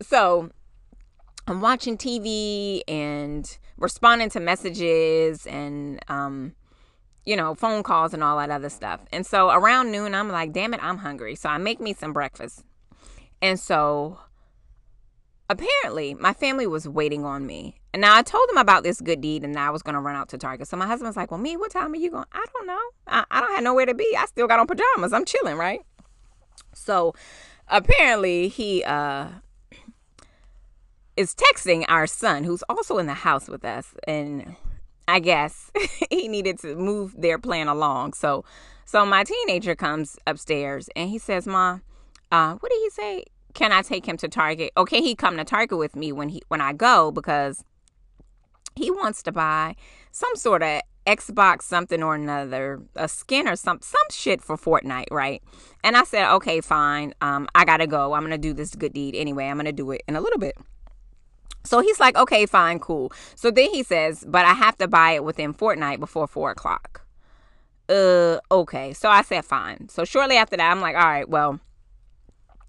So, 0.00 0.50
I'm 1.46 1.61
watching 1.62 1.96
TV 1.96 2.83
and 2.87 3.59
responding 3.78 4.28
to 4.31 4.40
messages 4.40 5.46
and 5.46 5.98
um 6.09 6.54
you 7.28 7.37
know, 7.37 7.54
phone 7.54 7.83
calls 7.83 8.14
and 8.14 8.24
all 8.24 8.38
that 8.38 8.48
other 8.48 8.70
stuff. 8.70 9.02
And 9.12 9.26
so 9.26 9.50
around 9.50 9.92
noon, 9.92 10.14
I'm 10.14 10.31
like, 10.31 10.54
damn 10.54 10.72
it, 10.72 10.83
I'm 10.83 10.96
hungry. 10.96 11.35
So 11.35 11.50
I 11.50 11.59
make 11.59 11.78
me 11.78 11.92
some 11.92 12.14
breakfast. 12.14 12.64
And 13.42 13.61
so 13.61 14.18
apparently 15.50 16.14
my 16.14 16.33
family 16.33 16.66
was 16.66 16.88
waiting 16.88 17.26
on 17.26 17.46
me. 17.46 17.76
And 17.94 18.03
now 18.03 18.14
I 18.14 18.22
told 18.22 18.48
him 18.51 18.59
about 18.59 18.83
this 18.83 19.01
good 19.01 19.20
deed 19.20 19.44
and 19.44 19.59
I 19.59 19.70
was 19.70 19.83
going 19.83 19.94
to 19.94 20.01
run 20.01 20.14
out 20.14 20.29
to 20.31 20.38
Target. 20.38 20.68
So 20.68 20.77
my 20.77 20.87
husband's 20.87 21.16
like, 21.16 21.31
well, 21.31 21.40
me, 21.40 21.57
what 21.57 21.70
time 21.70 21.92
are 21.92 21.96
you 21.96 22.11
going? 22.11 22.27
I 22.33 22.44
don't 22.53 22.66
know. 22.66 22.81
I, 23.07 23.24
I 23.31 23.40
don't 23.40 23.55
have 23.55 23.64
nowhere 23.64 23.87
to 23.87 23.94
be. 23.94 24.14
I 24.16 24.27
still 24.27 24.46
got 24.46 24.61
on 24.61 24.66
pajamas. 24.66 25.12
I'm 25.12 25.24
chilling, 25.24 25.57
right? 25.57 25.81
So 26.74 27.14
apparently 27.68 28.48
he, 28.48 28.85
uh, 28.85 29.29
is 31.16 31.35
texting 31.35 31.85
our 31.88 32.07
son 32.07 32.44
who's 32.44 32.62
also 32.68 32.98
in 32.98 33.07
the 33.07 33.14
house 33.14 33.48
with 33.48 33.64
us 33.64 33.92
and 34.07 34.55
I 35.09 35.18
guess 35.18 35.72
he 36.11 36.29
needed 36.29 36.61
to 36.61 36.77
move 36.77 37.14
their 37.18 37.38
plan 37.38 37.66
along. 37.66 38.12
So, 38.12 38.44
so 38.85 39.05
my 39.05 39.24
teenager 39.24 39.74
comes 39.74 40.16
upstairs 40.27 40.88
and 40.94 41.11
he 41.11 41.18
says, 41.18 41.46
"Ma, 41.46 41.81
uh, 42.31 42.55
what 42.55 42.70
did 42.70 42.81
he 42.83 42.90
say? 42.90 43.24
Can 43.55 43.72
I 43.72 43.83
take 43.83 44.07
him 44.07 44.16
to 44.18 44.29
Target? 44.29 44.70
Okay, 44.77 45.01
he 45.01 45.14
come 45.14 45.38
to 45.38 45.44
Target 45.44 45.79
with 45.79 45.96
me 45.96 46.12
when 46.12 46.29
he 46.29 46.42
when 46.48 46.61
I 46.61 46.74
go 46.74 47.11
because 47.11 47.64
he 48.79 48.91
wants 48.91 49.23
to 49.25 49.33
buy 49.33 49.75
some 50.11 50.35
sort 50.37 50.62
of 50.62 50.83
Xbox 51.07 51.62
something 51.62 52.03
or 52.03 52.14
another, 52.14 52.83
a 52.95 53.09
skin 53.09 53.49
or 53.49 53.57
some 53.57 53.79
some 53.81 54.01
shit 54.11 54.43
for 54.43 54.57
Fortnite, 54.57 55.11
right? 55.11 55.43
And 55.83 55.97
I 55.97 56.05
said, 56.05 56.31
okay, 56.35 56.61
fine. 56.61 57.14
Um, 57.21 57.49
I 57.55 57.64
gotta 57.64 57.87
go. 57.87 58.12
I'm 58.12 58.23
gonna 58.23 58.37
do 58.37 58.53
this 58.53 58.75
good 58.75 58.93
deed 58.93 59.17
anyway. 59.17 59.47
I'm 59.47 59.57
gonna 59.57 59.73
do 59.73 59.91
it 59.91 60.03
in 60.07 60.17
a 60.17 60.21
little 60.21 60.38
bit. 60.38 60.57
So 61.64 61.81
he's 61.81 61.99
like, 61.99 62.17
okay, 62.17 62.47
fine, 62.47 62.79
cool. 62.79 63.12
So 63.35 63.51
then 63.51 63.71
he 63.71 63.83
says, 63.83 64.25
but 64.27 64.45
I 64.45 64.55
have 64.55 64.77
to 64.79 64.88
buy 64.88 65.12
it 65.12 65.25
within 65.25 65.53
Fortnite 65.53 65.99
before 65.99 66.27
four 66.27 66.51
o'clock. 66.51 67.03
Uh, 67.88 68.38
okay. 68.51 68.93
So 68.93 69.09
I 69.09 69.23
said, 69.23 69.45
fine. 69.45 69.88
So 69.88 70.05
shortly 70.05 70.37
after 70.37 70.57
that, 70.57 70.71
I'm 70.71 70.81
like, 70.81 70.95
all 70.95 71.03
right, 71.03 71.29
well, 71.29 71.61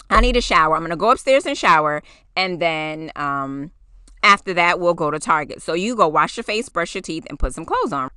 I 0.10 0.22
need 0.22 0.38
a 0.38 0.42
shower. 0.42 0.76
I'm 0.76 0.82
gonna 0.82 0.96
go 0.96 1.12
upstairs 1.12 1.46
and 1.46 1.58
shower, 1.58 2.02
and 2.36 2.62
then 2.62 3.12
um, 3.16 3.72
after 4.24 4.54
that, 4.54 4.80
we'll 4.80 4.94
go 4.94 5.12
to 5.12 5.20
Target. 5.20 5.62
So 5.62 5.74
you 5.74 5.96
go 5.96 6.08
wash 6.08 6.38
your 6.38 6.44
face, 6.44 6.70
brush 6.70 6.96
your 6.96 7.02
teeth, 7.02 7.26
and 7.30 7.40
put 7.40 7.54
some 7.54 7.66
clothes 7.66 7.94
on. 7.94 8.10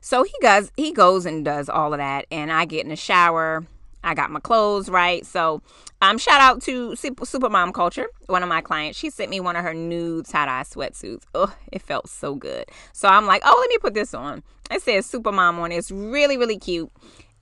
So 0.00 0.22
he 0.22 0.34
goes, 0.42 0.70
he 0.76 0.92
goes 0.92 1.26
and 1.26 1.44
does 1.44 1.68
all 1.68 1.94
of 1.94 1.98
that, 1.98 2.26
and 2.30 2.52
I 2.52 2.64
get 2.64 2.84
in 2.84 2.90
the 2.90 2.96
shower. 2.96 3.64
I 4.02 4.14
got 4.14 4.30
my 4.30 4.40
clothes 4.40 4.90
right. 4.90 5.24
So, 5.24 5.62
um, 6.02 6.18
shout 6.18 6.40
out 6.40 6.60
to 6.62 6.94
Super 6.94 7.48
Mom 7.48 7.72
Culture, 7.72 8.08
one 8.26 8.42
of 8.42 8.48
my 8.50 8.60
clients. 8.60 8.98
She 8.98 9.08
sent 9.08 9.30
me 9.30 9.40
one 9.40 9.56
of 9.56 9.64
her 9.64 9.72
new 9.72 10.22
tie 10.22 10.44
dye 10.44 10.62
sweatsuits. 10.62 11.22
Oh, 11.34 11.56
it 11.72 11.80
felt 11.80 12.10
so 12.10 12.34
good. 12.34 12.66
So 12.92 13.08
I'm 13.08 13.24
like, 13.24 13.40
oh, 13.46 13.56
let 13.58 13.70
me 13.70 13.78
put 13.78 13.94
this 13.94 14.12
on. 14.12 14.42
It 14.70 14.82
says 14.82 15.06
Super 15.06 15.32
Mom 15.32 15.58
on 15.58 15.72
it. 15.72 15.76
It's 15.76 15.90
really, 15.90 16.36
really 16.36 16.58
cute 16.58 16.92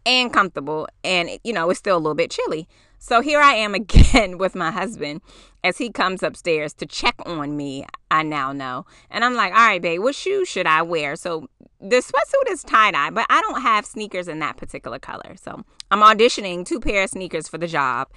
and 0.06 0.32
comfortable, 0.32 0.88
and 1.02 1.30
you 1.42 1.52
know, 1.52 1.68
it's 1.70 1.78
still 1.78 1.96
a 1.96 1.98
little 1.98 2.14
bit 2.14 2.30
chilly. 2.30 2.68
So 3.02 3.20
here 3.20 3.40
I 3.40 3.54
am 3.54 3.74
again 3.82 4.38
with 4.38 4.54
my 4.54 4.70
husband 4.70 5.22
as 5.64 5.76
he 5.76 5.90
comes 5.90 6.22
upstairs 6.22 6.72
to 6.74 6.86
check 6.86 7.16
on 7.26 7.56
me. 7.56 7.84
I 8.12 8.22
now 8.22 8.52
know. 8.52 8.86
And 9.10 9.24
I'm 9.24 9.34
like, 9.34 9.52
all 9.52 9.58
right, 9.58 9.82
babe, 9.82 10.00
what 10.00 10.14
shoes 10.14 10.48
should 10.48 10.68
I 10.68 10.82
wear? 10.82 11.16
So 11.16 11.48
the 11.80 11.96
sweatsuit 11.96 12.52
is 12.52 12.62
tie 12.62 12.92
dye, 12.92 13.10
but 13.10 13.26
I 13.28 13.40
don't 13.40 13.60
have 13.60 13.84
sneakers 13.86 14.28
in 14.28 14.38
that 14.38 14.56
particular 14.56 15.00
color. 15.00 15.34
So 15.34 15.64
I'm 15.90 16.00
auditioning 16.00 16.64
two 16.64 16.78
pair 16.78 17.02
of 17.02 17.10
sneakers 17.10 17.48
for 17.48 17.58
the 17.58 17.66
job 17.66 18.08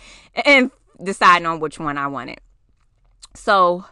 and 0.45 0.69
deciding 1.03 1.47
on 1.47 1.59
which 1.59 1.79
one 1.79 1.97
I 1.97 2.05
wanted. 2.05 2.39
So 3.33 3.85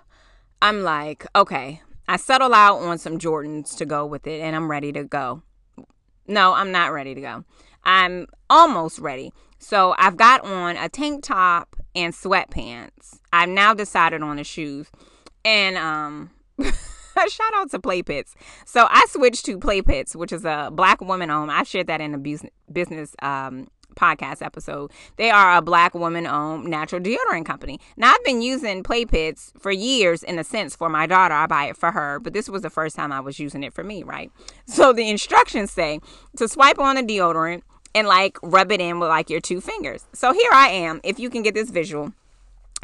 I'm 0.61 0.83
like, 0.83 1.25
okay, 1.35 1.81
I 2.07 2.17
settle 2.17 2.53
out 2.53 2.77
on 2.77 2.99
some 2.99 3.17
Jordans 3.17 3.75
to 3.77 3.85
go 3.87 4.05
with 4.05 4.27
it 4.27 4.41
and 4.41 4.55
I'm 4.55 4.69
ready 4.69 4.91
to 4.91 5.03
go. 5.03 5.41
No, 6.27 6.53
I'm 6.53 6.71
not 6.71 6.93
ready 6.93 7.15
to 7.15 7.21
go. 7.21 7.45
I'm 7.83 8.27
almost 8.49 8.99
ready. 8.99 9.33
So 9.63 9.95
I've 9.97 10.17
got 10.17 10.43
on 10.43 10.75
a 10.75 10.89
tank 10.89 11.23
top 11.23 11.77
and 11.95 12.13
sweatpants. 12.13 13.19
I've 13.31 13.49
now 13.49 13.73
decided 13.73 14.21
on 14.21 14.35
the 14.35 14.43
shoes. 14.43 14.91
And 15.45 15.77
um 15.77 16.31
shout 16.59 17.53
out 17.55 17.71
to 17.71 17.79
Play 17.79 18.03
Pits. 18.03 18.35
So 18.65 18.87
I 18.89 19.05
switched 19.09 19.45
to 19.45 19.57
Play 19.57 19.81
Pits, 19.81 20.15
which 20.15 20.33
is 20.33 20.43
a 20.43 20.69
black 20.71 20.99
woman 20.99 21.29
owned. 21.29 21.51
I've 21.51 21.67
shared 21.67 21.87
that 21.87 22.01
in 22.01 22.13
a 22.13 22.17
business 22.71 23.15
um, 23.21 23.67
podcast 23.95 24.41
episode. 24.41 24.91
They 25.17 25.29
are 25.29 25.55
a 25.57 25.61
black 25.61 25.93
woman 25.93 26.27
owned 26.27 26.65
natural 26.65 27.01
deodorant 27.01 27.45
company. 27.45 27.79
Now 27.95 28.11
I've 28.11 28.23
been 28.23 28.41
using 28.41 28.83
Play 28.83 29.05
Pits 29.05 29.53
for 29.57 29.71
years 29.71 30.23
in 30.23 30.39
a 30.39 30.43
sense 30.43 30.75
for 30.75 30.89
my 30.89 31.05
daughter. 31.05 31.35
I 31.35 31.47
buy 31.47 31.65
it 31.65 31.77
for 31.77 31.91
her, 31.91 32.19
but 32.19 32.33
this 32.33 32.49
was 32.49 32.63
the 32.63 32.69
first 32.69 32.95
time 32.95 33.11
I 33.11 33.21
was 33.21 33.39
using 33.39 33.63
it 33.63 33.73
for 33.73 33.83
me, 33.83 34.03
right? 34.03 34.31
So 34.65 34.91
the 34.91 35.09
instructions 35.09 35.71
say 35.71 35.99
to 36.37 36.47
swipe 36.47 36.79
on 36.79 36.95
the 36.95 37.03
deodorant 37.03 37.61
and 37.95 38.07
like 38.07 38.37
rub 38.41 38.71
it 38.71 38.81
in 38.81 38.99
with 38.99 39.09
like 39.09 39.29
your 39.29 39.41
two 39.41 39.61
fingers. 39.61 40.05
So 40.13 40.33
here 40.33 40.51
I 40.51 40.69
am, 40.69 41.01
if 41.03 41.19
you 41.19 41.29
can 41.29 41.43
get 41.43 41.53
this 41.53 41.69
visual 41.69 42.13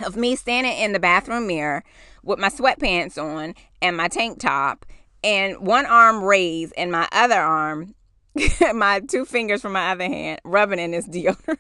of 0.06 0.16
me 0.16 0.36
standing 0.36 0.78
in 0.78 0.94
the 0.94 1.00
bathroom 1.00 1.48
mirror 1.48 1.84
with 2.24 2.40
my 2.40 2.50
sweatpants 2.50 3.22
on 3.22 3.54
and 3.82 3.98
my 3.98 4.08
tank 4.08 4.40
top 4.40 4.86
and 5.24 5.60
one 5.60 5.86
arm 5.86 6.24
raised 6.24 6.74
and 6.78 6.92
my 6.92 7.08
other 7.12 7.40
arm 7.40 7.96
my 8.74 9.02
two 9.02 9.26
fingers 9.26 9.62
from 9.62 9.74
my 9.74 9.92
other 9.92 10.06
hand 10.06 10.40
rubbing 10.44 10.80
in 10.80 10.92
this 10.92 11.08
deodorant. 11.08 11.58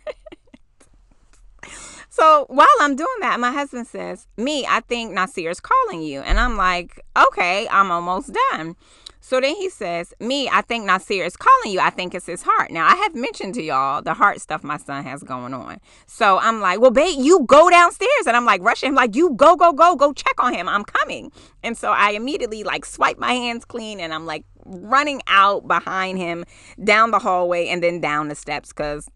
so 2.09 2.45
while 2.49 2.67
I'm 2.79 2.95
doing 2.95 3.07
that, 3.21 3.39
my 3.39 3.51
husband 3.51 3.87
says, 3.87 4.27
Me, 4.37 4.65
I 4.67 4.81
think 4.81 5.11
Nasir 5.11 5.49
is 5.49 5.59
calling 5.59 6.01
you. 6.01 6.21
And 6.21 6.39
I'm 6.39 6.57
like, 6.57 7.03
Okay, 7.17 7.67
I'm 7.69 7.91
almost 7.91 8.31
done. 8.51 8.75
So 9.21 9.41
then 9.41 9.55
he 9.55 9.69
says, 9.69 10.13
Me, 10.19 10.49
I 10.49 10.61
think 10.61 10.85
Nasir 10.85 11.25
is 11.25 11.35
calling 11.35 11.71
you. 11.71 11.79
I 11.79 11.89
think 11.89 12.15
it's 12.15 12.25
his 12.25 12.43
heart. 12.43 12.71
Now, 12.71 12.87
I 12.87 12.95
have 12.95 13.15
mentioned 13.15 13.53
to 13.55 13.61
y'all 13.61 14.01
the 14.01 14.13
heart 14.13 14.39
stuff 14.39 14.63
my 14.63 14.77
son 14.77 15.03
has 15.03 15.23
going 15.23 15.53
on. 15.53 15.79
So 16.05 16.39
I'm 16.39 16.61
like, 16.61 16.79
Well, 16.79 16.91
babe, 16.91 17.19
you 17.19 17.45
go 17.45 17.69
downstairs. 17.69 18.27
And 18.27 18.35
I'm 18.35 18.45
like, 18.45 18.61
rushing 18.61 18.89
him, 18.89 18.95
like, 18.95 19.15
You 19.15 19.31
go, 19.31 19.55
go, 19.55 19.73
go, 19.73 19.95
go 19.95 20.13
check 20.13 20.41
on 20.41 20.53
him. 20.53 20.69
I'm 20.69 20.83
coming. 20.83 21.31
And 21.63 21.77
so 21.77 21.91
I 21.91 22.11
immediately 22.11 22.63
like 22.63 22.85
swipe 22.85 23.17
my 23.17 23.33
hands 23.33 23.65
clean 23.65 23.99
and 23.99 24.13
I'm 24.13 24.25
like 24.25 24.45
running 24.65 25.21
out 25.27 25.67
behind 25.67 26.17
him 26.17 26.45
down 26.83 27.11
the 27.11 27.19
hallway 27.19 27.67
and 27.67 27.83
then 27.83 27.99
down 27.99 28.27
the 28.27 28.35
steps 28.35 28.69
because 28.69 29.09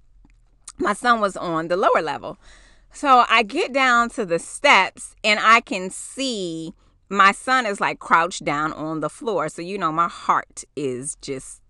my 0.79 0.93
son 0.93 1.21
was 1.21 1.37
on 1.37 1.67
the 1.67 1.77
lower 1.77 2.01
level. 2.01 2.37
So 2.91 3.25
I 3.29 3.43
get 3.43 3.73
down 3.73 4.09
to 4.11 4.25
the 4.25 4.39
steps 4.39 5.15
and 5.23 5.39
I 5.41 5.61
can 5.61 5.89
see 5.89 6.73
my 7.13 7.31
son 7.31 7.65
is 7.65 7.79
like 7.79 7.99
crouched 7.99 8.43
down 8.43 8.73
on 8.73 8.99
the 8.99 9.09
floor. 9.09 9.49
So, 9.49 9.61
you 9.61 9.77
know, 9.77 9.91
my 9.91 10.07
heart 10.07 10.63
is 10.75 11.15
just 11.21 11.61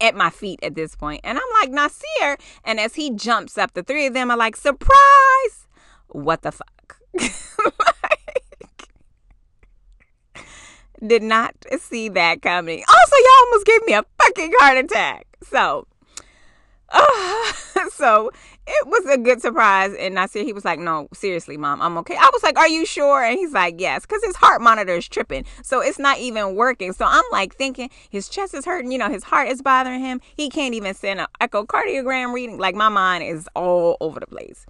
at 0.00 0.14
my 0.14 0.30
feet 0.30 0.60
at 0.62 0.74
this 0.74 0.94
point. 0.94 1.20
And 1.24 1.38
I'm 1.38 1.44
like, 1.60 1.70
Nasir. 1.70 2.36
And 2.64 2.80
as 2.80 2.94
he 2.94 3.10
jumps 3.10 3.56
up, 3.56 3.74
the 3.74 3.82
three 3.82 4.06
of 4.06 4.14
them 4.14 4.30
are 4.30 4.36
like, 4.36 4.56
surprise. 4.56 5.66
What 6.08 6.42
the 6.42 6.52
fuck? 6.52 6.98
like, 7.18 8.88
did 11.06 11.22
not 11.22 11.54
see 11.78 12.08
that 12.10 12.42
coming. 12.42 12.82
Also, 12.88 13.16
y'all 13.16 13.46
almost 13.46 13.66
gave 13.66 13.86
me 13.86 13.92
a 13.94 14.04
fucking 14.22 14.52
heart 14.58 14.78
attack. 14.78 15.26
So, 15.42 15.86
so 17.92 18.30
it 18.66 18.86
was 18.86 19.06
a 19.06 19.18
good 19.18 19.40
surprise. 19.40 19.94
And 19.98 20.18
I 20.18 20.26
said, 20.26 20.44
he 20.44 20.52
was 20.52 20.64
like, 20.64 20.78
no, 20.78 21.08
seriously, 21.12 21.56
mom, 21.56 21.80
I'm 21.80 21.96
okay. 21.98 22.16
I 22.16 22.30
was 22.32 22.42
like, 22.42 22.58
are 22.58 22.68
you 22.68 22.84
sure? 22.84 23.22
And 23.22 23.38
he's 23.38 23.52
like, 23.52 23.80
yes, 23.80 24.02
because 24.02 24.22
his 24.24 24.36
heart 24.36 24.60
monitor 24.60 24.94
is 24.94 25.08
tripping. 25.08 25.44
So 25.62 25.80
it's 25.80 25.98
not 25.98 26.18
even 26.18 26.54
working. 26.54 26.92
So 26.92 27.04
I'm 27.06 27.24
like 27.30 27.54
thinking 27.54 27.90
his 28.10 28.28
chest 28.28 28.54
is 28.54 28.64
hurting. 28.64 28.90
You 28.90 28.98
know, 28.98 29.10
his 29.10 29.24
heart 29.24 29.48
is 29.48 29.62
bothering 29.62 30.00
him. 30.00 30.20
He 30.36 30.48
can't 30.48 30.74
even 30.74 30.94
send 30.94 31.20
an 31.20 31.26
echocardiogram 31.40 32.32
reading. 32.32 32.58
Like 32.58 32.74
my 32.74 32.88
mind 32.88 33.24
is 33.24 33.48
all 33.54 33.96
over 34.00 34.20
the 34.20 34.26
place. 34.26 34.66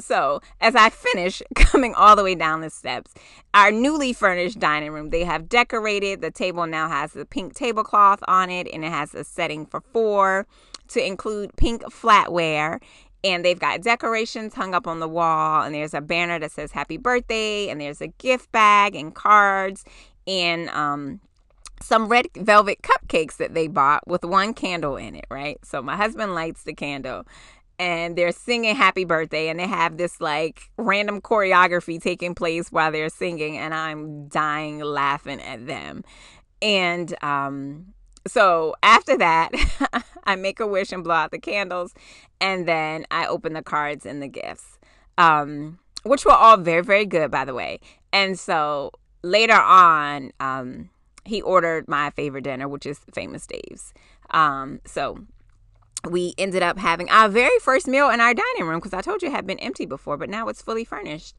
So, 0.00 0.40
as 0.60 0.76
I 0.76 0.90
finish 0.90 1.42
coming 1.56 1.92
all 1.94 2.14
the 2.14 2.22
way 2.22 2.36
down 2.36 2.60
the 2.60 2.70
steps, 2.70 3.14
our 3.52 3.72
newly 3.72 4.12
furnished 4.12 4.60
dining 4.60 4.92
room, 4.92 5.10
they 5.10 5.24
have 5.24 5.48
decorated. 5.48 6.20
The 6.20 6.30
table 6.30 6.66
now 6.66 6.88
has 6.88 7.16
a 7.16 7.24
pink 7.24 7.54
tablecloth 7.54 8.22
on 8.28 8.48
it 8.50 8.68
and 8.72 8.84
it 8.84 8.90
has 8.90 9.14
a 9.14 9.24
setting 9.24 9.66
for 9.66 9.80
four 9.92 10.46
to 10.88 11.04
include 11.04 11.54
pink 11.56 11.82
flatware 11.84 12.80
and 13.24 13.44
they've 13.44 13.58
got 13.58 13.82
decorations 13.82 14.54
hung 14.54 14.74
up 14.74 14.86
on 14.86 15.00
the 15.00 15.08
wall 15.08 15.62
and 15.62 15.74
there's 15.74 15.94
a 15.94 16.00
banner 16.00 16.38
that 16.38 16.52
says 16.52 16.72
happy 16.72 16.96
birthday 16.96 17.68
and 17.68 17.80
there's 17.80 18.00
a 18.00 18.08
gift 18.08 18.50
bag 18.52 18.94
and 18.94 19.14
cards 19.14 19.84
and 20.26 20.68
um, 20.70 21.20
some 21.80 22.08
red 22.08 22.26
velvet 22.36 22.82
cupcakes 22.82 23.36
that 23.36 23.54
they 23.54 23.66
bought 23.66 24.06
with 24.06 24.24
one 24.24 24.54
candle 24.54 24.96
in 24.96 25.14
it 25.14 25.26
right 25.30 25.58
so 25.64 25.82
my 25.82 25.96
husband 25.96 26.34
lights 26.34 26.62
the 26.64 26.74
candle 26.74 27.24
and 27.78 28.16
they're 28.16 28.32
singing 28.32 28.74
happy 28.74 29.04
birthday 29.04 29.48
and 29.48 29.60
they 29.60 29.66
have 29.66 29.96
this 29.96 30.20
like 30.20 30.62
random 30.76 31.20
choreography 31.20 32.00
taking 32.00 32.34
place 32.34 32.70
while 32.70 32.90
they're 32.90 33.08
singing 33.08 33.56
and 33.56 33.72
I'm 33.72 34.26
dying 34.28 34.80
laughing 34.80 35.40
at 35.40 35.66
them. 35.66 36.02
And 36.60 37.14
um 37.22 37.94
so 38.30 38.74
after 38.82 39.16
that, 39.18 39.50
I 40.24 40.36
make 40.36 40.60
a 40.60 40.66
wish 40.66 40.92
and 40.92 41.02
blow 41.04 41.14
out 41.14 41.30
the 41.30 41.38
candles 41.38 41.94
and 42.40 42.66
then 42.66 43.06
I 43.10 43.26
open 43.26 43.52
the 43.52 43.62
cards 43.62 44.06
and 44.06 44.22
the 44.22 44.28
gifts. 44.28 44.78
Um 45.16 45.78
which 46.04 46.24
were 46.24 46.32
all 46.32 46.56
very 46.56 46.82
very 46.82 47.04
good 47.04 47.30
by 47.30 47.44
the 47.44 47.54
way. 47.54 47.80
And 48.12 48.38
so 48.38 48.92
later 49.22 49.54
on 49.60 50.32
um 50.40 50.90
he 51.28 51.42
ordered 51.42 51.86
my 51.88 52.10
favorite 52.10 52.44
dinner, 52.44 52.66
which 52.66 52.86
is 52.86 52.98
Famous 53.12 53.46
Dave's. 53.46 53.92
Um, 54.30 54.80
so 54.84 55.18
we 56.08 56.34
ended 56.38 56.62
up 56.62 56.78
having 56.78 57.08
our 57.10 57.28
very 57.28 57.58
first 57.60 57.86
meal 57.86 58.08
in 58.08 58.20
our 58.20 58.34
dining 58.34 58.66
room 58.66 58.78
because 58.78 58.94
I 58.94 59.02
told 59.02 59.22
you 59.22 59.28
it 59.28 59.32
had 59.32 59.46
been 59.46 59.58
empty 59.58 59.86
before, 59.86 60.16
but 60.16 60.30
now 60.30 60.48
it's 60.48 60.62
fully 60.62 60.84
furnished. 60.84 61.36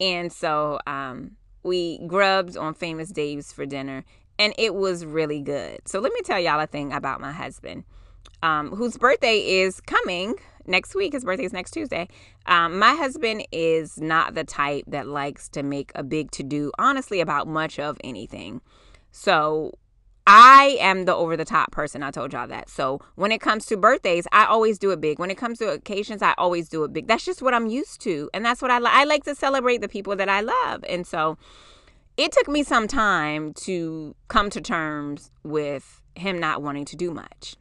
And 0.00 0.32
so 0.32 0.78
um, 0.86 1.32
we 1.62 1.98
grubbed 2.06 2.56
on 2.56 2.74
Famous 2.74 3.10
Dave's 3.10 3.52
for 3.52 3.66
dinner, 3.66 4.04
and 4.38 4.54
it 4.58 4.74
was 4.74 5.04
really 5.04 5.40
good. 5.40 5.80
So 5.86 6.00
let 6.00 6.12
me 6.12 6.20
tell 6.24 6.40
y'all 6.40 6.60
a 6.60 6.66
thing 6.66 6.92
about 6.92 7.20
my 7.20 7.32
husband, 7.32 7.84
um, 8.42 8.70
whose 8.70 8.96
birthday 8.96 9.38
is 9.38 9.80
coming 9.80 10.34
next 10.66 10.94
week. 10.94 11.12
His 11.12 11.24
birthday 11.24 11.44
is 11.44 11.52
next 11.52 11.72
Tuesday. 11.72 12.08
Um, 12.46 12.78
my 12.78 12.94
husband 12.94 13.46
is 13.52 14.00
not 14.00 14.34
the 14.34 14.44
type 14.44 14.84
that 14.88 15.06
likes 15.06 15.48
to 15.50 15.62
make 15.62 15.92
a 15.94 16.02
big 16.02 16.30
to 16.32 16.42
do, 16.42 16.72
honestly, 16.78 17.20
about 17.20 17.46
much 17.46 17.78
of 17.78 17.98
anything. 18.02 18.60
So 19.10 19.78
I 20.26 20.76
am 20.80 21.04
the 21.04 21.14
over 21.14 21.36
the 21.36 21.44
top 21.44 21.72
person. 21.72 22.02
I 22.02 22.10
told 22.10 22.32
y'all 22.32 22.46
that. 22.46 22.68
So 22.68 23.00
when 23.16 23.32
it 23.32 23.40
comes 23.40 23.66
to 23.66 23.76
birthdays, 23.76 24.26
I 24.32 24.46
always 24.46 24.78
do 24.78 24.90
it 24.92 25.00
big. 25.00 25.18
When 25.18 25.30
it 25.30 25.36
comes 25.36 25.58
to 25.58 25.70
occasions, 25.70 26.22
I 26.22 26.34
always 26.38 26.68
do 26.68 26.84
it 26.84 26.92
big. 26.92 27.08
That's 27.08 27.24
just 27.24 27.42
what 27.42 27.54
I'm 27.54 27.66
used 27.66 28.00
to, 28.02 28.30
and 28.32 28.44
that's 28.44 28.62
what 28.62 28.70
I 28.70 28.78
like. 28.78 28.94
I 28.94 29.04
like 29.04 29.24
to 29.24 29.34
celebrate 29.34 29.80
the 29.80 29.88
people 29.88 30.14
that 30.16 30.28
I 30.28 30.40
love, 30.40 30.84
and 30.88 31.06
so 31.06 31.38
it 32.16 32.32
took 32.32 32.48
me 32.48 32.62
some 32.62 32.86
time 32.88 33.52
to 33.54 34.14
come 34.28 34.50
to 34.50 34.60
terms 34.60 35.30
with 35.42 36.02
him 36.14 36.38
not 36.38 36.62
wanting 36.62 36.84
to 36.86 36.96
do 36.96 37.10
much. 37.10 37.56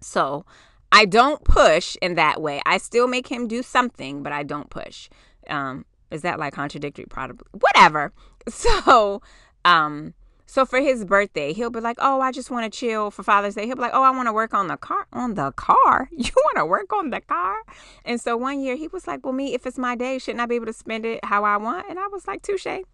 So 0.00 0.44
I 0.92 1.04
don't 1.04 1.42
push 1.44 1.96
in 2.00 2.14
that 2.14 2.40
way. 2.40 2.62
I 2.64 2.78
still 2.78 3.06
make 3.08 3.28
him 3.28 3.48
do 3.48 3.62
something, 3.62 4.22
but 4.22 4.32
I 4.32 4.42
don't 4.42 4.70
push. 4.70 5.08
Um, 5.48 5.84
is 6.10 6.22
that 6.22 6.38
like 6.38 6.54
contradictory? 6.54 7.06
Probably. 7.08 7.46
Whatever. 7.52 8.12
So 8.48 9.22
um 9.64 10.14
so 10.48 10.64
for 10.64 10.78
his 10.80 11.04
birthday, 11.04 11.52
he'll 11.52 11.70
be 11.70 11.80
like, 11.80 11.96
"Oh, 11.98 12.20
I 12.20 12.30
just 12.30 12.48
want 12.48 12.72
to 12.72 12.78
chill 12.78 13.10
for 13.10 13.24
Father's 13.24 13.56
Day." 13.56 13.66
He'll 13.66 13.74
be 13.74 13.82
like, 13.82 13.90
"Oh, 13.92 14.04
I 14.04 14.10
want 14.10 14.28
to 14.28 14.32
work 14.32 14.54
on 14.54 14.68
the 14.68 14.76
car." 14.76 15.08
On 15.12 15.34
the 15.34 15.50
car? 15.50 16.08
You 16.16 16.30
want 16.36 16.58
to 16.58 16.64
work 16.66 16.92
on 16.92 17.10
the 17.10 17.20
car? 17.20 17.56
And 18.04 18.20
so 18.20 18.36
one 18.36 18.60
year 18.60 18.76
he 18.76 18.86
was 18.86 19.08
like, 19.08 19.24
"Well, 19.24 19.32
me, 19.32 19.52
if 19.52 19.66
it's 19.66 19.78
my 19.78 19.96
day, 19.96 20.18
shouldn't 20.18 20.40
I 20.40 20.46
be 20.46 20.54
able 20.54 20.66
to 20.66 20.72
spend 20.72 21.04
it 21.04 21.24
how 21.24 21.42
I 21.42 21.56
want?" 21.56 21.90
And 21.90 21.98
I 21.98 22.06
was 22.06 22.28
like, 22.28 22.42
"Touche, 22.42 22.84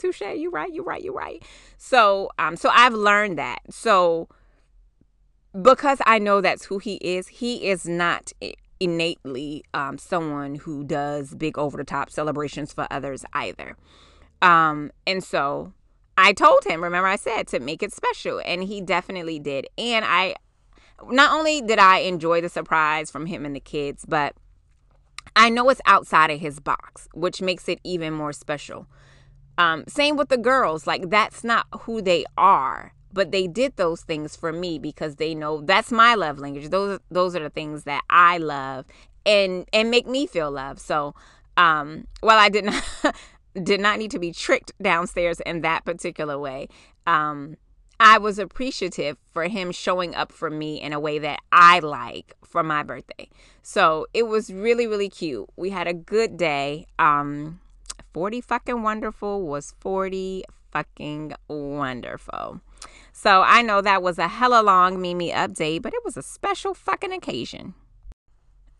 touche. 0.00 0.22
You 0.22 0.50
right. 0.50 0.72
You 0.72 0.82
right. 0.82 1.02
You 1.02 1.14
right." 1.14 1.42
So, 1.76 2.30
um, 2.38 2.56
so 2.56 2.70
I've 2.72 2.94
learned 2.94 3.38
that. 3.38 3.60
So 3.70 4.28
because 5.60 5.98
I 6.06 6.18
know 6.18 6.40
that's 6.40 6.64
who 6.64 6.78
he 6.78 6.94
is, 6.96 7.28
he 7.28 7.68
is 7.68 7.86
not 7.86 8.32
innately 8.82 9.62
um 9.74 9.98
someone 9.98 10.54
who 10.54 10.82
does 10.82 11.34
big 11.34 11.58
over 11.58 11.76
the 11.76 11.84
top 11.84 12.08
celebrations 12.08 12.72
for 12.72 12.86
others 12.90 13.24
either. 13.34 13.76
Um, 14.40 14.90
and 15.06 15.22
so 15.22 15.74
I 16.16 16.32
told 16.32 16.64
him, 16.64 16.82
remember 16.82 17.08
I 17.08 17.16
said 17.16 17.46
to 17.48 17.60
make 17.60 17.82
it 17.82 17.92
special, 17.92 18.40
and 18.44 18.64
he 18.64 18.80
definitely 18.80 19.38
did. 19.38 19.66
And 19.78 20.04
I 20.04 20.34
not 21.10 21.32
only 21.32 21.62
did 21.62 21.78
I 21.78 21.98
enjoy 21.98 22.40
the 22.40 22.48
surprise 22.48 23.10
from 23.10 23.26
him 23.26 23.46
and 23.46 23.56
the 23.56 23.60
kids, 23.60 24.04
but 24.06 24.34
I 25.36 25.48
know 25.48 25.68
it's 25.70 25.80
outside 25.86 26.30
of 26.30 26.40
his 26.40 26.60
box, 26.60 27.08
which 27.14 27.40
makes 27.40 27.68
it 27.68 27.80
even 27.84 28.12
more 28.12 28.32
special. 28.32 28.86
Um, 29.60 29.84
same 29.86 30.16
with 30.16 30.30
the 30.30 30.38
girls, 30.38 30.86
like 30.86 31.10
that's 31.10 31.44
not 31.44 31.66
who 31.80 32.00
they 32.00 32.24
are, 32.38 32.94
but 33.12 33.30
they 33.30 33.46
did 33.46 33.76
those 33.76 34.00
things 34.00 34.34
for 34.34 34.54
me 34.54 34.78
because 34.78 35.16
they 35.16 35.34
know 35.34 35.60
that's 35.60 35.92
my 35.92 36.14
love 36.14 36.38
language. 36.38 36.70
Those 36.70 36.98
those 37.10 37.36
are 37.36 37.40
the 37.40 37.50
things 37.50 37.84
that 37.84 38.02
I 38.08 38.38
love 38.38 38.86
and 39.26 39.66
and 39.74 39.90
make 39.90 40.06
me 40.06 40.26
feel 40.26 40.50
love. 40.50 40.80
So 40.80 41.14
um, 41.58 42.06
while 42.22 42.38
I 42.38 42.48
didn't 42.48 42.74
did 43.62 43.80
not 43.80 43.98
need 43.98 44.12
to 44.12 44.18
be 44.18 44.32
tricked 44.32 44.72
downstairs 44.80 45.40
in 45.40 45.60
that 45.60 45.84
particular 45.84 46.38
way. 46.38 46.68
Um, 47.06 47.58
I 48.02 48.16
was 48.16 48.38
appreciative 48.38 49.18
for 49.30 49.44
him 49.44 49.72
showing 49.72 50.14
up 50.14 50.32
for 50.32 50.48
me 50.48 50.80
in 50.80 50.94
a 50.94 51.00
way 51.00 51.18
that 51.18 51.40
I 51.52 51.80
like 51.80 52.34
for 52.42 52.62
my 52.62 52.82
birthday. 52.82 53.28
So 53.60 54.06
it 54.14 54.22
was 54.22 54.50
really, 54.50 54.86
really 54.86 55.10
cute. 55.10 55.50
We 55.56 55.68
had 55.68 55.86
a 55.86 55.92
good 55.92 56.38
day. 56.38 56.86
Um, 56.98 57.60
40 58.12 58.40
fucking 58.40 58.82
wonderful 58.82 59.42
was 59.42 59.74
40 59.80 60.44
fucking 60.70 61.34
wonderful. 61.48 62.60
So 63.12 63.42
I 63.42 63.62
know 63.62 63.80
that 63.80 64.02
was 64.02 64.18
a 64.18 64.28
hella 64.28 64.62
long 64.62 65.00
Mimi 65.00 65.30
update, 65.30 65.82
but 65.82 65.92
it 65.92 66.04
was 66.04 66.16
a 66.16 66.22
special 66.22 66.74
fucking 66.74 67.12
occasion. 67.12 67.74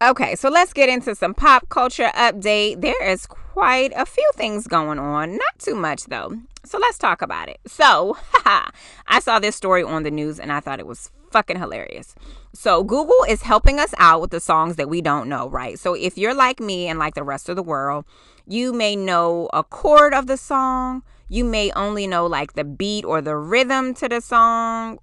Okay, 0.03 0.35
so 0.35 0.49
let's 0.49 0.72
get 0.72 0.89
into 0.89 1.14
some 1.14 1.35
pop 1.35 1.68
culture 1.68 2.11
update. 2.14 2.81
There 2.81 3.05
is 3.07 3.26
quite 3.26 3.93
a 3.95 4.07
few 4.07 4.28
things 4.35 4.66
going 4.66 4.99
on, 4.99 5.33
not 5.33 5.59
too 5.59 5.74
much 5.74 6.05
though. 6.07 6.39
So 6.64 6.78
let's 6.78 6.97
talk 6.97 7.20
about 7.20 7.49
it. 7.51 7.59
So, 7.66 8.16
I 8.47 9.20
saw 9.20 9.39
this 9.39 9.57
story 9.57 9.83
on 9.83 10.03
the 10.03 10.11
news 10.11 10.41
and 10.41 10.53
I 10.53 10.61
thought 10.61 10.81
it 10.81 10.87
was 10.87 11.11
fucking 11.31 11.59
hilarious. 11.59 12.14
So, 12.53 12.83
Google 12.83 13.24
is 13.28 13.43
helping 13.43 13.78
us 13.78 13.95
out 13.99 14.20
with 14.20 14.31
the 14.31 14.41
songs 14.41 14.76
that 14.76 14.89
we 14.89 15.01
don't 15.01 15.28
know, 15.28 15.49
right? 15.49 15.78
So, 15.78 15.95
if 15.95 16.18
you're 16.18 16.35
like 16.35 16.61
me 16.61 16.89
and 16.89 16.99
like 16.99 17.14
the 17.14 17.22
rest 17.22 17.49
of 17.49 17.57
the 17.57 17.62
world, 17.62 18.05
you 18.47 18.72
may 18.72 18.97
know 18.97 19.49
a 19.53 19.62
chord 19.62 20.14
of 20.14 20.26
the 20.26 20.37
song, 20.37 21.03
you 21.28 21.45
may 21.45 21.70
only 21.72 22.07
know 22.07 22.26
like 22.26 22.55
the 22.55 22.64
beat 22.64 23.05
or 23.05 23.20
the 23.20 23.37
rhythm 23.37 23.95
to 23.95 24.09
the 24.09 24.20
song, 24.20 24.99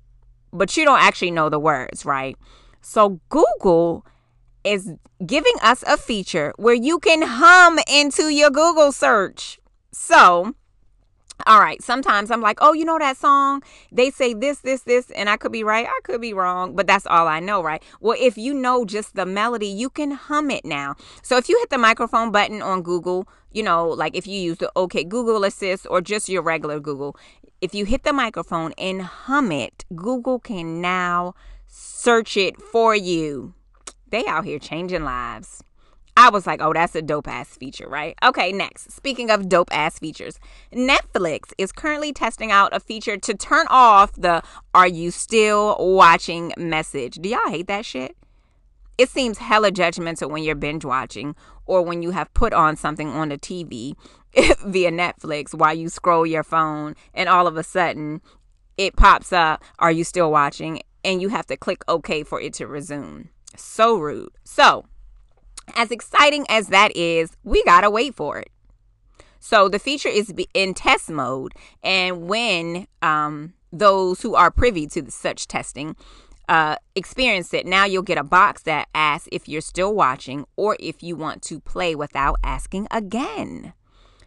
but 0.51 0.75
you 0.75 0.83
don't 0.83 1.01
actually 1.01 1.31
know 1.31 1.49
the 1.49 1.59
words, 1.59 2.05
right? 2.05 2.37
So, 2.81 3.19
Google 3.29 4.05
is 4.63 4.91
giving 5.25 5.55
us 5.61 5.83
a 5.83 5.97
feature 5.97 6.53
where 6.57 6.75
you 6.75 6.99
can 6.99 7.21
hum 7.21 7.79
into 7.87 8.29
your 8.29 8.49
Google 8.49 8.91
search. 8.91 9.59
So, 9.91 10.55
all 11.45 11.59
right, 11.59 11.81
sometimes 11.81 12.31
I'm 12.31 12.41
like, 12.41 12.57
oh, 12.61 12.73
you 12.73 12.83
know 12.83 12.97
that 12.97 13.17
song? 13.17 13.61
They 13.91 14.09
say 14.09 14.33
this, 14.33 14.59
this, 14.59 14.81
this, 14.81 15.11
and 15.11 15.29
I 15.29 15.37
could 15.37 15.51
be 15.51 15.63
right, 15.63 15.85
I 15.85 15.99
could 16.03 16.19
be 16.19 16.33
wrong, 16.33 16.75
but 16.75 16.87
that's 16.87 17.05
all 17.05 17.27
I 17.27 17.39
know, 17.39 17.61
right? 17.61 17.83
Well, 18.01 18.17
if 18.19 18.37
you 18.37 18.53
know 18.53 18.85
just 18.85 19.15
the 19.15 19.25
melody, 19.25 19.67
you 19.67 19.89
can 19.89 20.11
hum 20.11 20.49
it 20.49 20.65
now. 20.65 20.95
So 21.21 21.37
if 21.37 21.47
you 21.47 21.57
hit 21.59 21.69
the 21.69 21.77
microphone 21.77 22.31
button 22.31 22.61
on 22.61 22.81
Google, 22.81 23.27
you 23.51 23.63
know, 23.63 23.87
like 23.87 24.15
if 24.15 24.25
you 24.25 24.39
use 24.39 24.57
the 24.57 24.71
OK 24.75 25.03
Google 25.03 25.43
Assist 25.43 25.85
or 25.89 26.01
just 26.01 26.27
your 26.27 26.41
regular 26.41 26.79
Google, 26.79 27.15
if 27.61 27.73
you 27.73 27.85
hit 27.85 28.03
the 28.03 28.13
microphone 28.13 28.73
and 28.77 29.01
hum 29.01 29.51
it, 29.51 29.85
Google 29.95 30.39
can 30.39 30.81
now 30.81 31.33
search 31.67 32.35
it 32.37 32.61
for 32.61 32.95
you. 32.95 33.53
They 34.09 34.25
out 34.25 34.45
here 34.45 34.59
changing 34.59 35.03
lives. 35.03 35.63
I 36.19 36.31
was 36.31 36.47
like, 36.47 36.63
oh, 36.63 36.73
that's 36.73 36.95
a 36.95 37.03
dope 37.03 37.27
ass 37.27 37.55
feature, 37.55 37.87
right? 37.87 38.17
Okay, 38.23 38.51
next. 38.51 38.91
Speaking 38.91 39.29
of 39.29 39.47
dope 39.47 39.69
ass 39.71 39.99
features, 39.99 40.39
Netflix 40.73 41.53
is 41.59 41.71
currently 41.71 42.11
testing 42.11 42.51
out 42.51 42.75
a 42.75 42.79
feature 42.79 43.17
to 43.17 43.35
turn 43.35 43.67
off 43.69 44.13
the 44.13 44.41
are 44.73 44.87
you 44.87 45.11
still 45.11 45.77
watching 45.79 46.53
message. 46.57 47.17
Do 47.21 47.29
y'all 47.29 47.47
hate 47.49 47.67
that 47.67 47.85
shit? 47.85 48.17
It 48.97 49.09
seems 49.09 49.37
hella 49.37 49.71
judgmental 49.71 50.31
when 50.31 50.41
you're 50.41 50.55
binge 50.55 50.83
watching 50.83 51.35
or 51.67 51.83
when 51.83 52.01
you 52.01 52.09
have 52.09 52.33
put 52.33 52.51
on 52.51 52.75
something 52.77 53.09
on 53.09 53.29
the 53.29 53.37
TV 53.37 53.93
via 54.65 54.91
Netflix 54.91 55.53
while 55.53 55.75
you 55.75 55.87
scroll 55.87 56.25
your 56.25 56.43
phone 56.43 56.95
and 57.13 57.29
all 57.29 57.45
of 57.45 57.57
a 57.57 57.63
sudden 57.63 58.21
it 58.75 58.95
pops 58.95 59.31
up, 59.31 59.63
are 59.77 59.91
you 59.91 60.03
still 60.03 60.31
watching? 60.31 60.81
And 61.03 61.21
you 61.21 61.29
have 61.29 61.45
to 61.45 61.57
click 61.57 61.83
OK 61.87 62.23
for 62.23 62.41
it 62.41 62.53
to 62.53 62.65
resume. 62.65 63.29
So 63.55 63.97
rude. 63.97 64.31
So, 64.43 64.85
as 65.75 65.91
exciting 65.91 66.45
as 66.49 66.67
that 66.67 66.95
is, 66.95 67.31
we 67.43 67.63
gotta 67.63 67.89
wait 67.89 68.15
for 68.15 68.39
it. 68.39 68.49
So 69.39 69.69
the 69.69 69.79
feature 69.79 70.09
is 70.09 70.33
in 70.53 70.73
test 70.73 71.09
mode, 71.09 71.53
and 71.83 72.27
when 72.27 72.87
um, 73.01 73.53
those 73.71 74.21
who 74.21 74.35
are 74.35 74.51
privy 74.51 74.87
to 74.87 75.11
such 75.11 75.47
testing 75.47 75.95
uh, 76.49 76.77
experience 76.95 77.53
it, 77.53 77.65
now 77.65 77.85
you'll 77.85 78.03
get 78.03 78.17
a 78.17 78.23
box 78.23 78.63
that 78.63 78.87
asks 78.95 79.27
if 79.31 79.47
you're 79.47 79.61
still 79.61 79.93
watching 79.93 80.45
or 80.55 80.77
if 80.79 81.03
you 81.03 81.15
want 81.15 81.41
to 81.43 81.59
play 81.59 81.93
without 81.93 82.37
asking 82.43 82.87
again. 82.89 83.73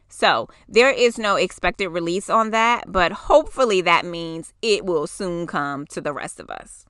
So 0.09 0.49
there 0.69 0.91
is 0.91 1.19
no 1.19 1.37
expected 1.37 1.89
release 1.89 2.29
on 2.29 2.51
that, 2.51 2.85
but 2.89 3.13
hopefully 3.13 3.81
that 3.83 4.05
means 4.05 4.53
it 4.61 4.85
will 4.85 5.07
soon 5.07 5.47
come 5.47 5.87
to 5.87 6.01
the 6.01 6.13
rest 6.13 6.41
of 6.41 6.51
us. 6.51 6.85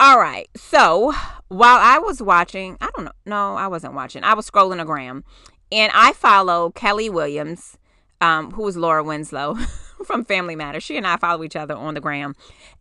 All 0.00 0.18
right. 0.18 0.48
So 0.56 1.12
while 1.48 1.78
I 1.78 1.98
was 1.98 2.22
watching, 2.22 2.78
I 2.80 2.88
don't 2.96 3.04
know. 3.04 3.12
No, 3.26 3.54
I 3.54 3.66
wasn't 3.66 3.92
watching. 3.92 4.24
I 4.24 4.32
was 4.32 4.50
scrolling 4.50 4.80
a 4.80 4.86
gram 4.86 5.24
and 5.70 5.92
I 5.94 6.14
follow 6.14 6.70
Kelly 6.70 7.10
Williams, 7.10 7.76
um, 8.22 8.50
who 8.52 8.66
is 8.66 8.78
Laura 8.78 9.04
Winslow 9.04 9.56
from 10.06 10.24
Family 10.24 10.56
Matters. 10.56 10.84
She 10.84 10.96
and 10.96 11.06
I 11.06 11.18
follow 11.18 11.44
each 11.44 11.54
other 11.54 11.74
on 11.74 11.92
the 11.92 12.00
gram. 12.00 12.34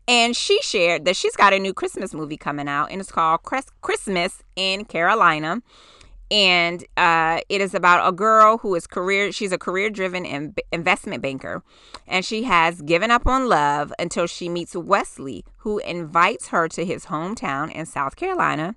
And 0.07 0.33
she 0.33 0.61
shared 0.61 1.03
that 1.03 1.17
she's 1.17 1.35
got 1.35 1.51
a 1.51 1.59
new 1.59 1.73
Christmas 1.73 2.13
movie 2.13 2.37
coming 2.37 2.69
out, 2.69 2.89
and 2.89 2.99
it's 2.99 3.11
called 3.11 3.41
Christmas 3.43 4.41
in 4.55 4.85
Carolina. 4.85 5.61
And 6.31 6.85
uh, 6.95 7.41
it 7.49 7.61
is 7.61 7.73
about 7.73 8.07
a 8.07 8.11
girl 8.11 8.59
who 8.59 8.75
is 8.75 8.85
career, 8.85 9.31
she's 9.31 9.51
a 9.51 9.57
career 9.57 9.89
driven 9.89 10.25
in, 10.25 10.53
investment 10.71 11.23
banker. 11.23 11.63
And 12.07 12.23
she 12.23 12.43
has 12.43 12.81
given 12.81 13.11
up 13.11 13.25
on 13.25 13.49
love 13.49 13.91
until 13.97 14.27
she 14.27 14.49
meets 14.49 14.75
Wesley, 14.75 15.43
who 15.57 15.79
invites 15.79 16.49
her 16.49 16.67
to 16.69 16.85
his 16.85 17.05
hometown 17.05 17.71
in 17.71 17.85
South 17.85 18.15
Carolina 18.15 18.75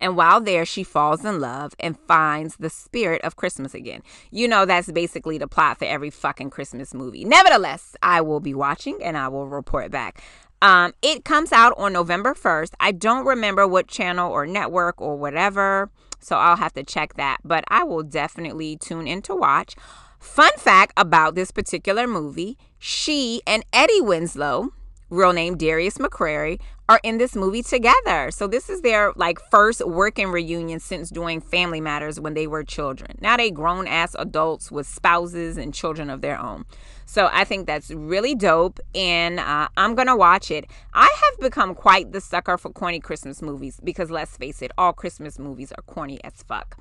and 0.00 0.16
while 0.16 0.40
there, 0.40 0.64
she 0.64 0.82
falls 0.82 1.24
in 1.24 1.40
love 1.40 1.74
and 1.78 1.98
finds 2.06 2.56
the 2.56 2.70
spirit 2.70 3.22
of 3.22 3.36
Christmas 3.36 3.74
again. 3.74 4.02
You 4.30 4.48
know, 4.48 4.64
that's 4.64 4.90
basically 4.90 5.38
the 5.38 5.48
plot 5.48 5.78
for 5.78 5.84
every 5.84 6.10
fucking 6.10 6.50
Christmas 6.50 6.94
movie. 6.94 7.24
Nevertheless, 7.24 7.96
I 8.02 8.20
will 8.20 8.40
be 8.40 8.54
watching 8.54 9.02
and 9.02 9.16
I 9.16 9.28
will 9.28 9.46
report 9.46 9.90
back. 9.90 10.22
Um, 10.62 10.92
it 11.00 11.24
comes 11.24 11.52
out 11.52 11.72
on 11.78 11.92
November 11.92 12.34
1st. 12.34 12.72
I 12.80 12.92
don't 12.92 13.24
remember 13.24 13.66
what 13.66 13.88
channel 13.88 14.30
or 14.30 14.46
network 14.46 15.00
or 15.00 15.16
whatever, 15.16 15.90
so 16.20 16.36
I'll 16.36 16.56
have 16.56 16.72
to 16.74 16.82
check 16.82 17.14
that, 17.14 17.38
but 17.44 17.64
I 17.68 17.84
will 17.84 18.02
definitely 18.02 18.76
tune 18.76 19.06
in 19.06 19.22
to 19.22 19.34
watch. 19.34 19.74
Fun 20.18 20.52
fact 20.58 20.92
about 20.96 21.34
this 21.34 21.50
particular 21.50 22.06
movie 22.06 22.58
she 22.78 23.42
and 23.46 23.64
Eddie 23.72 24.00
Winslow, 24.00 24.72
real 25.10 25.32
name 25.32 25.56
Darius 25.56 25.98
McCrary, 25.98 26.58
are 26.90 27.00
in 27.04 27.18
this 27.18 27.36
movie 27.36 27.62
together. 27.62 28.32
So 28.32 28.48
this 28.48 28.68
is 28.68 28.80
their 28.80 29.12
like 29.14 29.38
first 29.52 29.86
working 29.86 30.26
reunion 30.32 30.80
since 30.80 31.08
doing 31.08 31.40
Family 31.40 31.80
Matters 31.80 32.18
when 32.18 32.34
they 32.34 32.48
were 32.48 32.64
children. 32.64 33.16
Now 33.20 33.36
they 33.36 33.52
grown 33.52 33.86
ass 33.86 34.16
adults 34.18 34.72
with 34.72 34.88
spouses 34.88 35.56
and 35.56 35.72
children 35.72 36.10
of 36.10 36.20
their 36.20 36.36
own. 36.36 36.64
So 37.06 37.30
I 37.32 37.44
think 37.44 37.68
that's 37.68 37.92
really 37.92 38.34
dope, 38.34 38.80
and 38.92 39.38
uh, 39.38 39.68
I'm 39.76 39.94
gonna 39.94 40.16
watch 40.16 40.50
it. 40.50 40.68
I 40.92 41.02
have 41.22 41.40
become 41.40 41.76
quite 41.76 42.10
the 42.10 42.20
sucker 42.20 42.58
for 42.58 42.70
corny 42.70 42.98
Christmas 42.98 43.40
movies 43.40 43.78
because 43.82 44.10
let's 44.10 44.36
face 44.36 44.60
it, 44.60 44.72
all 44.76 44.92
Christmas 44.92 45.38
movies 45.38 45.72
are 45.72 45.82
corny 45.82 46.22
as 46.24 46.42
fuck. 46.42 46.76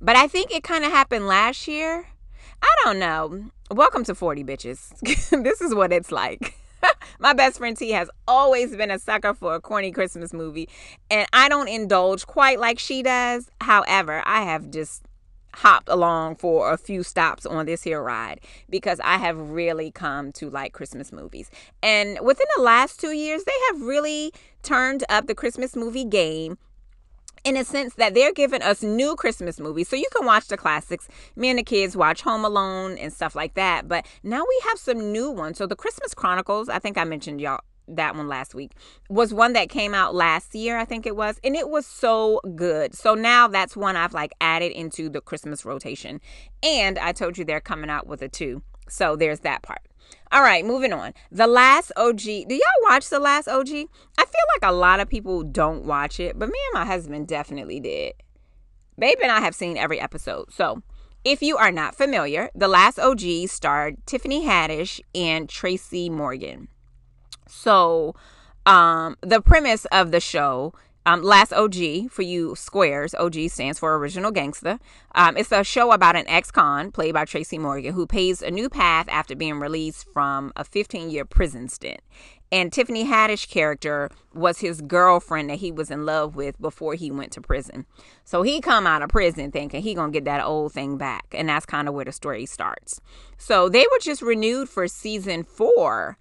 But 0.00 0.14
I 0.14 0.28
think 0.28 0.52
it 0.52 0.62
kind 0.62 0.84
of 0.84 0.92
happened 0.92 1.26
last 1.26 1.66
year. 1.66 2.06
I 2.62 2.74
don't 2.84 3.00
know. 3.00 3.50
Welcome 3.72 4.04
to 4.04 4.14
40 4.14 4.44
bitches. 4.44 4.96
this 5.42 5.60
is 5.60 5.74
what 5.74 5.92
it's 5.92 6.12
like. 6.12 6.57
my 7.18 7.32
best 7.32 7.58
friend 7.58 7.76
T 7.76 7.90
has 7.90 8.10
always 8.26 8.74
been 8.76 8.90
a 8.90 8.98
sucker 8.98 9.34
for 9.34 9.54
a 9.54 9.60
corny 9.60 9.92
Christmas 9.92 10.32
movie, 10.32 10.68
and 11.10 11.26
I 11.32 11.48
don't 11.48 11.68
indulge 11.68 12.26
quite 12.26 12.58
like 12.58 12.78
she 12.78 13.02
does. 13.02 13.50
However, 13.60 14.22
I 14.26 14.42
have 14.42 14.70
just 14.70 15.02
hopped 15.54 15.88
along 15.88 16.36
for 16.36 16.72
a 16.72 16.76
few 16.76 17.02
stops 17.02 17.44
on 17.44 17.66
this 17.66 17.82
here 17.82 18.02
ride 18.02 18.40
because 18.70 19.00
I 19.00 19.16
have 19.16 19.38
really 19.38 19.90
come 19.90 20.30
to 20.32 20.50
like 20.50 20.72
Christmas 20.72 21.12
movies. 21.12 21.50
And 21.82 22.18
within 22.22 22.46
the 22.56 22.62
last 22.62 23.00
two 23.00 23.12
years, 23.12 23.44
they 23.44 23.52
have 23.68 23.82
really 23.82 24.32
turned 24.62 25.04
up 25.08 25.26
the 25.26 25.34
Christmas 25.34 25.74
movie 25.74 26.04
game 26.04 26.58
in 27.44 27.56
a 27.56 27.64
sense 27.64 27.94
that 27.94 28.14
they're 28.14 28.32
giving 28.32 28.62
us 28.62 28.82
new 28.82 29.16
Christmas 29.16 29.60
movies. 29.60 29.88
So 29.88 29.96
you 29.96 30.08
can 30.14 30.26
watch 30.26 30.48
the 30.48 30.56
classics. 30.56 31.08
Me 31.36 31.48
and 31.50 31.58
the 31.58 31.62
kids 31.62 31.96
watch 31.96 32.22
Home 32.22 32.44
Alone 32.44 32.98
and 32.98 33.12
stuff 33.12 33.34
like 33.34 33.54
that. 33.54 33.88
But 33.88 34.06
now 34.22 34.42
we 34.42 34.62
have 34.68 34.78
some 34.78 35.12
new 35.12 35.30
ones. 35.30 35.58
So 35.58 35.66
the 35.66 35.76
Christmas 35.76 36.14
Chronicles, 36.14 36.68
I 36.68 36.78
think 36.78 36.98
I 36.98 37.04
mentioned 37.04 37.40
y'all 37.40 37.60
that 37.88 38.14
one 38.14 38.28
last 38.28 38.54
week 38.54 38.72
was 39.08 39.32
one 39.32 39.54
that 39.54 39.70
came 39.70 39.94
out 39.94 40.14
last 40.14 40.54
year 40.54 40.76
i 40.76 40.84
think 40.84 41.06
it 41.06 41.16
was 41.16 41.40
and 41.42 41.56
it 41.56 41.70
was 41.70 41.86
so 41.86 42.38
good 42.54 42.94
so 42.94 43.14
now 43.14 43.48
that's 43.48 43.74
one 43.74 43.96
i've 43.96 44.12
like 44.12 44.32
added 44.42 44.70
into 44.72 45.08
the 45.08 45.22
christmas 45.22 45.64
rotation 45.64 46.20
and 46.62 46.98
i 46.98 47.12
told 47.12 47.38
you 47.38 47.46
they're 47.46 47.60
coming 47.60 47.88
out 47.88 48.06
with 48.06 48.20
a 48.20 48.28
two 48.28 48.60
so 48.90 49.16
there's 49.16 49.40
that 49.40 49.62
part 49.62 49.80
all 50.30 50.42
right, 50.42 50.64
moving 50.64 50.92
on. 50.92 51.14
The 51.30 51.46
Last 51.46 51.90
OG. 51.96 52.20
Do 52.20 52.54
y'all 52.54 52.82
watch 52.82 53.08
The 53.08 53.18
Last 53.18 53.48
OG? 53.48 53.68
I 53.68 54.24
feel 54.24 54.46
like 54.54 54.70
a 54.70 54.72
lot 54.72 55.00
of 55.00 55.08
people 55.08 55.42
don't 55.42 55.84
watch 55.84 56.20
it, 56.20 56.38
but 56.38 56.48
me 56.48 56.58
and 56.72 56.80
my 56.80 56.84
husband 56.84 57.26
definitely 57.26 57.80
did. 57.80 58.12
Babe 58.98 59.18
and 59.22 59.32
I 59.32 59.40
have 59.40 59.54
seen 59.54 59.76
every 59.76 59.98
episode. 59.98 60.52
So, 60.52 60.82
if 61.24 61.42
you 61.42 61.56
are 61.56 61.72
not 61.72 61.94
familiar, 61.94 62.50
The 62.54 62.68
Last 62.68 62.98
OG 62.98 63.48
starred 63.48 64.04
Tiffany 64.06 64.46
Haddish 64.46 65.00
and 65.14 65.48
Tracy 65.48 66.10
Morgan. 66.10 66.68
So, 67.46 68.14
um, 68.66 69.16
the 69.22 69.40
premise 69.40 69.86
of 69.86 70.10
the 70.10 70.20
show 70.20 70.74
um, 71.08 71.22
Last 71.22 71.54
OG 71.54 72.10
for 72.10 72.22
you 72.22 72.54
squares. 72.54 73.14
OG 73.14 73.48
stands 73.48 73.78
for 73.78 73.96
Original 73.96 74.30
Gangsta. 74.30 74.78
Um, 75.14 75.38
it's 75.38 75.50
a 75.50 75.64
show 75.64 75.92
about 75.92 76.16
an 76.16 76.28
ex-con 76.28 76.92
played 76.92 77.14
by 77.14 77.24
Tracy 77.24 77.56
Morgan 77.56 77.94
who 77.94 78.06
pays 78.06 78.42
a 78.42 78.50
new 78.50 78.68
path 78.68 79.06
after 79.08 79.34
being 79.34 79.58
released 79.58 80.06
from 80.12 80.52
a 80.54 80.64
15-year 80.64 81.24
prison 81.24 81.68
stint. 81.68 82.00
And 82.52 82.70
Tiffany 82.72 83.06
Haddish 83.06 83.48
character 83.48 84.10
was 84.34 84.58
his 84.58 84.82
girlfriend 84.82 85.48
that 85.48 85.58
he 85.58 85.72
was 85.72 85.90
in 85.90 86.04
love 86.04 86.36
with 86.36 86.60
before 86.60 86.94
he 86.94 87.10
went 87.10 87.32
to 87.32 87.40
prison. 87.40 87.86
So 88.24 88.42
he 88.42 88.60
come 88.60 88.86
out 88.86 89.02
of 89.02 89.08
prison 89.08 89.50
thinking 89.50 89.82
he 89.82 89.94
gonna 89.94 90.12
get 90.12 90.26
that 90.26 90.44
old 90.44 90.72
thing 90.72 90.98
back, 90.98 91.26
and 91.32 91.48
that's 91.48 91.66
kind 91.66 91.88
of 91.88 91.94
where 91.94 92.04
the 92.04 92.12
story 92.12 92.44
starts. 92.44 93.00
So 93.38 93.68
they 93.68 93.86
were 93.90 93.98
just 94.00 94.20
renewed 94.20 94.68
for 94.68 94.86
season 94.88 95.44
four. 95.44 96.18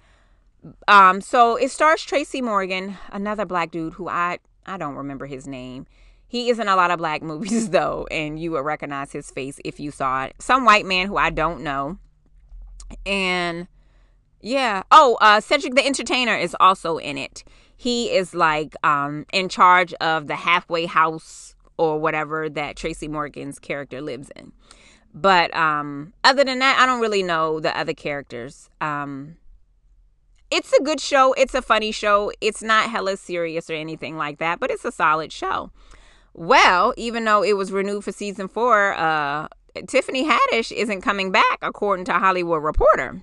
Um, 0.88 1.22
so 1.22 1.56
it 1.56 1.72
stars 1.72 2.04
Tracy 2.04 2.42
Morgan, 2.42 2.98
another 3.12 3.46
black 3.46 3.72
dude 3.72 3.94
who 3.94 4.10
I 4.10 4.40
I 4.68 4.78
don't 4.78 4.96
remember 4.96 5.26
his 5.26 5.48
name. 5.48 5.86
He 6.28 6.50
is 6.50 6.60
in 6.60 6.68
a 6.68 6.76
lot 6.76 6.92
of 6.92 6.98
black 6.98 7.22
movies 7.22 7.70
though, 7.72 8.08
and 8.12 8.40
you 8.40 8.52
would 8.52 8.66
recognize 8.66 9.12
his 9.12 9.32
face 9.32 9.60
if 9.64 9.80
you 9.80 9.92
saw 9.92 10.26
it. 10.26 10.36
Some 10.40 10.66
white 10.66 10.86
man 10.86 11.08
who 11.08 11.18
I 11.18 11.30
don't 11.30 11.62
know. 11.62 11.98
And 13.06 13.68
yeah. 14.42 14.84
Oh, 14.92 15.18
uh 15.22 15.40
Cedric 15.40 15.76
the 15.76 15.86
Entertainer 15.86 16.36
is 16.36 16.56
also 16.60 16.98
in 16.98 17.18
it. 17.18 17.44
He 17.76 18.12
is 18.12 18.34
like 18.34 18.76
um 18.84 19.26
in 19.32 19.50
charge 19.50 19.94
of 19.96 20.28
the 20.28 20.36
halfway 20.36 20.86
house 20.86 21.56
or 21.78 22.00
whatever 22.00 22.50
that 22.50 22.76
Tracy 22.76 23.08
Morgan's 23.08 23.60
character 23.60 24.02
lives 24.02 24.30
in. 24.36 24.52
But 25.14 25.56
um 25.56 26.14
other 26.24 26.44
than 26.44 26.60
that, 26.60 26.78
I 26.80 26.86
don't 26.86 27.02
really 27.02 27.24
know 27.24 27.60
the 27.60 27.78
other 27.78 27.94
characters. 27.94 28.70
Um 28.82 29.38
it's 30.52 30.72
a 30.74 30.84
good 30.84 31.00
show. 31.00 31.34
It's 31.34 31.54
a 31.54 31.62
funny 31.62 31.92
show. 31.92 32.32
It's 32.42 32.62
not 32.62 32.90
hella 32.90 33.18
serious 33.18 33.70
or 33.70 33.74
anything 33.74 34.18
like 34.18 34.40
that, 34.40 34.60
but 34.60 34.72
it's 34.72 34.86
a 34.86 34.92
solid 34.92 35.32
show. 35.32 35.72
Well, 36.34 36.94
even 36.98 37.26
though 37.26 37.44
it 37.44 37.58
was 37.58 37.72
renewed 37.72 38.04
for 38.04 38.12
season 38.12 38.48
four, 38.48 38.94
uh, 38.94 39.48
Tiffany 39.88 40.28
Haddish 40.28 40.72
isn't 40.72 41.02
coming 41.02 41.32
back, 41.32 41.60
according 41.62 42.06
to 42.06 42.14
Hollywood 42.14 42.64
Reporter. 42.64 43.22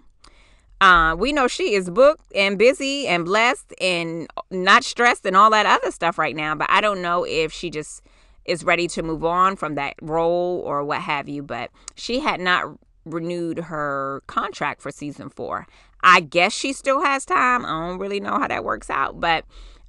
Uh, 0.80 1.14
we 1.16 1.32
know 1.32 1.48
she 1.48 1.74
is 1.74 1.88
booked 1.88 2.26
and 2.34 2.58
busy 2.58 3.06
and 3.06 3.24
blessed 3.24 3.72
and 3.80 4.28
not 4.50 4.84
stressed 4.84 5.24
and 5.24 5.36
all 5.36 5.48
that 5.50 5.64
other 5.64 5.90
stuff 5.90 6.18
right 6.18 6.36
now, 6.36 6.54
but 6.54 6.68
I 6.68 6.80
don't 6.80 7.00
know 7.00 7.24
if 7.24 7.52
she 7.52 7.70
just 7.70 8.02
is 8.44 8.64
ready 8.64 8.86
to 8.88 9.02
move 9.02 9.24
on 9.24 9.56
from 9.56 9.76
that 9.76 9.94
role 10.02 10.60
or 10.66 10.84
what 10.84 11.00
have 11.00 11.28
you. 11.28 11.42
But 11.42 11.70
she 11.94 12.20
had 12.20 12.40
not 12.40 12.76
renewed 13.04 13.58
her 13.58 14.22
contract 14.26 14.82
for 14.82 14.90
season 14.90 15.30
four. 15.30 15.66
I 16.04 16.20
guess 16.20 16.52
she 16.52 16.74
still 16.74 17.02
has 17.02 17.24
time. 17.24 17.64
I 17.64 17.88
don't 17.88 17.98
really 17.98 18.20
know 18.20 18.38
how 18.38 18.46
that 18.46 18.62
works 18.62 18.90
out, 18.90 19.20
but 19.20 19.46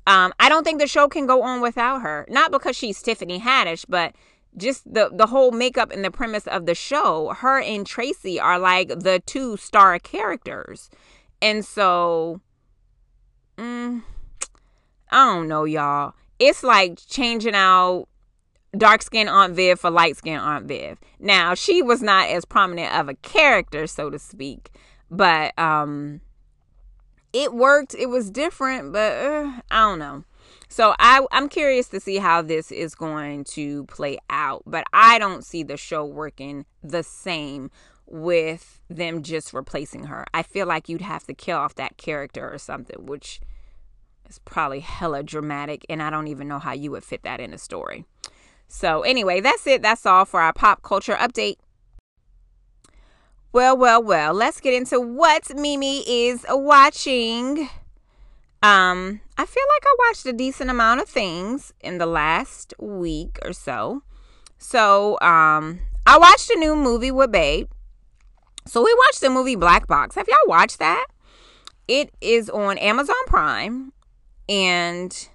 um, 0.08 0.34
I 0.40 0.48
don't 0.48 0.64
think 0.64 0.80
the 0.80 0.88
show 0.88 1.10
can 1.10 1.28
go 1.28 1.44
on 1.44 1.60
without 1.60 2.02
her. 2.02 2.26
Not 2.30 2.52
because 2.52 2.78
she's 2.78 3.02
Tiffany 3.02 3.38
Haddish, 3.38 3.86
but 3.90 4.16
just 4.56 4.92
the 4.92 5.10
the 5.14 5.28
whole 5.28 5.52
makeup 5.52 5.92
and 5.92 6.06
the 6.06 6.10
premise 6.10 6.48
of 6.48 6.68
the 6.68 6.74
show. 6.74 7.34
Her 7.38 7.60
and 7.60 7.86
Tracy 7.86 8.40
are 8.40 8.58
like 8.58 8.88
the 8.88 9.22
two 9.26 9.58
star 9.58 10.00
characters, 10.00 10.90
and 11.42 11.66
so 11.66 12.40
mm, 13.58 14.02
I 15.12 15.34
don't 15.34 15.50
know, 15.50 15.66
y'all. 15.66 16.14
It's 16.40 16.64
like 16.64 16.98
changing 17.08 17.56
out 17.56 18.08
dark 18.78 19.02
skinned 19.02 19.30
Aunt 19.30 19.54
Viv 19.54 19.82
for 19.82 19.90
light 19.90 20.16
skinned 20.16 20.42
Aunt 20.42 20.66
Viv. 20.66 20.98
Now 21.20 21.56
she 21.56 21.82
was 21.82 22.02
not 22.02 22.30
as 22.30 22.46
prominent 22.46 22.98
of 22.98 23.10
a 23.10 23.16
character, 23.16 23.86
so 23.86 24.10
to 24.10 24.18
speak 24.18 24.70
but 25.10 25.58
um 25.60 26.22
it 27.36 27.54
worked. 27.54 27.94
It 27.94 28.08
was 28.08 28.32
different 28.32 28.94
but 28.94 29.12
uh, 29.12 29.52
i 29.70 29.82
don't 29.82 30.00
know. 30.00 30.24
So 30.70 30.96
I, 31.00 31.26
i'm 31.32 31.50
curious 31.50 31.90
to 31.90 32.00
see 32.00 32.18
how 32.18 32.42
this 32.42 32.72
is 32.72 32.96
going 32.96 33.44
to 33.56 33.84
play 33.86 34.18
out 34.30 34.64
but 34.66 34.86
i 34.94 35.20
don't 35.20 35.46
see 35.46 35.64
the 35.64 35.78
show 35.78 36.06
working 36.06 36.66
the 36.84 37.04
same 37.04 37.72
with 38.08 38.82
them 38.90 39.24
just 39.24 39.54
replacing 39.54 40.06
her. 40.06 40.26
I 40.34 40.44
feel 40.44 40.68
like 40.68 40.88
you'd 40.88 41.02
have 41.02 41.26
to 41.26 41.34
kill 41.34 41.58
off 41.58 41.76
that 41.76 41.98
character 41.98 42.50
or 42.50 42.58
something 42.58 43.06
which 43.06 43.42
is 44.30 44.40
probably 44.40 44.80
hella 44.80 45.24
dramatic 45.24 45.86
and 45.90 46.02
i 46.02 46.10
don't 46.10 46.28
even 46.28 46.48
know 46.48 46.60
how 46.60 46.74
you 46.74 46.92
would 46.92 47.04
fit 47.04 47.24
that 47.24 47.40
in 47.40 47.54
a 47.54 47.58
story. 47.58 48.06
So 48.68 49.02
anyway 49.02 49.42
that's 49.42 49.68
it. 49.68 49.82
That's 49.82 50.06
all 50.06 50.26
for 50.26 50.40
our 50.40 50.54
pop 50.54 50.84
culture 50.84 51.16
update 51.16 51.58
well, 53.56 53.78
well, 53.78 54.04
well, 54.04 54.34
let's 54.34 54.60
get 54.60 54.74
into 54.74 55.00
what 55.00 55.56
Mimi 55.56 56.00
is 56.00 56.46
watching. 56.50 57.70
Um, 58.62 59.22
I 59.38 59.46
feel 59.46 59.64
like 59.76 59.84
I 59.86 59.96
watched 60.10 60.26
a 60.26 60.34
decent 60.34 60.70
amount 60.70 61.00
of 61.00 61.08
things 61.08 61.74
in 61.80 61.98
the 61.98 62.06
last 62.06 62.74
week 62.80 63.40
or 63.46 63.54
so. 63.54 64.04
So, 64.58 65.18
um, 65.22 65.80
I 66.06 66.18
watched 66.18 66.50
a 66.50 66.60
new 66.60 66.76
movie 66.76 67.12
with 67.12 67.32
Babe, 67.32 67.70
So 68.68 68.84
we 68.84 68.94
watched 69.06 69.22
the 69.22 69.30
movie 69.30 69.56
Black 69.56 69.88
Box. 69.88 70.16
Have 70.16 70.28
y'all 70.28 70.38
watched 70.48 70.80
that? 70.80 71.06
It 71.88 72.12
is 72.20 72.50
on 72.50 72.78
Amazon 72.78 73.16
Prime 73.26 73.94
and 74.50 75.30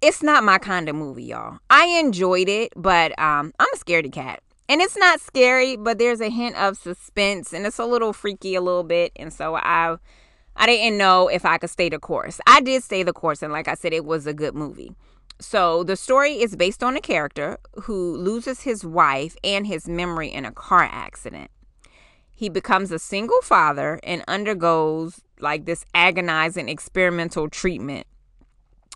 it's 0.00 0.22
not 0.22 0.44
my 0.44 0.58
kind 0.58 0.88
of 0.88 0.94
movie, 0.94 1.24
y'all. 1.24 1.58
I 1.68 1.86
enjoyed 1.86 2.48
it, 2.48 2.72
but 2.76 3.10
um, 3.18 3.52
I'm 3.58 3.68
a 3.74 3.76
scaredy 3.76 4.12
cat. 4.12 4.40
And 4.68 4.80
it's 4.80 4.96
not 4.96 5.20
scary, 5.20 5.76
but 5.76 5.98
there's 5.98 6.20
a 6.20 6.30
hint 6.30 6.56
of 6.56 6.78
suspense 6.78 7.52
and 7.52 7.66
it's 7.66 7.78
a 7.78 7.84
little 7.84 8.12
freaky 8.12 8.54
a 8.54 8.60
little 8.60 8.82
bit. 8.84 9.12
And 9.16 9.32
so 9.32 9.56
I 9.56 9.96
I 10.56 10.66
didn't 10.66 10.98
know 10.98 11.28
if 11.28 11.44
I 11.44 11.58
could 11.58 11.70
stay 11.70 11.88
the 11.88 11.98
course. 11.98 12.40
I 12.46 12.60
did 12.60 12.82
stay 12.82 13.02
the 13.02 13.12
course, 13.12 13.42
and 13.42 13.52
like 13.52 13.68
I 13.68 13.74
said, 13.74 13.92
it 13.92 14.04
was 14.04 14.26
a 14.26 14.32
good 14.32 14.54
movie. 14.54 14.94
So 15.40 15.82
the 15.82 15.96
story 15.96 16.40
is 16.40 16.54
based 16.54 16.82
on 16.82 16.96
a 16.96 17.00
character 17.00 17.58
who 17.82 18.16
loses 18.16 18.60
his 18.60 18.84
wife 18.84 19.36
and 19.42 19.66
his 19.66 19.88
memory 19.88 20.28
in 20.28 20.44
a 20.44 20.52
car 20.52 20.88
accident. 20.90 21.50
He 22.32 22.48
becomes 22.48 22.92
a 22.92 22.98
single 22.98 23.40
father 23.42 23.98
and 24.04 24.24
undergoes 24.28 25.22
like 25.40 25.64
this 25.64 25.84
agonizing 25.92 26.68
experimental 26.68 27.48
treatment 27.48 28.06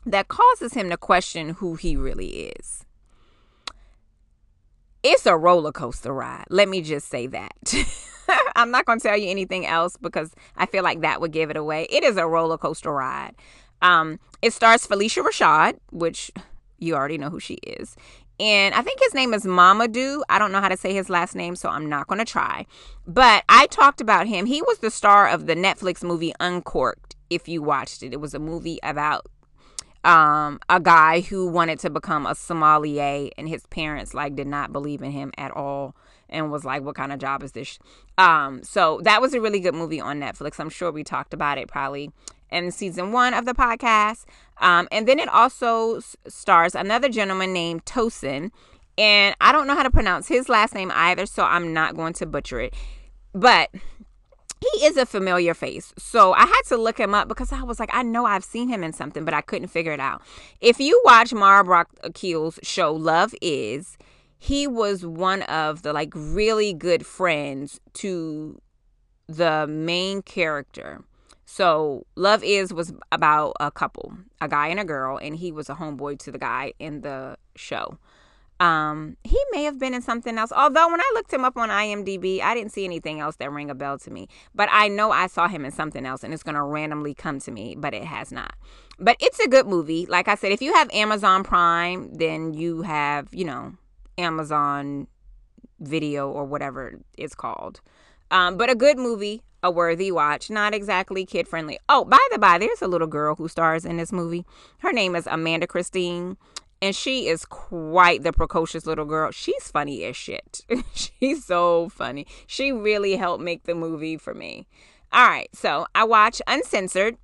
that 0.06 0.28
causes 0.28 0.74
him 0.74 0.90
to 0.90 0.96
question 0.96 1.50
who 1.50 1.74
he 1.74 1.96
really 1.96 2.52
is. 2.58 2.84
It's 5.02 5.26
a 5.26 5.36
roller 5.36 5.72
coaster 5.72 6.12
ride. 6.12 6.46
Let 6.50 6.68
me 6.68 6.82
just 6.82 7.08
say 7.08 7.26
that. 7.28 7.52
I'm 8.56 8.70
not 8.70 8.84
going 8.84 8.98
to 8.98 9.08
tell 9.08 9.16
you 9.16 9.30
anything 9.30 9.66
else 9.66 9.96
because 9.96 10.34
I 10.56 10.66
feel 10.66 10.82
like 10.82 11.00
that 11.00 11.20
would 11.20 11.32
give 11.32 11.50
it 11.50 11.56
away. 11.56 11.86
It 11.90 12.04
is 12.04 12.16
a 12.16 12.26
roller 12.26 12.58
coaster 12.58 12.92
ride. 12.92 13.34
Um, 13.80 14.18
it 14.42 14.52
stars 14.52 14.86
Phylicia 14.86 15.22
Rashad, 15.24 15.78
which 15.90 16.30
you 16.78 16.94
already 16.94 17.18
know 17.18 17.30
who 17.30 17.40
she 17.40 17.54
is. 17.54 17.96
And 18.40 18.74
I 18.74 18.82
think 18.82 19.00
his 19.00 19.14
name 19.14 19.34
is 19.34 19.44
Mamoudou. 19.44 20.22
I 20.28 20.38
don't 20.38 20.52
know 20.52 20.60
how 20.60 20.68
to 20.68 20.76
say 20.76 20.94
his 20.94 21.10
last 21.10 21.34
name, 21.34 21.56
so 21.56 21.68
I'm 21.68 21.88
not 21.88 22.06
going 22.06 22.20
to 22.20 22.24
try. 22.24 22.66
But 23.06 23.44
I 23.48 23.66
talked 23.66 24.00
about 24.00 24.26
him. 24.26 24.46
He 24.46 24.62
was 24.62 24.78
the 24.78 24.90
star 24.90 25.28
of 25.28 25.46
the 25.46 25.56
Netflix 25.56 26.04
movie 26.04 26.32
Uncorked, 26.38 27.16
if 27.30 27.48
you 27.48 27.62
watched 27.62 28.02
it. 28.02 28.12
It 28.12 28.20
was 28.20 28.34
a 28.34 28.38
movie 28.38 28.78
about 28.82 29.26
um, 30.08 30.58
a 30.70 30.80
guy 30.80 31.20
who 31.20 31.46
wanted 31.46 31.78
to 31.80 31.90
become 31.90 32.24
a 32.24 32.34
sommelier, 32.34 33.28
and 33.36 33.46
his 33.46 33.66
parents 33.66 34.14
like 34.14 34.34
did 34.34 34.46
not 34.46 34.72
believe 34.72 35.02
in 35.02 35.10
him 35.10 35.32
at 35.36 35.50
all 35.50 35.94
and 36.30 36.50
was 36.50 36.64
like, 36.64 36.82
"What 36.82 36.94
kind 36.94 37.12
of 37.12 37.18
job 37.18 37.42
is 37.42 37.52
this?" 37.52 37.78
Um, 38.16 38.62
so 38.62 39.00
that 39.04 39.20
was 39.20 39.34
a 39.34 39.40
really 39.40 39.60
good 39.60 39.74
movie 39.74 40.00
on 40.00 40.18
Netflix. 40.18 40.58
I'm 40.58 40.70
sure 40.70 40.90
we 40.90 41.04
talked 41.04 41.34
about 41.34 41.58
it 41.58 41.68
probably 41.68 42.10
in 42.50 42.70
season 42.70 43.12
one 43.12 43.34
of 43.34 43.44
the 43.44 43.52
podcast. 43.52 44.24
Um, 44.62 44.88
and 44.90 45.06
then 45.06 45.18
it 45.18 45.28
also 45.28 46.00
stars 46.26 46.74
another 46.74 47.10
gentleman 47.10 47.52
named 47.52 47.84
Tosin, 47.84 48.50
and 48.96 49.36
I 49.42 49.52
don't 49.52 49.66
know 49.66 49.74
how 49.74 49.82
to 49.82 49.90
pronounce 49.90 50.26
his 50.26 50.48
last 50.48 50.74
name 50.74 50.90
either, 50.94 51.26
so 51.26 51.44
I'm 51.44 51.74
not 51.74 51.96
going 51.96 52.14
to 52.14 52.26
butcher 52.26 52.60
it. 52.60 52.74
But 53.34 53.70
he 54.60 54.84
is 54.84 54.96
a 54.96 55.06
familiar 55.06 55.54
face. 55.54 55.92
So 55.98 56.32
I 56.32 56.46
had 56.46 56.62
to 56.68 56.76
look 56.76 56.98
him 56.98 57.14
up 57.14 57.28
because 57.28 57.52
I 57.52 57.62
was 57.62 57.78
like, 57.78 57.90
I 57.92 58.02
know 58.02 58.24
I've 58.24 58.44
seen 58.44 58.68
him 58.68 58.82
in 58.82 58.92
something, 58.92 59.24
but 59.24 59.34
I 59.34 59.40
couldn't 59.40 59.68
figure 59.68 59.92
it 59.92 60.00
out. 60.00 60.22
If 60.60 60.80
you 60.80 61.00
watch 61.04 61.32
Mara 61.32 61.64
Brock 61.64 61.88
Akil's 62.02 62.58
show 62.62 62.92
Love 62.92 63.34
Is, 63.40 63.96
he 64.38 64.66
was 64.66 65.04
one 65.04 65.42
of 65.42 65.82
the 65.82 65.92
like 65.92 66.12
really 66.14 66.72
good 66.72 67.04
friends 67.06 67.80
to 67.94 68.60
the 69.26 69.66
main 69.66 70.22
character. 70.22 71.02
So 71.44 72.06
Love 72.14 72.44
Is 72.44 72.72
was 72.72 72.92
about 73.10 73.54
a 73.58 73.70
couple, 73.70 74.12
a 74.40 74.48
guy 74.48 74.68
and 74.68 74.78
a 74.78 74.84
girl, 74.84 75.18
and 75.18 75.36
he 75.36 75.50
was 75.50 75.70
a 75.70 75.74
homeboy 75.74 76.18
to 76.20 76.30
the 76.30 76.38
guy 76.38 76.72
in 76.78 77.00
the 77.00 77.36
show. 77.56 77.98
Um, 78.60 79.16
he 79.22 79.38
may 79.52 79.62
have 79.64 79.78
been 79.78 79.94
in 79.94 80.02
something 80.02 80.36
else. 80.36 80.50
Although 80.50 80.90
when 80.90 81.00
I 81.00 81.10
looked 81.14 81.32
him 81.32 81.44
up 81.44 81.56
on 81.56 81.68
IMDb, 81.68 82.40
I 82.40 82.54
didn't 82.54 82.72
see 82.72 82.84
anything 82.84 83.20
else 83.20 83.36
that 83.36 83.52
rang 83.52 83.70
a 83.70 83.74
bell 83.74 83.98
to 83.98 84.10
me. 84.10 84.28
But 84.54 84.68
I 84.72 84.88
know 84.88 85.12
I 85.12 85.28
saw 85.28 85.46
him 85.46 85.64
in 85.64 85.70
something 85.70 86.04
else 86.04 86.24
and 86.24 86.34
it's 86.34 86.42
gonna 86.42 86.64
randomly 86.64 87.14
come 87.14 87.38
to 87.40 87.50
me, 87.52 87.76
but 87.78 87.94
it 87.94 88.04
has 88.04 88.32
not. 88.32 88.54
But 88.98 89.16
it's 89.20 89.38
a 89.38 89.48
good 89.48 89.66
movie. 89.66 90.06
Like 90.06 90.26
I 90.26 90.34
said, 90.34 90.50
if 90.50 90.60
you 90.60 90.74
have 90.74 90.90
Amazon 90.92 91.44
Prime, 91.44 92.12
then 92.12 92.52
you 92.52 92.82
have, 92.82 93.32
you 93.32 93.44
know, 93.44 93.74
Amazon 94.16 95.06
video 95.78 96.28
or 96.28 96.44
whatever 96.44 96.98
it's 97.16 97.36
called. 97.36 97.80
Um, 98.32 98.56
but 98.56 98.68
a 98.68 98.74
good 98.74 98.98
movie, 98.98 99.42
a 99.62 99.70
worthy 99.70 100.10
watch, 100.10 100.50
not 100.50 100.74
exactly 100.74 101.24
kid 101.24 101.46
friendly. 101.46 101.78
Oh, 101.88 102.04
by 102.04 102.18
the 102.32 102.38
by, 102.38 102.58
there's 102.58 102.82
a 102.82 102.88
little 102.88 103.06
girl 103.06 103.36
who 103.36 103.46
stars 103.46 103.84
in 103.84 103.96
this 103.96 104.12
movie. 104.12 104.44
Her 104.78 104.92
name 104.92 105.14
is 105.14 105.28
Amanda 105.28 105.68
Christine 105.68 106.36
and 106.80 106.94
she 106.94 107.28
is 107.28 107.44
quite 107.44 108.22
the 108.22 108.32
precocious 108.32 108.86
little 108.86 109.04
girl. 109.04 109.30
She's 109.30 109.70
funny 109.70 110.04
as 110.04 110.16
shit. 110.16 110.64
She's 110.94 111.44
so 111.44 111.88
funny. 111.88 112.26
She 112.46 112.72
really 112.72 113.16
helped 113.16 113.42
make 113.42 113.64
the 113.64 113.74
movie 113.74 114.16
for 114.16 114.34
me. 114.34 114.66
All 115.12 115.26
right, 115.26 115.48
so 115.54 115.86
I 115.94 116.04
watched 116.04 116.42
Uncensored, 116.46 117.16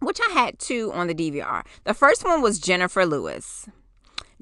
which 0.00 0.18
I 0.28 0.32
had 0.32 0.58
two 0.58 0.92
on 0.92 1.06
the 1.06 1.14
DVR. 1.14 1.64
The 1.84 1.94
first 1.94 2.24
one 2.24 2.42
was 2.42 2.60
Jenifer 2.60 3.08
Lewis. 3.08 3.68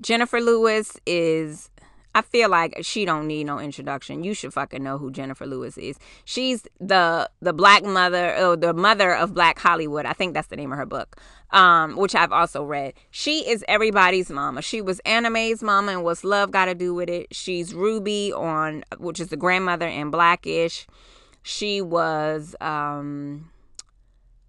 Jenifer 0.00 0.42
Lewis 0.44 0.96
is 1.06 1.70
I 2.14 2.22
feel 2.22 2.48
like 2.48 2.76
she 2.82 3.04
don't 3.04 3.26
need 3.26 3.44
no 3.44 3.58
introduction. 3.58 4.22
You 4.22 4.34
should 4.34 4.52
fucking 4.52 4.82
know 4.82 4.98
who 4.98 5.10
Jenifer 5.10 5.48
Lewis 5.48 5.76
is. 5.76 5.98
She's 6.24 6.66
the 6.78 7.28
the 7.40 7.52
black 7.52 7.84
mother 7.84 8.36
or 8.36 8.56
the 8.56 8.72
mother 8.72 9.12
of 9.14 9.34
Black 9.34 9.58
Hollywood. 9.58 10.06
I 10.06 10.12
think 10.12 10.32
that's 10.32 10.46
the 10.46 10.56
name 10.56 10.70
of 10.70 10.78
her 10.78 10.86
book. 10.86 11.16
Um, 11.50 11.96
which 11.96 12.14
I've 12.14 12.32
also 12.32 12.64
read. 12.64 12.94
She 13.10 13.48
is 13.48 13.64
everybody's 13.68 14.30
mama. 14.30 14.62
She 14.62 14.80
was 14.80 15.00
Anna 15.00 15.30
Mae's 15.30 15.62
mama 15.62 15.92
and 15.92 16.04
what's 16.04 16.24
love 16.24 16.50
got 16.50 16.64
to 16.66 16.74
do 16.74 16.94
with 16.94 17.08
it. 17.08 17.34
She's 17.34 17.74
Ruby 17.74 18.32
on 18.32 18.84
which 18.98 19.18
is 19.20 19.28
the 19.28 19.36
grandmother 19.36 19.86
in 19.88 20.10
Blackish. 20.10 20.86
She 21.42 21.80
was 21.80 22.54
um 22.60 23.50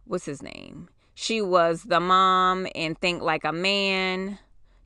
what's 0.06 0.26
his 0.26 0.44
name? 0.44 0.90
She 1.16 1.42
was 1.42 1.84
the 1.84 2.00
mom 2.00 2.68
in 2.76 2.94
Think 2.96 3.24
Like 3.24 3.44
a 3.44 3.52
Man 3.52 4.38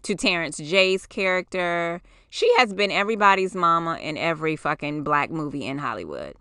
to 0.03 0.15
Terrence 0.15 0.57
J's 0.57 1.05
character. 1.05 2.01
She 2.29 2.51
has 2.57 2.73
been 2.73 2.91
everybody's 2.91 3.55
mama 3.55 3.97
in 3.97 4.17
every 4.17 4.55
fucking 4.55 5.03
black 5.03 5.31
movie 5.31 5.65
in 5.65 5.77
Hollywood. 5.77 6.35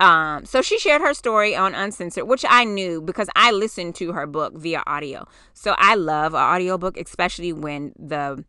Um, 0.00 0.44
so 0.44 0.62
she 0.62 0.78
shared 0.78 1.00
her 1.00 1.14
story 1.14 1.54
on 1.54 1.74
Uncensored, 1.74 2.26
which 2.26 2.44
I 2.48 2.64
knew 2.64 3.00
because 3.00 3.28
I 3.36 3.52
listened 3.52 3.94
to 3.96 4.12
her 4.12 4.26
book 4.26 4.56
via 4.56 4.82
audio. 4.86 5.26
So 5.54 5.74
I 5.78 5.94
love 5.94 6.34
an 6.34 6.40
audiobook, 6.40 6.96
especially 6.96 7.52
when 7.52 7.92
the 7.96 8.44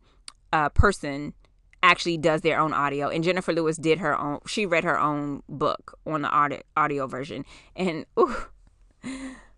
uh, 0.52 0.68
person 0.70 1.32
actually 1.82 2.16
does 2.16 2.40
their 2.40 2.58
own 2.58 2.72
audio. 2.72 3.08
And 3.08 3.22
Jenifer 3.22 3.54
Lewis 3.54 3.76
did 3.76 3.98
her 3.98 4.18
own, 4.18 4.40
she 4.46 4.66
read 4.66 4.84
her 4.84 4.98
own 4.98 5.42
book 5.48 5.96
on 6.06 6.22
the 6.22 6.28
audio, 6.28 6.60
audio 6.76 7.06
version. 7.06 7.44
And 7.76 8.06
ooh, 8.18 8.34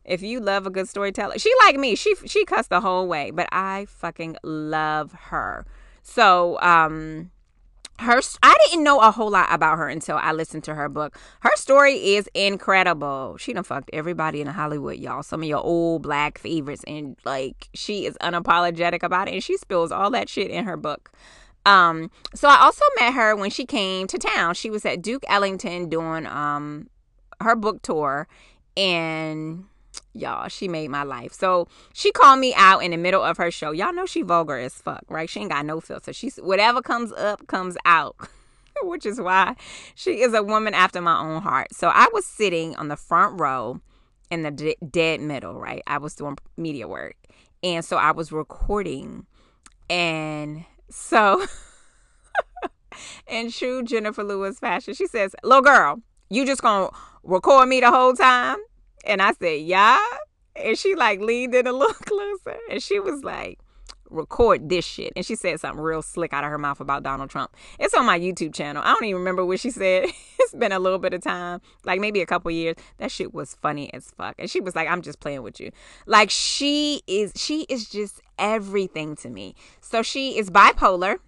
if 0.04 0.22
you 0.22 0.40
love 0.40 0.66
a 0.66 0.70
good 0.70 0.88
storyteller, 0.88 1.38
she 1.38 1.52
like 1.64 1.76
me, 1.76 1.94
she 1.94 2.14
she 2.26 2.44
cussed 2.44 2.70
the 2.70 2.80
whole 2.80 3.06
way, 3.06 3.30
but 3.30 3.48
I 3.52 3.86
fucking 3.88 4.36
love 4.42 5.12
her. 5.12 5.64
So, 6.08 6.58
um, 6.60 7.32
her 7.98 8.20
I 8.42 8.56
didn't 8.66 8.84
know 8.84 9.00
a 9.00 9.10
whole 9.10 9.30
lot 9.30 9.48
about 9.50 9.78
her 9.78 9.88
until 9.88 10.16
I 10.18 10.32
listened 10.32 10.62
to 10.64 10.74
her 10.74 10.88
book. 10.88 11.18
Her 11.40 11.50
story 11.56 12.14
is 12.14 12.28
incredible. 12.32 13.36
She 13.38 13.52
done 13.52 13.64
fucked 13.64 13.90
everybody 13.92 14.40
in 14.40 14.46
Hollywood, 14.46 14.98
y'all. 14.98 15.24
Some 15.24 15.42
of 15.42 15.48
your 15.48 15.58
old 15.58 16.02
black 16.02 16.38
favorites, 16.38 16.84
and 16.86 17.16
like 17.24 17.68
she 17.74 18.06
is 18.06 18.16
unapologetic 18.22 19.02
about 19.02 19.26
it, 19.26 19.34
and 19.34 19.42
she 19.42 19.56
spills 19.56 19.90
all 19.90 20.10
that 20.12 20.28
shit 20.28 20.50
in 20.50 20.64
her 20.64 20.76
book. 20.76 21.10
Um, 21.64 22.12
so 22.34 22.48
I 22.48 22.60
also 22.60 22.84
met 23.00 23.14
her 23.14 23.34
when 23.34 23.50
she 23.50 23.66
came 23.66 24.06
to 24.06 24.16
town. 24.16 24.54
She 24.54 24.70
was 24.70 24.86
at 24.86 25.02
Duke 25.02 25.24
Ellington 25.28 25.88
doing 25.88 26.26
um 26.26 26.88
her 27.40 27.56
book 27.56 27.82
tour, 27.82 28.28
and 28.76 29.64
y'all 30.18 30.48
she 30.48 30.68
made 30.68 30.88
my 30.88 31.02
life. 31.02 31.32
So 31.32 31.68
she 31.92 32.12
called 32.12 32.40
me 32.40 32.54
out 32.56 32.80
in 32.80 32.90
the 32.90 32.96
middle 32.96 33.22
of 33.22 33.36
her 33.36 33.50
show. 33.50 33.70
Y'all 33.70 33.92
know 33.92 34.06
she 34.06 34.22
vulgar 34.22 34.58
as 34.58 34.74
fuck 34.74 35.04
right? 35.08 35.28
She 35.28 35.40
ain't 35.40 35.50
got 35.50 35.66
no 35.66 35.80
filter. 35.80 36.12
She's 36.12 36.36
whatever 36.36 36.82
comes 36.82 37.12
up 37.12 37.46
comes 37.46 37.76
out 37.84 38.16
which 38.82 39.06
is 39.06 39.20
why 39.20 39.56
she 39.94 40.20
is 40.20 40.34
a 40.34 40.42
woman 40.42 40.74
after 40.74 41.00
my 41.00 41.18
own 41.18 41.42
heart. 41.42 41.74
So 41.74 41.88
i 41.88 42.08
was 42.12 42.26
sitting 42.26 42.76
on 42.76 42.88
the 42.88 42.96
front 42.96 43.40
row 43.40 43.80
in 44.30 44.42
the 44.42 44.50
d- 44.50 44.76
dead 44.90 45.20
middle 45.20 45.54
right? 45.54 45.82
I 45.86 45.98
was 45.98 46.14
doing 46.14 46.36
media 46.56 46.88
work. 46.88 47.16
And 47.62 47.84
so 47.84 47.96
i 47.96 48.12
was 48.12 48.32
recording. 48.32 49.26
And 49.88 50.64
so 50.90 51.44
in 53.28 53.50
true 53.50 53.82
jenifer 53.82 54.26
lewis 54.26 54.58
fashion 54.58 54.94
she 54.94 55.06
says 55.06 55.34
little 55.42 55.62
girl 55.62 56.00
you 56.30 56.46
just 56.46 56.62
gonna 56.62 56.88
record 57.22 57.68
me 57.68 57.80
the 57.80 57.90
whole 57.90 58.14
time 58.14 58.56
and 59.06 59.22
I 59.22 59.32
said, 59.32 59.62
Yeah. 59.62 60.00
And 60.54 60.78
she 60.78 60.94
like 60.94 61.20
leaned 61.20 61.54
in 61.54 61.66
a 61.66 61.72
little 61.72 61.94
closer 62.06 62.56
and 62.70 62.82
she 62.82 62.98
was 62.98 63.22
like, 63.22 63.58
record 64.10 64.68
this 64.68 64.84
shit. 64.84 65.12
And 65.16 65.24
she 65.24 65.34
said 65.34 65.60
something 65.60 65.80
real 65.80 66.02
slick 66.02 66.32
out 66.32 66.44
of 66.44 66.50
her 66.50 66.58
mouth 66.58 66.80
about 66.80 67.02
Donald 67.02 67.30
Trump. 67.30 67.54
It's 67.78 67.94
on 67.94 68.06
my 68.06 68.18
YouTube 68.18 68.54
channel. 68.54 68.82
I 68.84 68.92
don't 68.94 69.04
even 69.04 69.18
remember 69.18 69.44
what 69.44 69.60
she 69.60 69.70
said. 69.70 70.08
it's 70.38 70.54
been 70.54 70.72
a 70.72 70.78
little 70.78 70.98
bit 70.98 71.14
of 71.14 71.22
time, 71.22 71.60
like 71.84 72.00
maybe 72.00 72.20
a 72.20 72.26
couple 72.26 72.50
years. 72.50 72.76
That 72.98 73.10
shit 73.10 73.34
was 73.34 73.54
funny 73.54 73.92
as 73.92 74.10
fuck. 74.12 74.34
And 74.38 74.50
she 74.50 74.60
was 74.60 74.74
like, 74.74 74.88
I'm 74.88 75.02
just 75.02 75.20
playing 75.20 75.42
with 75.42 75.60
you. 75.60 75.70
Like 76.06 76.30
she 76.30 77.02
is 77.06 77.32
she 77.36 77.62
is 77.68 77.88
just 77.88 78.20
everything 78.38 79.16
to 79.16 79.30
me. 79.30 79.54
So 79.80 80.02
she 80.02 80.38
is 80.38 80.50
bipolar. 80.50 81.18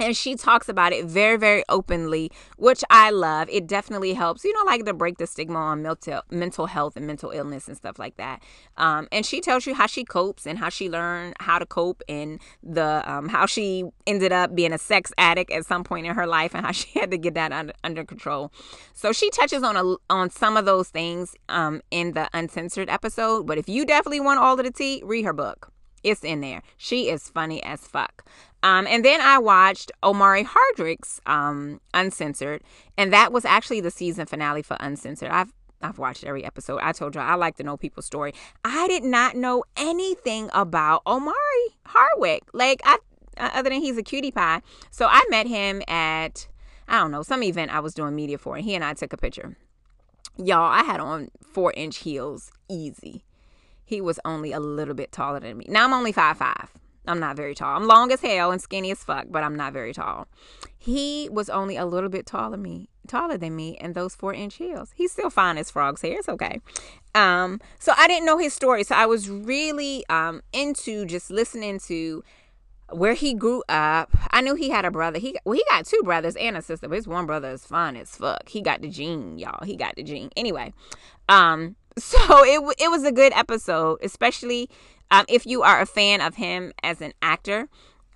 And 0.00 0.16
she 0.16 0.34
talks 0.34 0.68
about 0.68 0.92
it 0.92 1.04
very 1.04 1.36
very 1.36 1.64
openly 1.68 2.30
which 2.56 2.82
i 2.90 3.10
love. 3.10 3.48
It 3.50 3.66
definitely 3.66 4.14
helps 4.14 4.44
you 4.44 4.52
know 4.52 4.64
like 4.64 4.84
to 4.84 4.94
break 4.94 5.18
the 5.18 5.26
stigma 5.26 5.58
on 5.58 5.82
mental 5.82 6.22
mental 6.30 6.66
health 6.66 6.96
and 6.96 7.06
mental 7.06 7.30
illness 7.30 7.68
and 7.68 7.76
stuff 7.76 7.98
like 7.98 8.16
that. 8.16 8.42
Um, 8.76 9.08
and 9.12 9.24
she 9.24 9.40
tells 9.40 9.66
you 9.66 9.74
how 9.74 9.86
she 9.86 10.04
copes 10.04 10.46
and 10.46 10.58
how 10.58 10.68
she 10.68 10.88
learned 10.88 11.34
how 11.40 11.58
to 11.58 11.66
cope 11.66 12.02
and 12.08 12.40
the 12.62 13.02
um, 13.10 13.28
how 13.28 13.46
she 13.46 13.84
ended 14.06 14.32
up 14.32 14.54
being 14.54 14.72
a 14.72 14.78
sex 14.78 15.12
addict 15.18 15.50
at 15.50 15.66
some 15.66 15.84
point 15.84 16.06
in 16.06 16.14
her 16.14 16.26
life 16.26 16.54
and 16.54 16.64
how 16.64 16.72
she 16.80 16.98
had 16.98 17.10
to 17.10 17.18
get 17.18 17.34
that 17.34 17.52
under, 17.52 17.72
under 17.84 18.04
control. 18.04 18.52
So 18.94 19.12
she 19.12 19.30
touches 19.30 19.62
on 19.62 19.76
a, 19.76 19.96
on 20.12 20.30
some 20.30 20.56
of 20.56 20.64
those 20.64 20.88
things 20.88 21.34
um, 21.48 21.82
in 21.90 22.12
the 22.12 22.28
uncensored 22.32 22.88
episode. 22.90 23.46
But 23.46 23.58
if 23.58 23.68
you 23.68 23.84
definitely 23.84 24.20
want 24.20 24.40
all 24.40 24.58
of 24.58 24.64
the 24.64 24.72
tea 24.72 25.02
read 25.04 25.24
her 25.24 25.32
book. 25.32 25.72
It's 26.02 26.22
in 26.22 26.40
there. 26.40 26.62
She 26.76 27.08
is 27.08 27.28
funny 27.28 27.60
as 27.64 27.80
fuck. 27.80 28.24
Um, 28.66 28.88
and 28.88 29.04
then 29.04 29.20
I 29.20 29.38
watched 29.38 29.92
Omari 30.02 30.42
Hardwick's 30.42 31.20
um, 31.24 31.80
Uncensored, 31.94 32.64
and 32.98 33.12
that 33.12 33.32
was 33.32 33.44
actually 33.44 33.80
the 33.80 33.92
season 33.92 34.26
finale 34.26 34.62
for 34.62 34.76
Uncensored. 34.80 35.30
I've 35.30 35.52
I've 35.82 35.98
watched 35.98 36.24
every 36.24 36.44
episode. 36.44 36.80
I 36.82 36.90
told 36.90 37.14
y'all 37.14 37.22
I 37.22 37.36
like 37.36 37.58
to 37.58 37.62
know 37.62 37.76
people's 37.76 38.06
story. 38.06 38.34
I 38.64 38.88
did 38.88 39.04
not 39.04 39.36
know 39.36 39.62
anything 39.76 40.50
about 40.52 41.02
Omari 41.06 41.36
Hardwick. 41.84 42.42
Like 42.52 42.80
I, 42.84 42.98
uh, 43.36 43.50
other 43.54 43.70
than 43.70 43.80
he's 43.80 43.98
a 43.98 44.02
cutie 44.02 44.32
pie. 44.32 44.62
So 44.90 45.06
I 45.08 45.22
met 45.30 45.46
him 45.46 45.80
at 45.86 46.48
I 46.88 46.98
don't 46.98 47.12
know 47.12 47.22
some 47.22 47.44
event 47.44 47.72
I 47.72 47.78
was 47.78 47.94
doing 47.94 48.16
media 48.16 48.36
for, 48.36 48.56
and 48.56 48.64
he 48.64 48.74
and 48.74 48.82
I 48.82 48.94
took 48.94 49.12
a 49.12 49.16
picture. 49.16 49.56
Y'all, 50.38 50.72
I 50.72 50.82
had 50.82 50.98
on 50.98 51.28
four 51.52 51.72
inch 51.76 51.98
heels, 51.98 52.50
easy. 52.68 53.22
He 53.84 54.00
was 54.00 54.18
only 54.24 54.50
a 54.50 54.58
little 54.58 54.94
bit 54.94 55.12
taller 55.12 55.38
than 55.38 55.56
me. 55.56 55.66
Now 55.68 55.84
I'm 55.84 55.92
only 55.92 56.10
five 56.10 56.36
five. 56.36 56.72
I'm 57.06 57.20
not 57.20 57.36
very 57.36 57.54
tall. 57.54 57.76
I'm 57.76 57.86
long 57.86 58.12
as 58.12 58.20
hell 58.20 58.50
and 58.50 58.60
skinny 58.60 58.90
as 58.90 59.02
fuck, 59.02 59.26
but 59.30 59.42
I'm 59.42 59.56
not 59.56 59.72
very 59.72 59.92
tall. 59.92 60.28
He 60.76 61.28
was 61.30 61.48
only 61.48 61.76
a 61.76 61.86
little 61.86 62.08
bit 62.08 62.26
taller 62.26 62.56
me, 62.56 62.88
taller 63.06 63.38
than 63.38 63.56
me, 63.56 63.76
and 63.78 63.94
those 63.94 64.14
four 64.14 64.34
inch 64.34 64.56
heels. 64.56 64.90
He's 64.94 65.12
still 65.12 65.30
fine 65.30 65.58
as 65.58 65.70
frog's 65.70 66.02
hair. 66.02 66.18
It's 66.18 66.28
okay. 66.28 66.60
Um, 67.14 67.60
so 67.78 67.92
I 67.96 68.06
didn't 68.08 68.26
know 68.26 68.38
his 68.38 68.52
story, 68.52 68.84
so 68.84 68.94
I 68.94 69.06
was 69.06 69.28
really 69.28 70.04
um 70.08 70.42
into 70.52 71.06
just 71.06 71.30
listening 71.30 71.80
to 71.86 72.22
where 72.90 73.14
he 73.14 73.34
grew 73.34 73.62
up. 73.68 74.10
I 74.30 74.40
knew 74.40 74.54
he 74.54 74.70
had 74.70 74.84
a 74.84 74.90
brother. 74.90 75.18
He 75.18 75.36
well, 75.44 75.54
he 75.54 75.64
got 75.68 75.86
two 75.86 76.00
brothers 76.04 76.36
and 76.36 76.56
a 76.56 76.62
sister, 76.62 76.88
but 76.88 76.96
his 76.96 77.08
one 77.08 77.26
brother 77.26 77.50
is 77.50 77.64
fine 77.66 77.96
as 77.96 78.10
fuck. 78.10 78.48
He 78.48 78.60
got 78.60 78.80
the 78.80 78.88
gene, 78.88 79.38
y'all. 79.38 79.64
He 79.64 79.76
got 79.76 79.96
the 79.96 80.02
gene. 80.02 80.30
Anyway, 80.36 80.72
um, 81.28 81.76
so 81.98 82.44
it 82.44 82.76
it 82.78 82.90
was 82.90 83.04
a 83.04 83.12
good 83.12 83.32
episode, 83.34 83.98
especially 84.02 84.68
um, 85.10 85.24
if 85.28 85.46
you 85.46 85.62
are 85.62 85.80
a 85.80 85.86
fan 85.86 86.20
of 86.20 86.36
him 86.36 86.72
as 86.82 87.00
an 87.00 87.12
actor, 87.22 87.68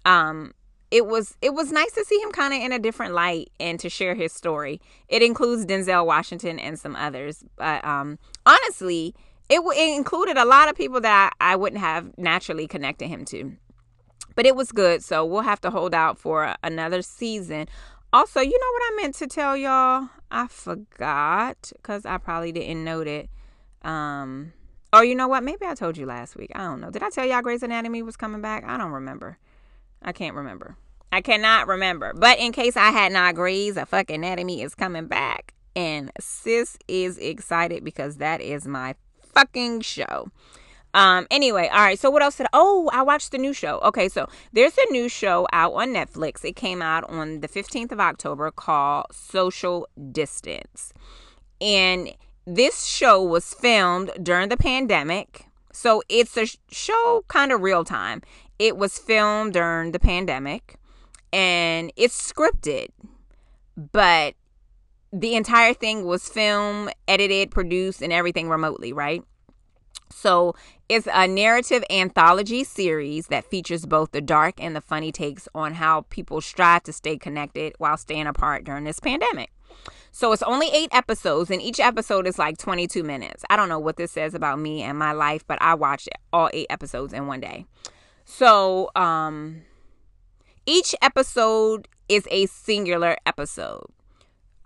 um, 0.04 0.52
it 0.90 1.06
was 1.06 1.36
it 1.40 1.54
was 1.54 1.70
nice 1.70 1.92
to 1.92 2.04
see 2.04 2.20
him 2.20 2.32
kind 2.32 2.52
of 2.52 2.60
in 2.60 2.72
a 2.72 2.78
different 2.78 3.14
light 3.14 3.50
and 3.60 3.78
to 3.80 3.88
share 3.88 4.14
his 4.14 4.32
story. 4.32 4.80
It 5.08 5.22
includes 5.22 5.64
Denzel 5.64 6.04
Washington 6.04 6.58
and 6.58 6.78
some 6.78 6.96
others, 6.96 7.44
but 7.56 7.84
um, 7.84 8.18
honestly, 8.44 9.14
it, 9.48 9.60
it 9.60 9.96
included 9.96 10.36
a 10.36 10.44
lot 10.44 10.68
of 10.68 10.76
people 10.76 11.00
that 11.00 11.32
I 11.40 11.56
wouldn't 11.56 11.80
have 11.80 12.16
naturally 12.18 12.66
connected 12.66 13.08
him 13.08 13.24
to. 13.26 13.52
But 14.34 14.46
it 14.46 14.56
was 14.56 14.72
good, 14.72 15.02
so 15.02 15.24
we'll 15.24 15.42
have 15.42 15.60
to 15.62 15.70
hold 15.70 15.92
out 15.92 16.18
for 16.18 16.54
another 16.62 17.02
season. 17.02 17.66
Also, 18.12 18.40
you 18.40 18.50
know 18.50 18.72
what 18.72 18.92
I 18.92 18.96
meant 18.96 19.14
to 19.16 19.26
tell 19.26 19.56
y'all? 19.56 20.08
I 20.30 20.46
forgot 20.46 21.72
because 21.76 22.06
I 22.06 22.18
probably 22.18 22.52
didn't 22.52 22.84
note 22.84 23.06
it. 23.06 23.28
Um, 23.82 24.52
or 24.92 25.04
you 25.04 25.14
know 25.14 25.28
what? 25.28 25.44
Maybe 25.44 25.66
I 25.66 25.74
told 25.74 25.96
you 25.96 26.06
last 26.06 26.36
week. 26.36 26.50
I 26.54 26.60
don't 26.60 26.80
know. 26.80 26.90
Did 26.90 27.02
I 27.02 27.10
tell 27.10 27.26
y'all 27.26 27.42
Grey's 27.42 27.62
Anatomy 27.62 28.02
was 28.02 28.16
coming 28.16 28.40
back? 28.40 28.64
I 28.64 28.76
don't 28.76 28.92
remember. 28.92 29.38
I 30.02 30.12
can't 30.12 30.34
remember. 30.34 30.76
I 31.12 31.20
cannot 31.20 31.66
remember. 31.66 32.12
But 32.14 32.38
in 32.38 32.52
case 32.52 32.76
I 32.76 32.90
had 32.90 33.12
not 33.12 33.34
Grey's, 33.34 33.76
a 33.76 33.86
fucking 33.86 34.16
Anatomy 34.16 34.62
is 34.62 34.74
coming 34.74 35.06
back. 35.06 35.54
And 35.76 36.10
sis 36.18 36.76
is 36.88 37.18
excited 37.18 37.84
because 37.84 38.16
that 38.16 38.40
is 38.40 38.66
my 38.66 38.94
fucking 39.34 39.82
show. 39.82 40.28
Um, 40.92 41.26
anyway, 41.30 41.68
all 41.72 41.78
right. 41.78 41.98
So 41.98 42.10
what 42.10 42.22
else 42.22 42.36
did 42.36 42.46
I, 42.46 42.50
oh, 42.52 42.90
I 42.92 43.02
watched 43.02 43.30
the 43.30 43.38
new 43.38 43.52
show. 43.52 43.78
Okay, 43.80 44.08
so 44.08 44.28
there's 44.52 44.76
a 44.76 44.92
new 44.92 45.08
show 45.08 45.46
out 45.52 45.72
on 45.74 45.88
Netflix. 45.88 46.44
It 46.44 46.56
came 46.56 46.82
out 46.82 47.04
on 47.04 47.40
the 47.40 47.48
15th 47.48 47.92
of 47.92 48.00
October 48.00 48.50
called 48.50 49.06
Social 49.12 49.86
Distance. 50.10 50.92
And 51.60 52.12
this 52.46 52.84
show 52.84 53.22
was 53.22 53.54
filmed 53.54 54.10
during 54.22 54.48
the 54.48 54.56
pandemic. 54.56 55.46
So 55.72 56.02
it's 56.08 56.36
a 56.36 56.46
show 56.70 57.24
kind 57.28 57.52
of 57.52 57.60
real 57.60 57.84
time. 57.84 58.22
It 58.58 58.76
was 58.76 58.98
filmed 58.98 59.54
during 59.54 59.92
the 59.92 60.00
pandemic 60.00 60.76
and 61.32 61.92
it's 61.96 62.32
scripted, 62.32 62.88
but 63.92 64.34
the 65.12 65.34
entire 65.34 65.74
thing 65.74 66.04
was 66.04 66.28
filmed, 66.28 66.92
edited, 67.08 67.50
produced, 67.50 68.02
and 68.02 68.12
everything 68.12 68.48
remotely, 68.48 68.92
right? 68.92 69.22
So 70.12 70.54
it's 70.88 71.08
a 71.12 71.26
narrative 71.26 71.84
anthology 71.88 72.64
series 72.64 73.28
that 73.28 73.44
features 73.44 73.86
both 73.86 74.10
the 74.10 74.20
dark 74.20 74.54
and 74.58 74.74
the 74.74 74.80
funny 74.80 75.12
takes 75.12 75.48
on 75.54 75.74
how 75.74 76.02
people 76.10 76.40
strive 76.40 76.82
to 76.84 76.92
stay 76.92 77.16
connected 77.16 77.74
while 77.78 77.96
staying 77.96 78.26
apart 78.26 78.64
during 78.64 78.84
this 78.84 79.00
pandemic. 79.00 79.50
So 80.12 80.32
it's 80.32 80.42
only 80.42 80.68
eight 80.72 80.88
episodes, 80.92 81.50
and 81.50 81.62
each 81.62 81.78
episode 81.78 82.26
is 82.26 82.38
like 82.38 82.58
22 82.58 83.02
minutes. 83.02 83.44
I 83.48 83.56
don't 83.56 83.68
know 83.68 83.78
what 83.78 83.96
this 83.96 84.10
says 84.10 84.34
about 84.34 84.58
me 84.58 84.82
and 84.82 84.98
my 84.98 85.12
life, 85.12 85.46
but 85.46 85.60
I 85.62 85.74
watched 85.74 86.08
all 86.32 86.50
eight 86.52 86.66
episodes 86.68 87.12
in 87.12 87.26
one 87.26 87.40
day. 87.40 87.66
So, 88.24 88.90
um, 88.96 89.62
each 90.66 90.94
episode 91.00 91.88
is 92.08 92.26
a 92.30 92.46
singular 92.46 93.16
episode, 93.24 93.86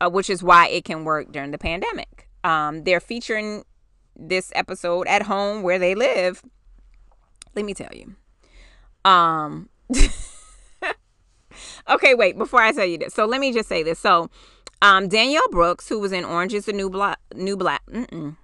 uh, 0.01 0.11
which 0.11 0.29
is 0.29 0.43
why 0.43 0.69
it 0.69 0.85
can 0.85 1.05
work 1.05 1.31
during 1.31 1.51
the 1.51 1.59
pandemic. 1.59 2.29
Um, 2.43 2.85
they're 2.85 3.01
featuring 3.01 3.65
this 4.17 4.51
episode 4.55 5.07
at 5.07 5.23
home 5.23 5.63
where 5.63 5.79
they 5.79 5.95
live. 5.95 6.43
Let 7.55 7.65
me 7.65 7.75
tell 7.75 7.91
you. 7.93 8.15
Um, 9.05 9.69
okay, 11.89 12.15
wait, 12.15 12.39
before 12.39 12.61
I 12.61 12.73
tell 12.73 12.87
you 12.87 12.99
this. 12.99 13.15
So 13.15 13.27
let 13.27 13.41
me 13.41 13.53
just 13.53 13.69
say 13.69 13.83
this. 13.83 13.99
So, 13.99 14.31
um, 14.85 15.09
Danielle 15.09 15.49
Brooks, 15.51 15.89
who 15.89 15.99
was 15.99 16.13
in 16.13 16.27
Orange 16.27 16.53
is 16.53 16.67
the 16.67 16.73
New 16.75 16.91
Black, 16.91 17.19
New 17.35 17.57
Black, 17.57 17.83
mm-mm. 17.87 18.37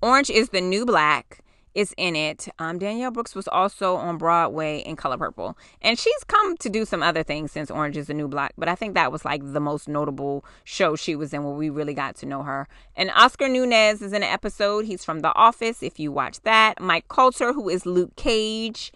Orange 0.00 0.30
is 0.30 0.48
the 0.48 0.62
New 0.62 0.86
Black, 0.86 1.40
is 1.74 1.92
in 1.98 2.16
it. 2.16 2.48
Um, 2.58 2.78
Danielle 2.78 3.10
Brooks 3.10 3.34
was 3.34 3.46
also 3.46 3.96
on 3.96 4.16
Broadway 4.16 4.78
in 4.78 4.96
Color 4.96 5.18
Purple, 5.18 5.54
and 5.82 5.98
she's 5.98 6.24
come 6.24 6.56
to 6.56 6.70
do 6.70 6.86
some 6.86 7.02
other 7.02 7.22
things 7.22 7.52
since 7.52 7.70
Orange 7.70 7.98
is 7.98 8.06
the 8.06 8.14
New 8.14 8.26
Black. 8.26 8.54
But 8.56 8.70
I 8.70 8.74
think 8.74 8.94
that 8.94 9.12
was 9.12 9.26
like 9.26 9.42
the 9.52 9.60
most 9.60 9.86
notable 9.86 10.46
show 10.64 10.96
she 10.96 11.14
was 11.14 11.34
in 11.34 11.44
where 11.44 11.52
we 11.52 11.68
really 11.68 11.94
got 11.94 12.16
to 12.16 12.26
know 12.26 12.42
her. 12.42 12.66
And 12.96 13.10
Oscar 13.10 13.46
Nunez 13.46 14.00
is 14.00 14.14
in 14.14 14.22
an 14.22 14.30
episode. 14.30 14.86
He's 14.86 15.04
from 15.04 15.20
The 15.20 15.34
Office. 15.34 15.82
If 15.82 16.00
you 16.00 16.10
watch 16.10 16.40
that, 16.44 16.80
Mike 16.80 17.08
Colter, 17.08 17.52
who 17.52 17.68
is 17.68 17.84
Luke 17.84 18.16
Cage, 18.16 18.92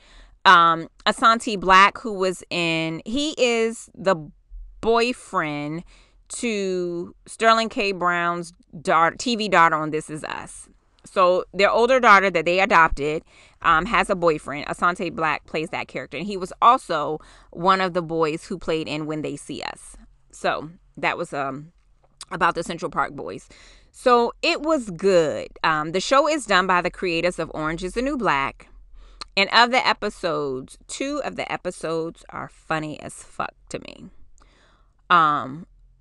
um, 0.47 0.88
Asante 1.05 1.59
Blackk, 1.59 2.01
who 2.01 2.14
was 2.14 2.42
in. 2.49 3.03
He 3.05 3.34
is 3.36 3.90
the 3.94 4.16
boyfriend 4.80 5.84
to 6.29 7.14
Sterling 7.27 7.68
K. 7.68 7.93
Brown's 7.93 8.53
daughter, 8.81 9.16
TV 9.16 9.51
daughter 9.51 9.77
on 9.77 9.91
This 9.91 10.11
Is 10.11 10.24
Us. 10.24 10.68
So 11.05 11.45
their 11.55 11.70
older 11.70 12.01
daughter 12.01 12.31
that 12.31 12.45
they 12.45 12.61
adopted 12.61 13.22
um, 13.62 13.87
has 13.87 14.11
a 14.11 14.16
boyfriend. 14.16 14.66
Asante 14.66 15.11
Blackk 15.11 15.47
plays 15.47 15.70
that 15.70 15.89
character, 15.89 16.16
and 16.16 16.27
he 16.27 16.37
was 16.37 16.53
also 16.61 17.20
one 17.51 17.81
of 17.81 17.95
the 17.95 18.03
boys 18.03 18.45
who 18.45 18.59
played 18.59 18.89
in 18.89 19.07
When 19.07 19.22
They 19.22 19.37
See 19.37 19.62
Us. 19.62 19.97
So 20.33 20.70
that 20.97 21.16
was 21.16 21.33
um 21.33 21.72
about 22.31 22.55
the 22.55 22.62
Central 22.62 22.91
Park 22.91 23.14
Boys. 23.14 23.49
So 23.93 24.33
it 24.43 24.62
was 24.62 24.91
good. 24.91 25.49
Um, 25.64 25.93
the 25.93 26.01
show 26.01 26.29
is 26.29 26.45
done 26.45 26.66
by 26.66 26.83
the 26.83 26.91
creators 26.91 27.39
of 27.39 27.51
Orange 27.55 27.83
Is 27.83 27.95
the 27.95 28.03
New 28.03 28.16
Black. 28.16 28.68
And 29.37 29.49
of 29.53 29.70
the 29.70 29.87
episodes, 29.87 30.79
two 30.89 31.20
of 31.24 31.37
the 31.37 31.51
episodes 31.51 32.24
are 32.31 32.49
funny 32.49 33.01
as 33.01 33.14
fuck 33.14 33.55
to 33.68 33.79
me. 33.79 34.11
Um, 35.11 35.66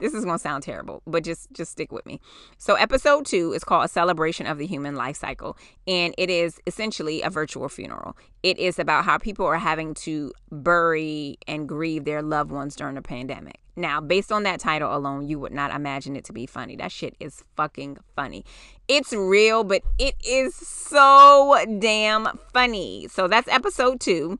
this 0.00 0.14
is 0.14 0.24
going 0.24 0.36
to 0.36 0.42
sound 0.42 0.62
terrible, 0.62 1.02
but 1.06 1.24
just 1.24 1.52
just 1.52 1.72
stick 1.72 1.92
with 1.92 2.06
me. 2.06 2.20
So 2.58 2.74
episode 2.74 3.26
2 3.26 3.52
is 3.52 3.64
called 3.64 3.84
A 3.84 3.88
Celebration 3.88 4.46
of 4.46 4.58
the 4.58 4.66
Human 4.66 4.96
Life 4.96 5.16
Cycle, 5.16 5.56
and 5.86 6.14
it 6.18 6.30
is 6.30 6.60
essentially 6.66 7.22
a 7.22 7.30
virtual 7.30 7.68
funeral. 7.68 8.16
It 8.42 8.58
is 8.58 8.78
about 8.78 9.04
how 9.04 9.18
people 9.18 9.46
are 9.46 9.58
having 9.58 9.94
to 9.94 10.32
bury 10.50 11.38
and 11.46 11.68
grieve 11.68 12.04
their 12.04 12.22
loved 12.22 12.50
ones 12.50 12.74
during 12.74 12.94
the 12.94 13.02
pandemic. 13.02 13.60
Now, 13.76 14.00
based 14.00 14.30
on 14.30 14.42
that 14.42 14.60
title 14.60 14.94
alone, 14.94 15.28
you 15.28 15.38
would 15.38 15.52
not 15.52 15.74
imagine 15.74 16.16
it 16.16 16.24
to 16.26 16.32
be 16.32 16.46
funny. 16.46 16.76
That 16.76 16.92
shit 16.92 17.14
is 17.20 17.42
fucking 17.56 17.98
funny. 18.14 18.44
It's 18.88 19.12
real, 19.12 19.64
but 19.64 19.82
it 19.98 20.16
is 20.26 20.54
so 20.54 21.56
damn 21.78 22.28
funny. 22.52 23.08
So 23.08 23.28
that's 23.28 23.48
episode 23.48 24.00
2. 24.00 24.38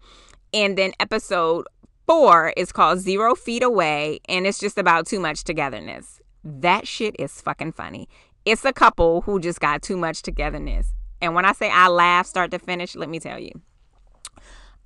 And 0.52 0.76
then 0.76 0.92
episode 1.00 1.66
four 2.10 2.52
is 2.56 2.72
called 2.72 2.98
Zero 2.98 3.36
Feet 3.36 3.62
Away, 3.62 4.18
and 4.28 4.44
it's 4.44 4.58
just 4.58 4.76
about 4.78 5.06
too 5.06 5.20
much 5.20 5.44
togetherness. 5.44 6.20
That 6.42 6.88
shit 6.88 7.14
is 7.20 7.40
fucking 7.40 7.70
funny. 7.70 8.08
It's 8.44 8.64
a 8.64 8.72
couple 8.72 9.20
who 9.20 9.38
just 9.38 9.60
got 9.60 9.80
too 9.80 9.96
much 9.96 10.22
togetherness. 10.22 10.92
And 11.20 11.36
when 11.36 11.44
I 11.44 11.52
say 11.52 11.70
I 11.70 11.86
laugh 11.86 12.26
start 12.26 12.50
to 12.50 12.58
finish, 12.58 12.96
let 12.96 13.08
me 13.08 13.20
tell 13.20 13.38
you. 13.38 13.52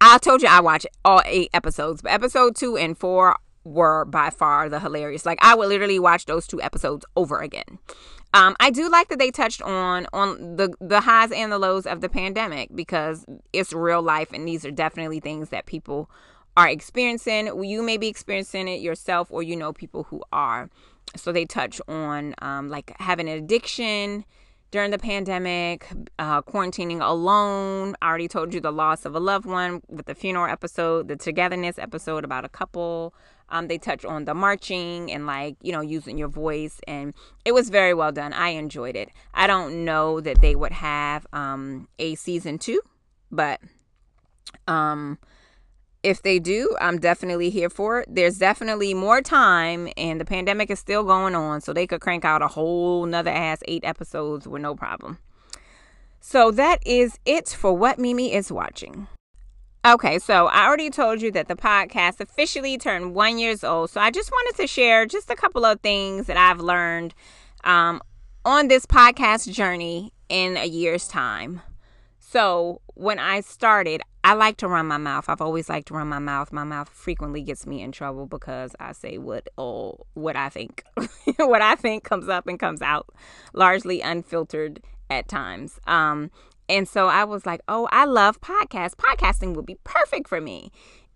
I 0.02 0.18
told 0.18 0.42
you 0.42 0.48
I 0.50 0.60
watched 0.60 0.86
all 1.02 1.22
eight 1.24 1.48
episodes, 1.54 2.02
but 2.02 2.12
episode 2.12 2.56
two 2.56 2.76
and 2.76 2.98
four 2.98 3.36
were 3.64 4.04
by 4.04 4.28
far 4.28 4.68
the 4.68 4.78
hilarious. 4.78 5.24
Like 5.24 5.38
I 5.40 5.54
would 5.54 5.70
literally 5.70 5.98
watch 5.98 6.26
those 6.26 6.46
two 6.46 6.60
episodes 6.60 7.06
over 7.16 7.40
again. 7.40 7.78
Um, 8.34 8.54
I 8.60 8.70
do 8.70 8.90
like 8.90 9.08
that 9.08 9.18
they 9.18 9.30
touched 9.30 9.62
on 9.62 10.06
on 10.12 10.56
the 10.56 10.74
the 10.78 11.00
highs 11.00 11.32
and 11.32 11.50
the 11.50 11.58
lows 11.58 11.86
of 11.86 12.02
the 12.02 12.10
pandemic 12.10 12.68
because 12.74 13.24
it's 13.54 13.72
real 13.72 14.02
life 14.02 14.30
and 14.34 14.46
these 14.46 14.66
are 14.66 14.70
definitely 14.70 15.20
things 15.20 15.48
that 15.48 15.64
people 15.64 16.10
are 16.57 16.68
experiencing. 16.68 17.64
You 17.64 17.82
may 17.82 17.96
be 17.96 18.09
experiencing 18.09 18.68
it 18.68 18.80
yourself 18.80 19.28
or 19.30 19.42
you 19.42 19.57
know 19.57 19.72
people 19.72 20.05
who 20.05 20.22
are. 20.32 20.70
So 21.16 21.32
they 21.32 21.44
touch 21.44 21.80
on 21.88 22.34
um, 22.38 22.68
like 22.68 22.94
having 22.98 23.28
an 23.28 23.38
addiction 23.38 24.24
during 24.70 24.90
the 24.90 24.98
pandemic, 24.98 25.86
uh, 26.18 26.42
quarantining 26.42 27.00
alone. 27.00 27.94
I 28.02 28.09
already 28.09 28.26
told 28.26 28.52
you 28.52 28.61
the 28.61 28.72
loss 28.72 29.05
of 29.05 29.14
a 29.14 29.20
loved 29.20 29.46
one 29.46 29.82
with 29.88 30.07
the 30.07 30.16
funeral 30.16 30.50
episode, 30.50 31.07
the 31.07 31.14
togetherness 31.14 31.78
episode 31.78 32.24
about 32.24 32.44
a 32.44 32.48
couple. 32.48 33.14
Um, 33.50 33.68
they 33.68 33.78
touch 33.78 34.05
on 34.05 34.24
the 34.24 34.34
marching 34.34 35.12
and 35.12 35.26
like 35.26 35.57
you 35.62 35.70
know 35.70 35.80
using 35.80 36.18
your 36.18 36.26
voice, 36.26 36.80
and 36.88 37.14
it 37.44 37.52
was 37.52 37.70
very 37.70 37.94
well 37.94 38.11
done. 38.11 38.32
I 38.32 38.48
enjoyed 38.48 38.96
it. 38.96 39.11
I 39.32 39.46
don't 39.46 39.84
know 39.84 40.20
that 40.20 40.40
they 40.40 40.57
would 40.57 40.72
have 40.72 41.24
um, 41.32 41.86
a 42.00 42.16
season 42.16 42.59
two, 42.59 42.80
but 43.30 43.61
um, 44.66 45.18
if 46.05 46.22
they 46.22 46.38
do, 46.38 46.76
I'm 46.80 46.98
definitely 46.98 47.48
here 47.50 47.70
for 47.70 48.00
it. 48.00 48.09
There's 48.14 48.38
definitely 48.38 48.92
more 48.92 49.22
time, 49.22 49.88
and 49.96 50.20
the 50.20 50.24
pandemic 50.24 50.70
is 50.70 50.78
still 50.78 51.02
going 51.02 51.34
on, 51.34 51.62
so 51.62 51.72
they 51.72 51.86
could 51.86 52.02
crank 52.02 52.24
out 52.24 52.42
a 52.42 52.48
whole 52.48 53.07
nother 53.07 53.30
ass 53.30 53.61
eight 53.66 53.84
episodes 53.84 54.46
with 54.46 54.61
no 54.61 54.74
problem. 54.74 55.18
So 56.20 56.50
that 56.52 56.86
is 56.86 57.18
it 57.24 57.48
for 57.48 57.72
what 57.72 57.98
Mimi 57.98 58.32
is 58.34 58.52
watching. 58.52 59.07
Okay, 59.86 60.18
so 60.18 60.46
I 60.46 60.66
already 60.66 60.90
told 60.90 61.20
you 61.20 61.30
that 61.32 61.48
the 61.48 61.57
podcast 61.57 62.20
officially 62.20 62.78
turned 62.78 63.14
one 63.14 63.38
years 63.38 63.64
old. 63.64 63.90
So 63.90 64.00
I 64.00 64.11
just 64.11 64.30
wanted 64.30 64.61
to 64.62 64.66
share 64.66 65.07
just 65.07 65.30
a 65.30 65.36
couple 65.36 65.64
of 65.64 65.80
things 65.80 66.26
that 66.26 66.36
I've 66.36 66.61
learned 66.61 67.14
um, 67.64 68.00
on 68.44 68.68
this 68.68 68.86
podcast 68.86 69.50
journey 69.52 70.12
in 70.28 70.57
a 70.57 70.66
year's 70.66 71.09
time. 71.09 71.61
So 72.18 72.80
when 72.94 73.18
I 73.18 73.40
started, 73.40 74.02
I 74.24 74.32
like 74.32 74.56
to 74.58 74.68
run 74.68 74.86
my 74.86 74.96
mouth. 74.96 75.26
I've 75.28 75.42
always 75.42 75.68
liked 75.68 75.88
to 75.88 75.94
run 75.94 76.08
my 76.08 76.18
mouth. 76.18 76.50
My 76.50 76.64
mouth 76.64 76.88
frequently 76.88 77.42
gets 77.42 77.66
me 77.66 77.82
in 77.82 77.92
trouble 77.92 78.24
because 78.24 78.74
I 78.80 78.92
say 78.92 79.18
what 79.18 79.48
oh 79.58 79.98
what 80.14 80.34
I 80.34 80.48
think. 80.48 80.82
what 81.36 81.60
I 81.60 81.74
think 81.74 82.04
comes 82.04 82.30
up 82.30 82.46
and 82.46 82.58
comes 82.58 82.80
out 82.80 83.06
largely 83.52 84.00
unfiltered 84.00 84.80
at 85.10 85.28
times. 85.28 85.78
Um 85.86 86.30
and 86.70 86.88
so 86.88 87.08
I 87.08 87.24
was 87.24 87.44
like, 87.44 87.60
"Oh, 87.68 87.86
I 87.92 88.06
love 88.06 88.40
podcasts. 88.40 88.94
Podcasting 88.94 89.54
would 89.54 89.66
be 89.66 89.76
perfect 89.84 90.26
for 90.26 90.40
me." 90.40 90.72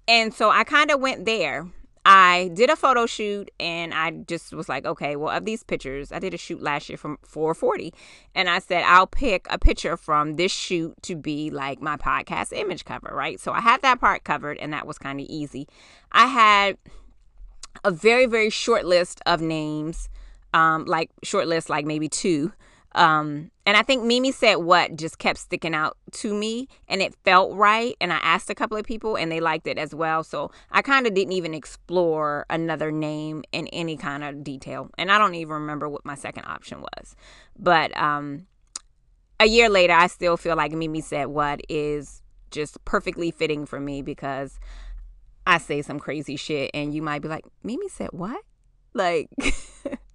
And 0.06 0.34
so 0.34 0.50
I 0.50 0.62
kind 0.64 0.90
of 0.90 1.00
went 1.00 1.24
there 1.24 1.66
I 2.04 2.50
did 2.54 2.70
a 2.70 2.76
photo 2.76 3.06
shoot 3.06 3.50
and 3.60 3.92
I 3.92 4.10
just 4.10 4.52
was 4.52 4.68
like, 4.68 4.86
okay, 4.86 5.16
well, 5.16 5.36
of 5.36 5.44
these 5.44 5.62
pictures, 5.62 6.12
I 6.12 6.18
did 6.18 6.34
a 6.34 6.38
shoot 6.38 6.62
last 6.62 6.88
year 6.88 6.98
from 6.98 7.18
440. 7.22 7.92
And 8.34 8.48
I 8.48 8.58
said, 8.60 8.84
I'll 8.84 9.06
pick 9.06 9.46
a 9.50 9.58
picture 9.58 9.96
from 9.96 10.36
this 10.36 10.52
shoot 10.52 10.94
to 11.02 11.16
be 11.16 11.50
like 11.50 11.82
my 11.82 11.96
podcast 11.96 12.52
image 12.52 12.84
cover, 12.84 13.10
right? 13.12 13.38
So 13.40 13.52
I 13.52 13.60
had 13.60 13.82
that 13.82 14.00
part 14.00 14.24
covered 14.24 14.58
and 14.58 14.72
that 14.72 14.86
was 14.86 14.98
kind 14.98 15.20
of 15.20 15.26
easy. 15.28 15.68
I 16.12 16.26
had 16.26 16.78
a 17.84 17.90
very, 17.90 18.26
very 18.26 18.50
short 18.50 18.84
list 18.84 19.20
of 19.26 19.40
names, 19.40 20.08
um, 20.54 20.84
like 20.86 21.10
short 21.22 21.46
list, 21.46 21.68
like 21.68 21.84
maybe 21.84 22.08
two 22.08 22.52
um, 22.92 23.50
and 23.66 23.76
I 23.76 23.82
think 23.82 24.02
Mimi 24.02 24.32
said 24.32 24.56
what 24.56 24.96
just 24.96 25.18
kept 25.18 25.38
sticking 25.38 25.74
out 25.74 25.96
to 26.12 26.34
me 26.34 26.68
and 26.88 27.02
it 27.02 27.14
felt 27.24 27.54
right. 27.54 27.94
And 28.00 28.12
I 28.12 28.16
asked 28.16 28.48
a 28.48 28.54
couple 28.54 28.76
of 28.76 28.84
people 28.84 29.16
and 29.16 29.30
they 29.30 29.40
liked 29.40 29.66
it 29.66 29.78
as 29.78 29.94
well. 29.94 30.24
So 30.24 30.50
I 30.70 30.80
kind 30.80 31.06
of 31.06 31.14
didn't 31.14 31.32
even 31.32 31.54
explore 31.54 32.46
another 32.48 32.90
name 32.90 33.44
in 33.52 33.66
any 33.68 33.96
kind 33.96 34.24
of 34.24 34.42
detail. 34.42 34.90
And 34.96 35.12
I 35.12 35.18
don't 35.18 35.34
even 35.34 35.54
remember 35.54 35.88
what 35.88 36.04
my 36.04 36.14
second 36.14 36.46
option 36.46 36.80
was. 36.80 37.14
But 37.58 37.94
um, 37.96 38.46
a 39.38 39.46
year 39.46 39.68
later, 39.68 39.92
I 39.92 40.06
still 40.06 40.38
feel 40.38 40.56
like 40.56 40.72
Mimi 40.72 41.02
said 41.02 41.26
what 41.26 41.60
is 41.68 42.22
just 42.50 42.82
perfectly 42.86 43.30
fitting 43.30 43.66
for 43.66 43.78
me 43.78 44.00
because 44.00 44.58
I 45.46 45.58
say 45.58 45.82
some 45.82 46.00
crazy 46.00 46.36
shit 46.36 46.70
and 46.72 46.94
you 46.94 47.02
might 47.02 47.20
be 47.20 47.28
like, 47.28 47.44
Mimi 47.62 47.88
said 47.88 48.08
what? 48.12 48.42
Like, 48.94 49.28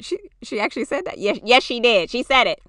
she 0.00 0.18
she 0.42 0.60
actually 0.60 0.84
said 0.84 1.04
that. 1.04 1.18
Yes, 1.18 1.38
yes, 1.44 1.62
she 1.62 1.80
did. 1.80 2.10
She 2.10 2.22
said 2.22 2.46
it. 2.46 2.60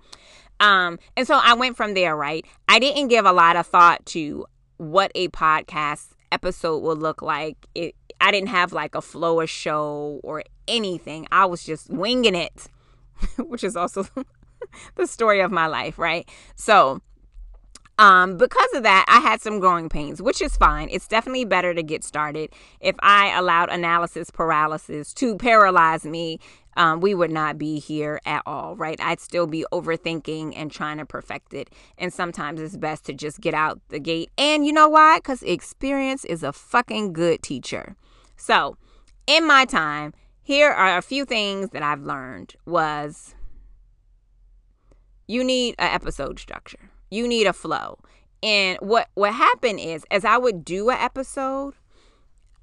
Um, 0.60 0.98
and 1.16 1.28
so 1.28 1.40
I 1.42 1.54
went 1.54 1.78
from 1.78 1.94
there, 1.94 2.16
right? 2.16 2.46
I 2.68 2.80
didn't 2.80 3.10
give 3.10 3.26
a 3.26 3.32
lot 3.32 3.56
of 3.56 3.68
thought 3.68 4.06
to 4.08 4.46
what 4.78 5.12
a 5.16 5.28
podcast 5.30 6.10
episode 6.32 6.80
would 6.80 7.00
look 7.00 7.22
like. 7.22 7.58
It 7.76 7.96
I 8.20 8.32
didn't 8.32 8.50
have 8.50 8.74
like 8.74 8.96
a 8.96 9.02
flow 9.02 9.42
of 9.42 9.50
show 9.50 10.20
or 10.24 10.44
anything. 10.68 11.28
I 11.32 11.46
was 11.46 11.64
just 11.64 11.90
winging 11.90 12.36
it, 12.36 12.68
which 13.38 13.64
is 13.64 13.76
also 13.76 14.06
the 14.96 15.08
story 15.08 15.42
of 15.42 15.52
my 15.52 15.68
life, 15.68 16.00
right? 16.00 16.28
So 16.56 17.02
um, 18.00 18.38
because 18.38 18.70
of 18.76 18.84
that, 18.84 19.06
I 19.08 19.20
had 19.20 19.42
some 19.42 19.60
growing 19.60 19.90
pains, 19.90 20.22
which 20.22 20.42
is 20.42 20.56
fine. 20.56 20.88
It's 20.92 21.08
definitely 21.08 21.46
better 21.46 21.74
to 21.74 21.82
get 21.82 22.04
started. 22.04 22.52
If 22.80 22.96
I 23.00 23.36
allowed 23.36 23.70
analysis 23.70 24.30
paralysis 24.30 25.14
to 25.16 25.36
paralyze 25.36 26.06
me, 26.06 26.40
um, 26.78 27.02
we 27.02 27.16
would 27.16 27.32
not 27.32 27.58
be 27.58 27.80
here 27.80 28.22
at 28.24 28.44
all, 28.46 28.76
right? 28.76 29.00
I'd 29.02 29.20
still 29.20 29.48
be 29.48 29.66
overthinking 29.74 30.54
and 30.56 30.72
trying 30.72 31.00
to 31.00 31.06
perfect 31.06 31.54
it. 31.54 31.72
And 31.98 32.14
sometimes 32.14 32.62
it's 32.62 32.78
best 32.78 33.04
to 33.06 33.14
just 33.14 33.42
get 33.42 33.56
out 33.56 33.82
the 33.90 34.00
gate. 34.00 34.30
And 34.38 34.66
you 34.66 34.72
know 34.72 34.88
why? 34.88 35.18
Because 35.18 35.42
experience 35.42 36.24
is 36.24 36.44
a 36.44 36.54
fucking 36.54 37.14
good 37.14 37.42
teacher. 37.42 37.96
So, 38.36 38.78
in 39.26 39.46
my 39.46 39.66
time, 39.66 40.14
here 40.44 40.70
are 40.70 40.98
a 40.98 41.02
few 41.02 41.26
things 41.26 41.72
that 41.72 41.82
I've 41.82 42.04
learned 42.04 42.56
was 42.66 43.36
you 45.28 45.44
need 45.44 45.76
an 45.80 45.94
episode 45.94 46.40
structure. 46.40 46.92
You 47.10 47.28
need 47.28 47.48
a 47.48 47.54
flow. 47.54 47.98
And 48.44 48.78
what 48.82 49.10
what 49.16 49.34
happened 49.34 49.80
is 49.80 50.06
as 50.12 50.24
I 50.24 50.38
would 50.38 50.64
do 50.64 50.90
an 50.90 50.98
episode, 51.00 51.74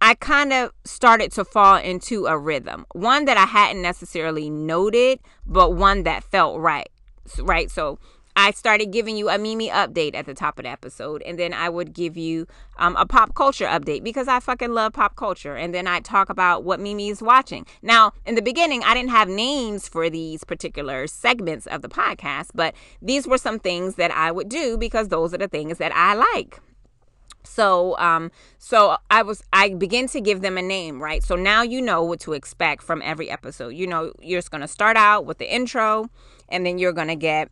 I 0.04 0.12
kind 0.16 0.52
of 0.52 0.70
started 0.84 1.32
to 1.32 1.46
fall 1.46 1.76
into 1.76 2.26
a 2.26 2.36
rhythm, 2.36 2.84
one 2.92 3.24
that 3.24 3.38
I 3.38 3.46
hadn't 3.46 3.80
necessarily 3.80 4.50
noted, 4.50 5.18
but 5.46 5.76
one 5.76 6.02
that 6.02 6.22
felt 6.22 6.60
right. 6.60 6.90
Right. 7.38 7.70
So 7.70 7.98
I 8.36 8.50
started 8.50 8.92
giving 8.92 9.16
you 9.16 9.30
a 9.30 9.38
Mimi 9.38 9.70
update 9.70 10.14
at 10.14 10.26
the 10.26 10.34
top 10.34 10.58
of 10.58 10.64
the 10.64 10.68
episode, 10.68 11.22
and 11.22 11.38
then 11.38 11.54
I 11.54 11.70
would 11.70 11.94
give 11.94 12.18
you 12.18 12.46
um, 12.76 12.96
a 12.96 13.06
pop 13.06 13.34
culture 13.34 13.64
update 13.64 14.04
because 14.04 14.28
I 14.28 14.40
fucking 14.40 14.74
love 14.74 14.92
pop 14.92 15.16
culture. 15.16 15.56
And 15.56 15.74
then 15.74 15.86
I'd 15.86 16.04
talk 16.04 16.28
about 16.28 16.64
what 16.64 16.80
Mimi 16.80 17.08
is 17.08 17.22
watching. 17.22 17.64
Now, 17.80 18.12
in 18.26 18.34
the 18.34 18.42
beginning, 18.42 18.84
I 18.84 18.92
didn't 18.92 19.08
have 19.08 19.30
names 19.30 19.88
for 19.88 20.10
these 20.10 20.44
particular 20.44 21.06
segments 21.06 21.66
of 21.66 21.80
the 21.80 21.88
podcast, 21.88 22.48
but 22.54 22.74
these 23.00 23.26
were 23.26 23.38
some 23.38 23.58
things 23.58 23.94
that 23.94 24.10
I 24.10 24.32
would 24.32 24.50
do 24.50 24.76
because 24.76 25.08
those 25.08 25.32
are 25.32 25.38
the 25.38 25.48
things 25.48 25.78
that 25.78 25.96
I 25.96 26.12
like 26.12 26.60
so 27.54 27.96
um 27.98 28.30
so 28.58 28.96
i 29.10 29.22
was 29.22 29.42
i 29.52 29.68
begin 29.70 30.08
to 30.08 30.20
give 30.20 30.40
them 30.40 30.58
a 30.58 30.62
name 30.62 31.02
right 31.02 31.22
so 31.22 31.36
now 31.36 31.62
you 31.62 31.80
know 31.80 32.02
what 32.02 32.20
to 32.20 32.32
expect 32.32 32.82
from 32.82 33.00
every 33.02 33.30
episode 33.30 33.68
you 33.68 33.86
know 33.86 34.12
you're 34.20 34.38
just 34.38 34.50
going 34.50 34.60
to 34.60 34.68
start 34.68 34.96
out 34.96 35.24
with 35.24 35.38
the 35.38 35.54
intro 35.54 36.08
and 36.48 36.66
then 36.66 36.78
you're 36.78 36.92
going 36.92 37.08
to 37.08 37.16
get 37.16 37.50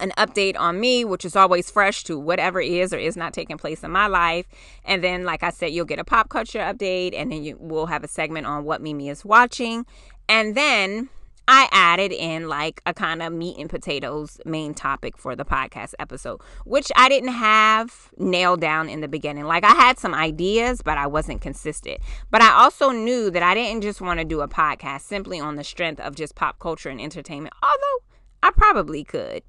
an 0.00 0.12
update 0.18 0.58
on 0.58 0.80
me, 0.80 1.04
which 1.04 1.24
is 1.24 1.36
always 1.36 1.70
fresh 1.70 2.04
to 2.04 2.18
whatever 2.18 2.60
is 2.60 2.92
or 2.92 2.98
is 2.98 3.16
not 3.16 3.32
taking 3.32 3.56
place 3.56 3.84
in 3.84 3.90
my 3.90 4.06
life. 4.06 4.46
And 4.84 5.04
then, 5.04 5.24
like 5.24 5.42
I 5.42 5.50
said, 5.50 5.72
you'll 5.72 5.84
get 5.84 5.98
a 5.98 6.04
pop 6.04 6.28
culture 6.28 6.58
update, 6.58 7.14
and 7.14 7.30
then 7.30 7.44
you 7.44 7.56
will 7.60 7.86
have 7.86 8.02
a 8.02 8.08
segment 8.08 8.46
on 8.46 8.64
what 8.64 8.82
Mimi 8.82 9.08
is 9.08 9.24
watching. 9.24 9.86
And 10.28 10.56
then 10.56 11.10
I 11.46 11.68
added 11.72 12.12
in 12.12 12.48
like 12.48 12.80
a 12.86 12.94
kind 12.94 13.22
of 13.22 13.32
meat 13.32 13.58
and 13.58 13.68
potatoes 13.68 14.40
main 14.46 14.72
topic 14.72 15.18
for 15.18 15.36
the 15.36 15.44
podcast 15.44 15.92
episode, 15.98 16.40
which 16.64 16.90
I 16.96 17.08
didn't 17.08 17.32
have 17.32 18.10
nailed 18.16 18.60
down 18.60 18.88
in 18.88 19.00
the 19.00 19.08
beginning. 19.08 19.44
Like 19.44 19.64
I 19.64 19.74
had 19.74 19.98
some 19.98 20.14
ideas, 20.14 20.80
but 20.82 20.96
I 20.96 21.06
wasn't 21.06 21.42
consistent. 21.42 22.00
But 22.30 22.40
I 22.40 22.52
also 22.52 22.90
knew 22.90 23.30
that 23.30 23.42
I 23.42 23.54
didn't 23.54 23.82
just 23.82 24.00
want 24.00 24.20
to 24.20 24.24
do 24.24 24.40
a 24.40 24.48
podcast 24.48 25.02
simply 25.02 25.38
on 25.38 25.56
the 25.56 25.64
strength 25.64 26.00
of 26.00 26.14
just 26.14 26.34
pop 26.34 26.58
culture 26.58 26.88
and 26.88 27.00
entertainment, 27.00 27.54
although 27.62 28.04
I 28.42 28.50
probably 28.50 29.04
could. 29.04 29.42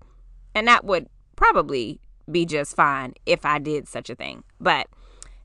And 0.54 0.68
that 0.68 0.84
would 0.84 1.08
probably 1.38 2.02
be 2.30 2.46
just 2.46 2.76
fine 2.76 3.14
if 3.26 3.46
I 3.46 3.60
did 3.60 3.88
such 3.88 4.10
a 4.10 4.16
thing. 4.16 4.44
But 4.60 4.88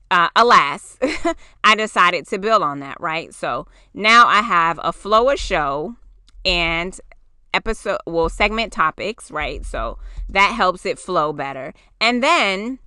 uh, 0.09 0.27
alas, 0.35 0.97
I 1.63 1.75
decided 1.75 2.27
to 2.27 2.39
build 2.39 2.61
on 2.61 2.79
that, 2.81 2.99
right? 2.99 3.33
So 3.33 3.67
now 3.93 4.27
I 4.27 4.41
have 4.41 4.79
a 4.83 4.91
flow 4.91 5.29
of 5.29 5.39
show 5.39 5.95
and 6.45 6.99
episode 7.53 7.99
well 8.05 8.29
segment 8.29 8.71
topics 8.71 9.29
right 9.29 9.65
so 9.65 9.97
that 10.29 10.53
helps 10.53 10.85
it 10.85 10.97
flow 10.97 11.33
better 11.33 11.73
and 11.99 12.23
then 12.23 12.79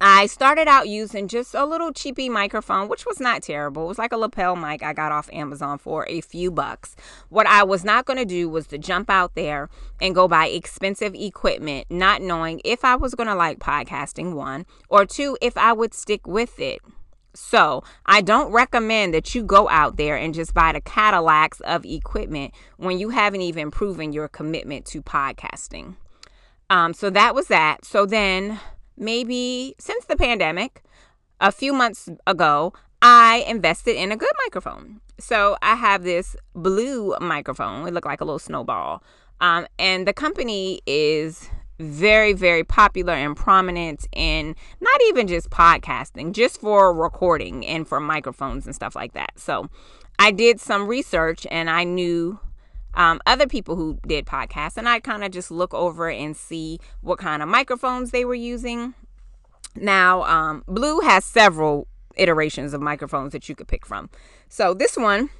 I 0.00 0.26
started 0.26 0.68
out 0.68 0.88
using 0.88 1.26
just 1.26 1.54
a 1.54 1.64
little 1.64 1.92
cheapy 1.92 2.28
microphone, 2.28 2.88
which 2.88 3.04
was 3.04 3.18
not 3.18 3.42
terrible. 3.42 3.84
It 3.84 3.88
was 3.88 3.98
like 3.98 4.12
a 4.12 4.16
lapel 4.16 4.54
mic 4.54 4.80
I 4.80 4.92
got 4.92 5.10
off 5.10 5.28
Amazon 5.32 5.76
for 5.78 6.06
a 6.08 6.20
few 6.20 6.52
bucks. 6.52 6.94
What 7.30 7.48
I 7.48 7.64
was 7.64 7.84
not 7.84 8.04
going 8.04 8.18
to 8.18 8.24
do 8.24 8.48
was 8.48 8.68
to 8.68 8.78
jump 8.78 9.10
out 9.10 9.34
there 9.34 9.68
and 10.00 10.14
go 10.14 10.28
buy 10.28 10.46
expensive 10.46 11.16
equipment, 11.16 11.86
not 11.90 12.22
knowing 12.22 12.60
if 12.64 12.84
I 12.84 12.94
was 12.94 13.16
going 13.16 13.26
to 13.26 13.34
like 13.34 13.58
podcasting, 13.58 14.34
one, 14.34 14.66
or 14.88 15.04
two, 15.04 15.36
if 15.42 15.56
I 15.56 15.72
would 15.72 15.92
stick 15.94 16.28
with 16.28 16.60
it. 16.60 16.80
So, 17.34 17.84
I 18.06 18.20
don't 18.20 18.50
recommend 18.50 19.14
that 19.14 19.34
you 19.34 19.44
go 19.44 19.68
out 19.68 19.96
there 19.96 20.16
and 20.16 20.34
just 20.34 20.54
buy 20.54 20.72
the 20.72 20.80
Cadillacs 20.80 21.60
of 21.60 21.84
equipment 21.84 22.54
when 22.78 22.98
you 22.98 23.10
haven't 23.10 23.42
even 23.42 23.70
proven 23.70 24.12
your 24.12 24.28
commitment 24.28 24.86
to 24.86 25.02
podcasting. 25.02 25.96
Um, 26.70 26.92
so 26.92 27.10
that 27.10 27.34
was 27.34 27.48
that. 27.48 27.84
So 27.84 28.06
then 28.06 28.60
maybe 28.96 29.74
since 29.78 30.04
the 30.04 30.16
pandemic, 30.16 30.82
a 31.40 31.52
few 31.52 31.72
months 31.72 32.08
ago, 32.26 32.72
I 33.00 33.44
invested 33.46 33.96
in 33.96 34.12
a 34.12 34.16
good 34.16 34.32
microphone. 34.44 35.00
So 35.20 35.56
I 35.62 35.76
have 35.76 36.02
this 36.02 36.36
blue 36.54 37.14
microphone. 37.20 37.86
It 37.86 37.94
looked 37.94 38.06
like 38.06 38.20
a 38.20 38.24
little 38.24 38.38
snowball. 38.38 39.02
Um, 39.40 39.66
and 39.78 40.06
the 40.06 40.12
company 40.12 40.80
is 40.86 41.48
very, 41.78 42.32
very 42.32 42.64
popular 42.64 43.12
and 43.12 43.36
prominent 43.36 44.06
in 44.12 44.56
not 44.80 45.00
even 45.08 45.26
just 45.26 45.50
podcasting, 45.50 46.32
just 46.32 46.60
for 46.60 46.92
recording 46.92 47.64
and 47.66 47.86
for 47.86 48.00
microphones 48.00 48.66
and 48.66 48.74
stuff 48.74 48.96
like 48.96 49.12
that. 49.12 49.38
So 49.38 49.68
I 50.18 50.30
did 50.30 50.60
some 50.60 50.86
research 50.88 51.46
and 51.50 51.70
I 51.70 51.84
knew 51.84 52.40
um, 52.94 53.20
other 53.26 53.46
people 53.46 53.76
who 53.76 53.98
did 54.06 54.26
podcasts, 54.26 54.76
and 54.76 54.88
I 54.88 54.98
kind 54.98 55.22
of 55.22 55.30
just 55.30 55.50
look 55.50 55.72
over 55.72 56.10
and 56.10 56.36
see 56.36 56.80
what 57.00 57.18
kind 57.18 57.42
of 57.42 57.48
microphones 57.48 58.10
they 58.10 58.24
were 58.24 58.34
using. 58.34 58.94
Now, 59.76 60.24
um, 60.24 60.64
Blue 60.66 61.00
has 61.00 61.24
several 61.24 61.86
iterations 62.16 62.74
of 62.74 62.80
microphones 62.80 63.32
that 63.32 63.48
you 63.48 63.54
could 63.54 63.68
pick 63.68 63.86
from. 63.86 64.10
So 64.48 64.74
this 64.74 64.96
one, 64.96 65.30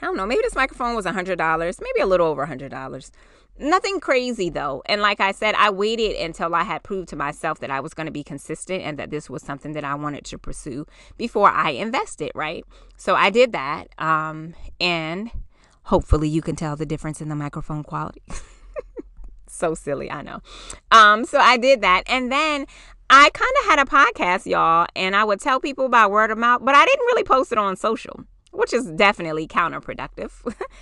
I 0.00 0.06
don't 0.06 0.16
know, 0.16 0.26
maybe 0.26 0.40
this 0.42 0.54
microphone 0.54 0.94
was 0.94 1.06
a 1.06 1.12
$100, 1.12 1.80
maybe 1.80 2.00
a 2.00 2.06
little 2.06 2.26
over 2.26 2.42
a 2.42 2.48
$100. 2.48 3.10
Nothing 3.58 4.00
crazy 4.00 4.48
though. 4.48 4.82
And 4.86 5.02
like 5.02 5.20
I 5.20 5.32
said, 5.32 5.54
I 5.56 5.68
waited 5.70 6.16
until 6.16 6.54
I 6.54 6.62
had 6.62 6.82
proved 6.82 7.08
to 7.10 7.16
myself 7.16 7.60
that 7.60 7.70
I 7.70 7.80
was 7.80 7.92
going 7.92 8.06
to 8.06 8.12
be 8.12 8.24
consistent 8.24 8.82
and 8.82 8.98
that 8.98 9.10
this 9.10 9.28
was 9.28 9.42
something 9.42 9.72
that 9.72 9.84
I 9.84 9.94
wanted 9.96 10.24
to 10.26 10.38
pursue 10.38 10.86
before 11.18 11.50
I 11.50 11.70
invested, 11.70 12.32
right? 12.34 12.64
So 12.96 13.14
I 13.14 13.28
did 13.28 13.52
that. 13.52 13.88
Um, 13.98 14.54
and 14.80 15.30
Hopefully, 15.84 16.28
you 16.28 16.42
can 16.42 16.54
tell 16.56 16.76
the 16.76 16.86
difference 16.86 17.20
in 17.20 17.28
the 17.28 17.34
microphone 17.34 17.82
quality. 17.82 18.22
so 19.48 19.74
silly, 19.74 20.08
I 20.10 20.22
know. 20.22 20.40
Um, 20.92 21.24
so 21.24 21.38
I 21.38 21.56
did 21.56 21.80
that. 21.80 22.04
And 22.06 22.30
then 22.30 22.66
I 23.08 23.30
kind 23.30 23.52
of 23.60 23.68
had 23.68 23.78
a 23.80 23.84
podcast, 23.84 24.46
y'all, 24.46 24.86
and 24.94 25.16
I 25.16 25.24
would 25.24 25.40
tell 25.40 25.58
people 25.58 25.88
by 25.88 26.06
word 26.06 26.30
of 26.30 26.38
mouth, 26.38 26.60
but 26.64 26.76
I 26.76 26.84
didn't 26.84 27.06
really 27.06 27.24
post 27.24 27.50
it 27.50 27.58
on 27.58 27.74
social, 27.74 28.24
which 28.50 28.72
is 28.72 28.86
definitely 28.86 29.46
counterproductive. 29.46 30.30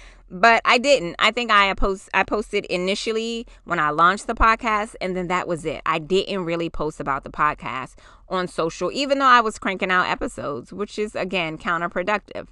but 0.31 0.63
I 0.65 0.79
didn't. 0.79 1.17
I 1.19 1.31
think 1.31 1.51
I 1.51 1.73
post 1.75 2.09
I 2.15 2.23
posted 2.23 2.65
initially 2.67 3.47
when 3.65 3.79
I 3.79 3.91
launched 3.91 4.27
the 4.27 4.35
podcast, 4.35 4.95
and 5.01 5.17
then 5.17 5.29
that 5.29 5.49
was 5.49 5.65
it. 5.65 5.83
I 5.87 5.99
didn't 5.99 6.45
really 6.45 6.71
post 6.71 7.01
about 7.01 7.25
the 7.25 7.31
podcast 7.31 7.95
on 8.29 8.49
social, 8.49 8.91
even 8.93 9.19
though 9.19 9.27
I 9.27 9.41
was 9.41 9.59
cranking 9.59 9.91
out 9.91 10.09
episodes, 10.09 10.73
which 10.73 10.99
is 10.99 11.15
again 11.15 11.59
counterproductive. 11.59 12.49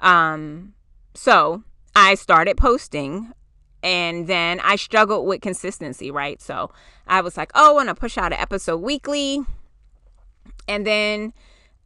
Um, 0.00 0.74
so 1.14 1.62
I 1.94 2.14
started 2.14 2.56
posting 2.56 3.32
and 3.82 4.26
then 4.26 4.60
I 4.60 4.76
struggled 4.76 5.26
with 5.26 5.40
consistency, 5.40 6.10
right? 6.10 6.40
So 6.40 6.70
I 7.06 7.20
was 7.20 7.36
like, 7.36 7.50
oh, 7.54 7.70
I 7.70 7.74
want 7.74 7.88
to 7.88 7.94
push 7.94 8.16
out 8.16 8.32
an 8.32 8.38
episode 8.38 8.78
weekly. 8.78 9.40
And 10.68 10.86
then 10.86 11.32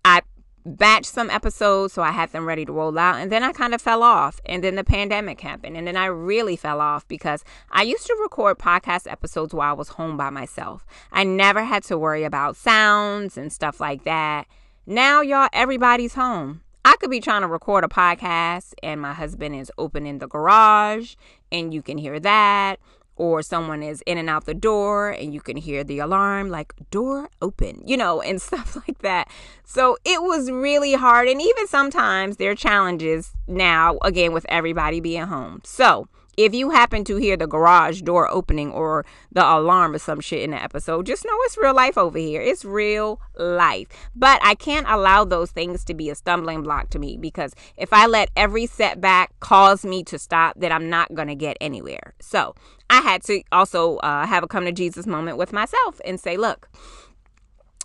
I 0.05 0.21
batched 0.67 1.07
some 1.07 1.31
episodes 1.31 1.95
so 1.95 2.03
I 2.03 2.11
had 2.11 2.33
them 2.33 2.47
ready 2.47 2.65
to 2.65 2.73
roll 2.73 2.99
out. 2.99 3.17
And 3.17 3.31
then 3.31 3.43
I 3.43 3.53
kind 3.53 3.75
of 3.75 3.81
fell 3.81 4.03
off. 4.03 4.41
And 4.45 4.65
then 4.65 4.75
the 4.75 4.85
pandemic 4.85 5.41
happened. 5.41 5.77
And 5.77 5.87
then 5.87 5.97
I 5.97 6.07
really 6.07 6.57
fell 6.57 6.81
off 6.81 7.07
because 7.09 7.45
I 7.71 7.83
used 7.83 8.07
to 8.07 8.19
record 8.21 8.59
podcast 8.59 9.11
episodes 9.11 9.55
while 9.55 9.71
I 9.71 9.75
was 9.75 9.91
home 9.91 10.17
by 10.17 10.31
myself. 10.31 10.85
I 11.13 11.25
never 11.25 11.65
had 11.65 11.85
to 11.85 11.99
worry 11.99 12.25
about 12.25 12.57
sounds 12.57 13.37
and 13.37 13.53
stuff 13.53 13.81
like 13.81 14.05
that. 14.05 14.47
Now, 14.87 15.21
y'all, 15.21 15.49
everybody's 15.53 16.15
home. 16.15 16.63
I 16.85 16.95
could 17.01 17.11
be 17.11 17.19
trying 17.19 17.43
to 17.43 17.49
record 17.49 17.83
a 17.83 17.89
podcast 17.89 18.75
and 18.81 19.01
my 19.01 19.13
husband 19.13 19.57
is 19.57 19.73
opening 19.77 20.19
the 20.19 20.29
garage 20.29 21.17
and 21.51 21.75
you 21.75 21.83
can 21.83 21.99
hear 21.99 22.21
that. 22.21 22.77
Or 23.17 23.43
someone 23.43 23.83
is 23.83 24.03
in 24.07 24.19
and 24.19 24.29
out 24.29 24.45
the 24.45 24.55
door 24.55 25.11
and 25.11 25.33
you 25.33 25.41
can 25.41 25.57
hear 25.57 25.83
the 25.83 25.99
alarm, 26.01 26.51
like 26.51 26.75
door 26.91 27.31
open, 27.41 27.83
you 27.87 27.97
know, 27.97 28.21
and 28.21 28.41
stuff 28.49 28.77
like 28.77 28.99
that. 28.99 29.29
So 29.65 29.97
it 30.05 30.23
was 30.23 30.51
really 30.51 30.95
hard. 30.95 31.29
And 31.29 31.41
even 31.41 31.67
sometimes 31.67 32.37
there 32.37 32.51
are 32.51 32.55
challenges 32.55 33.33
now, 33.47 33.99
again, 34.03 34.33
with 34.33 34.47
everybody 34.49 35.01
being 35.01 35.27
home. 35.27 35.63
So 35.65 36.09
if 36.37 36.55
you 36.55 36.71
happen 36.71 37.03
to 37.05 37.17
hear 37.17 37.37
the 37.37 37.47
garage 37.47 38.03
door 38.03 38.29
opening 38.31 38.71
or 38.71 39.07
the 39.33 39.43
alarm 39.43 39.95
or 39.95 39.99
some 39.99 40.21
shit 40.21 40.43
in 40.43 40.51
the 40.51 40.63
episode, 40.63 41.07
just 41.07 41.25
know 41.25 41.37
it's 41.45 41.57
real 41.57 41.75
life 41.75 41.97
over 41.97 42.19
here. 42.19 42.43
It's 42.43 42.65
real 42.65 43.21
life. 43.37 43.89
But 44.15 44.41
I 44.43 44.55
can't 44.55 44.87
allow 44.89 45.25
those 45.25 45.51
things 45.51 45.85
to 45.85 45.95
be 45.95 46.11
a 46.11 46.15
stumbling 46.15 46.63
block 46.63 46.91
to 46.91 46.99
me 46.99 47.17
because 47.17 47.55
if 47.77 47.93
I 47.93 48.07
let 48.07 48.31
every 48.37 48.67
setback 48.67 49.39
cause 49.41 49.85
me 49.85 50.05
to 50.05 50.19
stop, 50.19 50.57
then 50.59 50.73
I'm 50.73 50.91
not 50.91 51.15
going 51.15 51.29
to 51.29 51.35
get 51.35 51.57
anywhere. 51.61 52.15
So 52.21 52.55
I 52.89 53.01
had 53.01 53.23
to 53.25 53.43
also 53.53 53.97
uh, 53.99 54.27
have 54.27 54.43
a 54.43 54.49
come 54.49 54.65
to 54.65 54.73
Jesus 54.73 55.07
moment 55.07 55.39
with 55.39 55.53
myself 55.53 56.01
and 56.05 56.21
say, 56.21 56.37
look, 56.37 56.69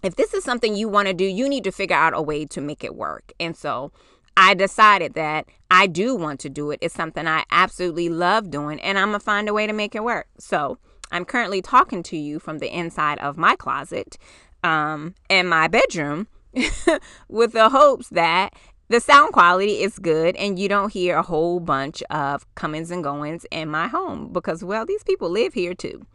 if 0.04 0.16
this 0.16 0.34
is 0.34 0.44
something 0.44 0.76
you 0.76 0.88
want 0.88 1.08
to 1.08 1.14
do, 1.14 1.26
you 1.26 1.48
need 1.48 1.64
to 1.64 1.72
figure 1.72 1.96
out 1.96 2.14
a 2.16 2.22
way 2.22 2.46
to 2.46 2.62
make 2.62 2.84
it 2.84 2.96
work. 2.96 3.32
And 3.40 3.56
so 3.56 3.92
I 4.38 4.54
decided 4.54 5.14
that 5.14 5.46
I 5.70 5.88
do 5.88 6.16
want 6.16 6.40
to 6.42 6.50
do 6.50 6.72
it. 6.72 6.80
It's 6.82 6.94
something 6.94 7.28
I 7.28 7.44
absolutely 7.52 8.10
love 8.10 8.50
doing, 8.50 8.80
and 8.82 8.98
I'm 8.98 9.10
going 9.10 9.20
to 9.20 9.26
find 9.26 9.50
a 9.50 9.54
way 9.54 9.68
to 9.68 9.74
make 9.74 9.96
it 9.96 10.04
work. 10.04 10.28
So 10.40 10.78
I'm 11.12 11.26
currently 11.26 11.62
talking 11.62 12.04
to 12.04 12.18
you 12.18 12.40
from 12.40 12.60
the 12.60 12.76
inside 12.76 13.20
of 13.20 13.38
my 13.38 13.56
closet 13.56 14.18
um, 14.64 15.16
and 15.30 15.50
my 15.50 15.68
bedroom 15.68 16.28
with 17.28 17.54
the 17.54 17.70
hopes 17.70 18.10
that 18.10 18.54
the 18.92 19.00
sound 19.00 19.32
quality 19.32 19.82
is 19.82 19.98
good 19.98 20.36
and 20.36 20.60
you 20.60 20.68
don't 20.68 20.92
hear 20.92 21.16
a 21.16 21.24
whole 21.24 21.62
bunch 21.62 22.04
of 22.10 22.46
comings 22.56 22.92
and 22.92 23.04
goings 23.04 23.46
in 23.50 23.70
my 23.70 23.88
home 23.88 24.32
because, 24.34 24.66
well, 24.66 24.86
these 24.86 25.04
people 25.04 25.30
live 25.30 25.54
here 25.54 25.74
too. 25.74 26.06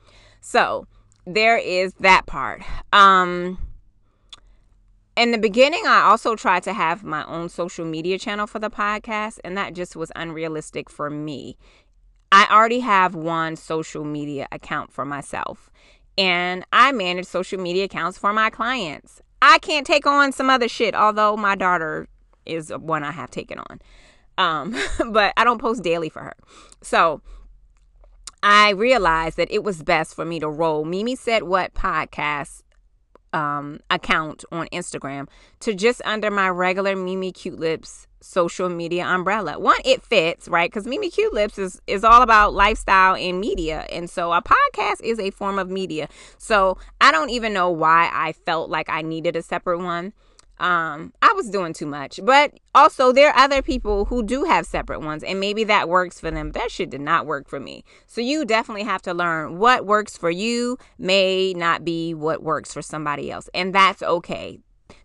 So 0.42 0.86
there 1.26 1.56
is 1.56 1.94
that 2.00 2.26
part. 2.26 2.62
Um, 2.92 3.58
in 5.16 5.30
the 5.30 5.38
beginning, 5.38 5.86
I 5.86 6.02
also 6.02 6.36
tried 6.36 6.64
to 6.64 6.74
have 6.74 7.02
my 7.02 7.24
own 7.24 7.48
social 7.48 7.86
media 7.86 8.18
channel 8.18 8.46
for 8.46 8.58
the 8.58 8.68
podcast, 8.68 9.38
and 9.42 9.56
that 9.56 9.72
just 9.72 9.96
was 9.96 10.12
unrealistic 10.14 10.90
for 10.90 11.08
me. 11.08 11.56
I 12.30 12.46
already 12.50 12.80
have 12.80 13.14
one 13.14 13.56
social 13.56 14.04
media 14.04 14.46
account 14.52 14.92
for 14.92 15.06
myself, 15.06 15.70
and 16.18 16.66
I 16.74 16.92
manage 16.92 17.24
social 17.24 17.58
media 17.58 17.84
accounts 17.84 18.18
for 18.18 18.34
my 18.34 18.50
clients. 18.50 19.22
I 19.40 19.58
can't 19.58 19.86
take 19.86 20.06
on 20.06 20.32
some 20.32 20.50
other 20.50 20.68
shit, 20.68 20.94
although 20.94 21.36
my 21.36 21.54
daughter 21.54 22.08
is 22.46 22.70
one 22.70 23.04
I 23.04 23.12
have 23.12 23.30
taken 23.30 23.58
on. 23.58 23.80
Um, 24.38 24.76
but 25.12 25.32
I 25.36 25.44
don't 25.44 25.60
post 25.60 25.82
daily 25.82 26.08
for 26.08 26.22
her. 26.22 26.36
So 26.82 27.20
I 28.42 28.70
realized 28.70 29.36
that 29.38 29.50
it 29.50 29.64
was 29.64 29.82
best 29.82 30.14
for 30.14 30.24
me 30.24 30.40
to 30.40 30.48
roll 30.48 30.84
Mimi 30.84 31.16
Said 31.16 31.42
What 31.42 31.74
podcast 31.74 32.62
um, 33.32 33.80
account 33.90 34.44
on 34.52 34.66
Instagram 34.72 35.28
to 35.60 35.74
just 35.74 36.00
under 36.04 36.30
my 36.30 36.48
regular 36.48 36.96
Mimi 36.96 37.32
Cute 37.32 37.58
Lips 37.58 38.06
social 38.20 38.68
media 38.68 39.04
umbrella. 39.04 39.58
One, 39.58 39.76
it 39.84 40.02
fits, 40.02 40.48
right? 40.48 40.70
Because 40.70 40.86
Mimi 40.86 41.10
Cute 41.10 41.32
Lips 41.32 41.58
is, 41.58 41.80
is 41.86 42.02
all 42.02 42.22
about 42.22 42.54
lifestyle 42.54 43.14
and 43.14 43.40
media. 43.40 43.86
And 43.92 44.10
so 44.10 44.32
a 44.32 44.42
podcast 44.42 45.02
is 45.02 45.18
a 45.18 45.30
form 45.30 45.58
of 45.58 45.70
media. 45.70 46.08
So 46.38 46.78
I 47.00 47.12
don't 47.12 47.30
even 47.30 47.52
know 47.52 47.70
why 47.70 48.10
I 48.12 48.32
felt 48.32 48.68
like 48.70 48.88
I 48.88 49.02
needed 49.02 49.36
a 49.36 49.42
separate 49.42 49.80
one 49.80 50.12
um 50.58 51.12
i 51.20 51.32
was 51.34 51.50
doing 51.50 51.72
too 51.72 51.86
much. 51.86 52.18
But 52.22 52.58
also 52.74 53.12
there 53.12 53.30
are 53.30 53.38
other 53.38 53.62
people 53.62 54.06
who 54.06 54.22
do 54.22 54.44
have 54.44 54.66
separate 54.66 55.00
ones 55.00 55.22
and 55.22 55.38
maybe 55.38 55.64
that 55.64 55.88
works 55.88 56.18
for 56.18 56.30
them. 56.30 56.52
That 56.52 56.70
shit 56.70 56.90
did 56.90 57.00
not 57.00 57.26
work 57.26 57.48
for 57.48 57.60
me. 57.60 57.84
So 58.06 58.20
you 58.20 58.44
definitely 58.44 58.84
have 58.84 59.02
to 59.02 59.14
learn 59.14 59.58
what 59.58 59.86
works 59.86 60.16
for 60.16 60.30
you 60.30 60.78
may 60.98 61.52
not 61.54 61.84
be 61.84 62.14
what 62.14 62.42
works 62.42 62.72
for 62.72 62.82
somebody 62.82 63.30
else 63.30 63.48
and 63.54 63.74
that's 63.74 64.02
okay. 64.02 64.58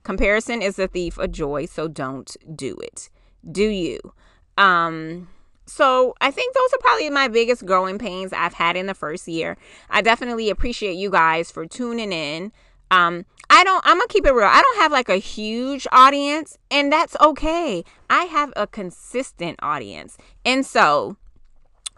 Comparison 0.04 0.62
is 0.62 0.80
a 0.80 0.88
thief 0.88 1.18
of 1.18 1.32
joy 1.32 1.66
so 1.66 1.88
don't 1.88 2.36
do 2.56 2.78
it. 2.78 3.10
Do 3.50 3.68
you? 3.68 4.00
Um 4.58 5.28
so 5.66 6.16
I 6.20 6.32
think 6.32 6.54
those 6.54 6.74
are 6.74 6.82
probably 6.82 7.10
my 7.10 7.28
biggest 7.28 7.66
growing 7.66 7.98
pains 7.98 8.34
I've 8.34 8.54
had 8.54 8.76
in 8.76 8.88
the 8.88 8.94
first 8.94 9.28
year. 9.28 9.58
I 9.90 10.02
definitely 10.02 10.50
appreciate 10.50 10.96
you 10.96 11.10
guys 11.10 11.52
for 11.52 11.66
tuning 11.66 12.12
in. 12.12 12.52
Um, 12.90 13.26
I 13.54 13.64
don't, 13.64 13.86
I'm 13.86 13.98
gonna 13.98 14.08
keep 14.08 14.26
it 14.26 14.34
real. 14.34 14.48
I 14.48 14.62
don't 14.62 14.82
have 14.82 14.92
like 14.92 15.10
a 15.10 15.18
huge 15.18 15.86
audience, 15.92 16.58
and 16.72 16.92
that's 16.92 17.16
okay. 17.20 17.84
I 18.10 18.24
have 18.24 18.54
a 18.56 18.66
consistent 18.66 19.60
audience. 19.62 20.18
And 20.46 20.66
so 20.66 21.18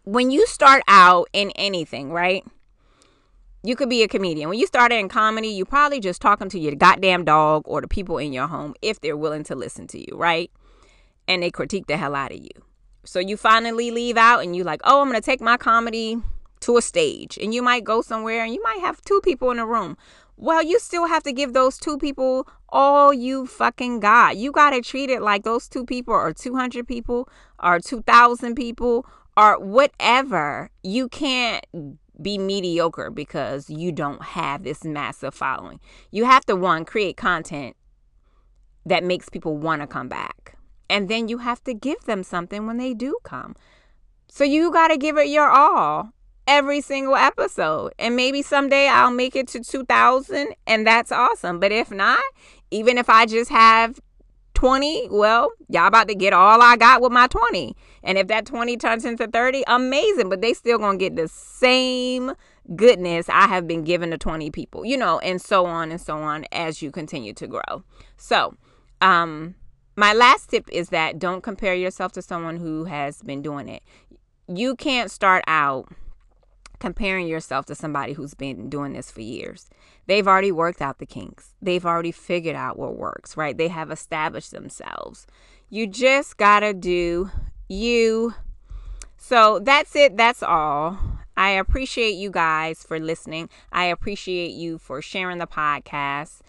when 0.04 0.32
you 0.32 0.46
start 0.48 0.84
out 0.88 1.30
in 1.32 1.52
anything, 1.52 2.12
right? 2.12 2.44
you 3.64 3.78
could 3.78 3.90
be 3.90 4.04
a 4.04 4.08
comedian. 4.08 4.50
When 4.50 4.60
you 4.60 4.68
started 4.68 4.96
in 4.96 5.08
comedy, 5.08 5.48
you 5.48 5.64
probably 5.64 6.02
just 6.02 6.22
talking 6.22 6.50
to 6.50 6.60
your 6.60 6.76
goddamn 6.76 7.24
dog 7.24 7.64
or 7.66 7.80
the 7.80 7.88
people 7.88 8.18
in 8.18 8.34
your 8.34 8.48
home 8.48 8.76
if 8.82 9.00
they're 9.00 9.18
willing 9.18 9.44
to 9.46 9.56
listen 9.56 9.88
to 9.88 10.00
you, 10.00 10.18
right? 10.18 10.52
And 11.30 11.42
they 11.42 11.50
critique 11.50 11.88
the 11.88 11.96
hell 11.96 12.14
out 12.14 12.34
of 12.34 12.40
you. 12.40 12.50
So 13.06 13.20
you 13.20 13.38
finally 13.38 13.90
leave 13.90 14.18
out 14.18 14.40
and 14.40 14.56
you 14.56 14.66
like, 14.66 14.82
oh, 14.84 15.02
I'm 15.02 15.08
gonna 15.08 15.22
take 15.22 15.40
my 15.40 15.56
comedy 15.56 16.18
to 16.62 16.78
a 16.78 16.82
stage. 16.82 17.38
And 17.42 17.54
you 17.54 17.62
might 17.62 17.86
go 17.86 18.02
somewhere 18.02 18.44
and 18.44 18.54
you 18.54 18.62
might 18.64 18.80
have 18.80 19.02
two 19.02 19.22
people 19.22 19.50
in 19.52 19.60
a 19.60 19.66
room. 19.66 19.98
Well, 20.36 20.64
you 20.64 20.80
still 20.80 21.08
have 21.08 21.24
to 21.24 21.32
give 21.32 21.54
those 21.54 21.78
two 21.78 21.98
people 21.98 22.48
all 22.70 23.14
you 23.14 23.46
fucking 23.46 24.00
got. 24.00 24.36
You 24.36 24.52
got 24.52 24.72
to 24.72 24.82
treat 24.82 25.10
it 25.10 25.22
like 25.22 25.44
those 25.44 25.70
two 25.70 25.86
people 25.86 26.14
are 26.14 26.34
200 26.34 26.88
people 26.88 27.30
or 27.62 27.80
2,000 27.80 28.56
people 28.56 29.06
or 29.38 29.60
whatever. 29.60 30.70
You 30.84 31.08
can't 31.08 31.66
be 32.22 32.38
mediocre 32.38 33.10
because 33.10 33.70
you 33.70 33.92
don't 33.92 34.22
have 34.24 34.64
this 34.64 34.84
massive 34.84 35.34
following. 35.34 35.80
You 36.12 36.26
have 36.26 36.46
to 36.46 36.56
one 36.56 36.86
create 36.86 37.18
content 37.18 37.76
that 38.86 39.04
makes 39.04 39.30
people 39.30 39.58
want 39.58 39.82
to 39.82 39.88
come 39.88 40.10
back. 40.10 40.58
And 40.90 41.10
then 41.10 41.28
you 41.28 41.40
have 41.40 41.64
to 41.64 41.74
give 41.74 42.02
them 42.06 42.24
something 42.24 42.68
when 42.68 42.78
they 42.78 42.94
do 42.94 43.18
come. 43.24 43.56
So 44.28 44.44
you 44.44 44.72
got 44.72 44.90
to 44.90 44.98
give 44.98 45.18
it 45.18 45.28
your 45.28 45.50
all 45.50 46.10
every 46.48 46.82
single 46.82 47.16
episode. 47.16 47.94
And 48.00 48.16
maybe 48.16 48.42
someday 48.42 48.88
I'll 48.88 49.12
make 49.12 49.36
it 49.36 49.48
to 49.50 49.60
2000 49.60 50.54
and 50.68 50.88
that's 50.88 51.12
awesome. 51.12 51.60
But 51.60 51.72
if 51.72 51.92
not, 51.92 52.22
even 52.72 52.98
if 52.98 53.10
I 53.10 53.26
just 53.26 53.50
have 53.50 54.00
20, 54.54 55.10
well, 55.10 55.52
y'all 55.70 55.88
about 55.88 56.08
to 56.08 56.16
get 56.16 56.34
all 56.34 56.62
I 56.62 56.78
got 56.78 57.02
with 57.02 57.12
my 57.12 57.28
20. 57.28 57.76
And 58.04 58.18
if 58.18 58.28
that 58.28 58.46
20 58.46 58.78
turns 58.78 59.06
into 59.06 59.28
30, 59.28 59.64
amazing. 59.68 60.30
But 60.30 60.42
they 60.42 60.54
still 60.54 60.78
going 60.78 61.00
to 61.00 61.04
get 61.04 61.16
the 61.16 61.28
same 61.28 62.34
goodness 62.76 63.28
I 63.30 63.48
have 63.48 63.68
been 63.68 63.84
given 63.84 64.12
to 64.12 64.18
20 64.18 64.52
people, 64.52 64.86
you 64.86 64.98
know, 64.98 65.20
and 65.20 65.42
so 65.42 65.66
on 65.66 65.92
and 65.92 66.00
so 66.00 66.18
on 66.18 66.46
as 66.52 66.82
you 66.82 66.92
continue 66.92 67.34
to 67.34 67.48
grow. 67.48 67.84
So, 68.16 68.56
um, 69.02 69.56
my 69.96 70.14
last 70.14 70.50
tip 70.50 70.68
is 70.72 70.90
that 70.90 71.20
don't 71.20 71.44
compare 71.44 71.76
yourself 71.76 72.14
to 72.14 72.22
someone 72.22 72.58
who 72.58 72.86
has 72.86 73.22
been 73.22 73.42
doing 73.42 73.68
it. 73.68 73.84
You 74.48 74.76
can't 74.76 75.12
start 75.12 75.44
out 75.46 75.92
comparing 76.84 77.30
yourself 77.30 77.66
to 77.66 77.74
somebody 77.74 78.12
who's 78.12 78.34
been 78.34 78.68
doing 78.68 78.92
this 78.92 79.10
for 79.10 79.22
years. 79.22 79.70
They've 80.06 80.28
already 80.28 80.52
worked 80.52 80.82
out 80.82 80.98
the 80.98 81.06
kinks. 81.06 81.54
They've 81.62 81.86
already 81.86 82.12
figured 82.12 82.58
out 82.58 82.78
what 82.78 82.98
works, 82.98 83.38
right? 83.38 83.58
They 83.58 83.70
have 83.70 83.90
established 83.90 84.52
themselves. 84.52 85.26
You 85.70 85.88
just 85.88 86.36
got 86.36 86.60
to 86.60 86.74
do 86.74 87.32
you. 87.70 88.34
So 89.16 89.60
that's 89.60 89.96
it. 89.96 90.18
That's 90.18 90.44
all. 90.44 91.00
I 91.38 91.52
appreciate 91.52 92.16
you 92.16 92.30
guys 92.30 92.84
for 92.84 93.00
listening. 93.00 93.48
I 93.72 93.86
appreciate 93.86 94.52
you 94.52 94.78
for 94.78 95.02
sharing 95.02 95.38
the 95.38 95.48
podcast 95.48 96.42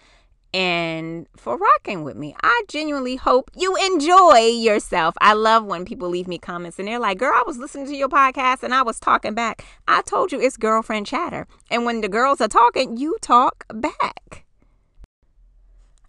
and 0.55 1.27
for 1.35 1.57
rocking 1.57 2.05
with 2.05 2.15
me. 2.15 2.33
I 2.41 2.63
genuinely 2.69 3.17
hope 3.17 3.51
you 3.57 3.75
enjoy 3.75 4.37
yourself. 4.37 5.13
I 5.19 5.33
love 5.33 5.65
when 5.65 5.83
people 5.83 6.07
leave 6.07 6.29
me 6.29 6.37
comments 6.37 6.79
and 6.79 6.87
they're 6.87 6.97
like, 6.97 7.17
Girl, 7.17 7.33
I 7.35 7.43
was 7.45 7.57
listening 7.57 7.87
to 7.87 7.95
your 7.95 8.07
podcast 8.07 8.63
and 8.63 8.73
I 8.73 8.81
was 8.81 8.97
talking 8.97 9.33
back. 9.33 9.65
I 9.85 10.01
told 10.01 10.31
you 10.31 10.39
it's 10.39 10.55
girlfriend 10.55 11.07
chatter. 11.07 11.45
And 11.69 11.83
when 11.83 11.99
the 11.99 12.07
girls 12.07 12.39
are 12.39 12.47
talking, 12.47 12.95
you 12.95 13.17
talk 13.19 13.65
back. 13.73 14.45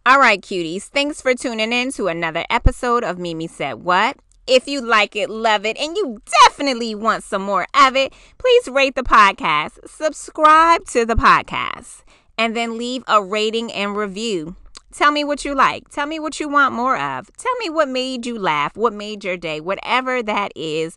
All 0.07 0.21
right, 0.21 0.41
cuties. 0.41 0.85
Thanks 0.85 1.21
for 1.21 1.35
tuning 1.35 1.73
in 1.73 1.91
to 1.93 2.07
another 2.07 2.45
episode 2.49 3.03
of 3.03 3.19
Mimi 3.19 3.49
Said 3.49 3.83
What. 3.83 4.17
If 4.47 4.69
you 4.69 4.81
like 4.81 5.17
it, 5.17 5.29
love 5.29 5.67
it, 5.67 5.77
and 5.77 5.97
you 5.97 6.23
definitely 6.45 6.95
want 6.95 7.25
some 7.25 7.43
more 7.43 7.67
of 7.75 7.97
it, 7.97 8.13
please 8.39 8.69
rate 8.69 8.95
the 8.95 9.03
podcast, 9.03 9.89
subscribe 9.89 10.85
to 10.87 11.05
the 11.05 11.17
podcast 11.17 12.05
and 12.39 12.57
then 12.57 12.79
leave 12.79 13.03
a 13.09 13.23
rating 13.23 13.73
and 13.73 13.97
review. 13.97 14.57
Tell 14.93 15.13
me 15.13 15.25
what 15.25 15.45
you 15.45 15.55
like. 15.55 15.89
Tell 15.91 16.07
me 16.07 16.19
what 16.19 16.41
you 16.41 16.49
want 16.49 16.75
more 16.75 16.97
of. 16.97 17.31
Tell 17.37 17.55
me 17.57 17.69
what 17.69 17.89
made 17.89 18.25
you 18.25 18.39
laugh, 18.39 18.77
what 18.77 18.95
made 18.95 19.25
your 19.25 19.37
day, 19.37 19.61
whatever 19.61 20.23
that 20.23 20.53
is. 20.57 20.97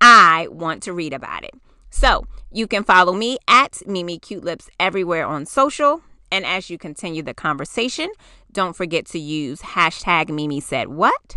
I 0.00 0.48
want 0.50 0.82
to 0.84 0.92
read 0.92 1.12
about 1.12 1.44
it. 1.44 1.54
So 1.90 2.24
you 2.50 2.66
can 2.66 2.84
follow 2.84 3.12
me 3.12 3.38
at 3.48 3.82
Mimi 3.86 4.18
Cute 4.18 4.44
Lips 4.44 4.70
everywhere 4.78 5.26
on 5.26 5.46
social. 5.46 6.02
And 6.30 6.46
as 6.46 6.70
you 6.70 6.78
continue 6.78 7.22
the 7.22 7.34
conversation, 7.34 8.10
don't 8.52 8.76
forget 8.76 9.06
to 9.06 9.18
use 9.18 9.60
hashtag 9.60 10.28
Mimi 10.28 10.60
said 10.60 10.88
what. 10.88 11.36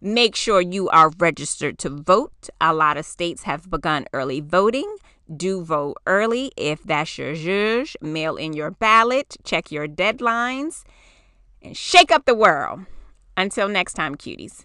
Make 0.00 0.36
sure 0.36 0.60
you 0.60 0.88
are 0.90 1.10
registered 1.18 1.78
to 1.78 1.90
vote. 1.90 2.48
A 2.60 2.74
lot 2.74 2.96
of 2.96 3.06
states 3.06 3.44
have 3.44 3.70
begun 3.70 4.06
early 4.12 4.40
voting. 4.40 4.96
Do 5.34 5.64
vote 5.64 5.96
early 6.06 6.52
if 6.56 6.82
that's 6.84 7.18
your 7.18 7.34
zhuzh. 7.34 7.96
Mail 8.00 8.36
in 8.36 8.52
your 8.52 8.70
ballot, 8.70 9.36
check 9.44 9.72
your 9.72 9.88
deadlines, 9.88 10.84
and 11.60 11.76
shake 11.76 12.12
up 12.12 12.26
the 12.26 12.34
world. 12.34 12.86
Until 13.36 13.68
next 13.68 13.94
time, 13.94 14.14
cuties. 14.14 14.64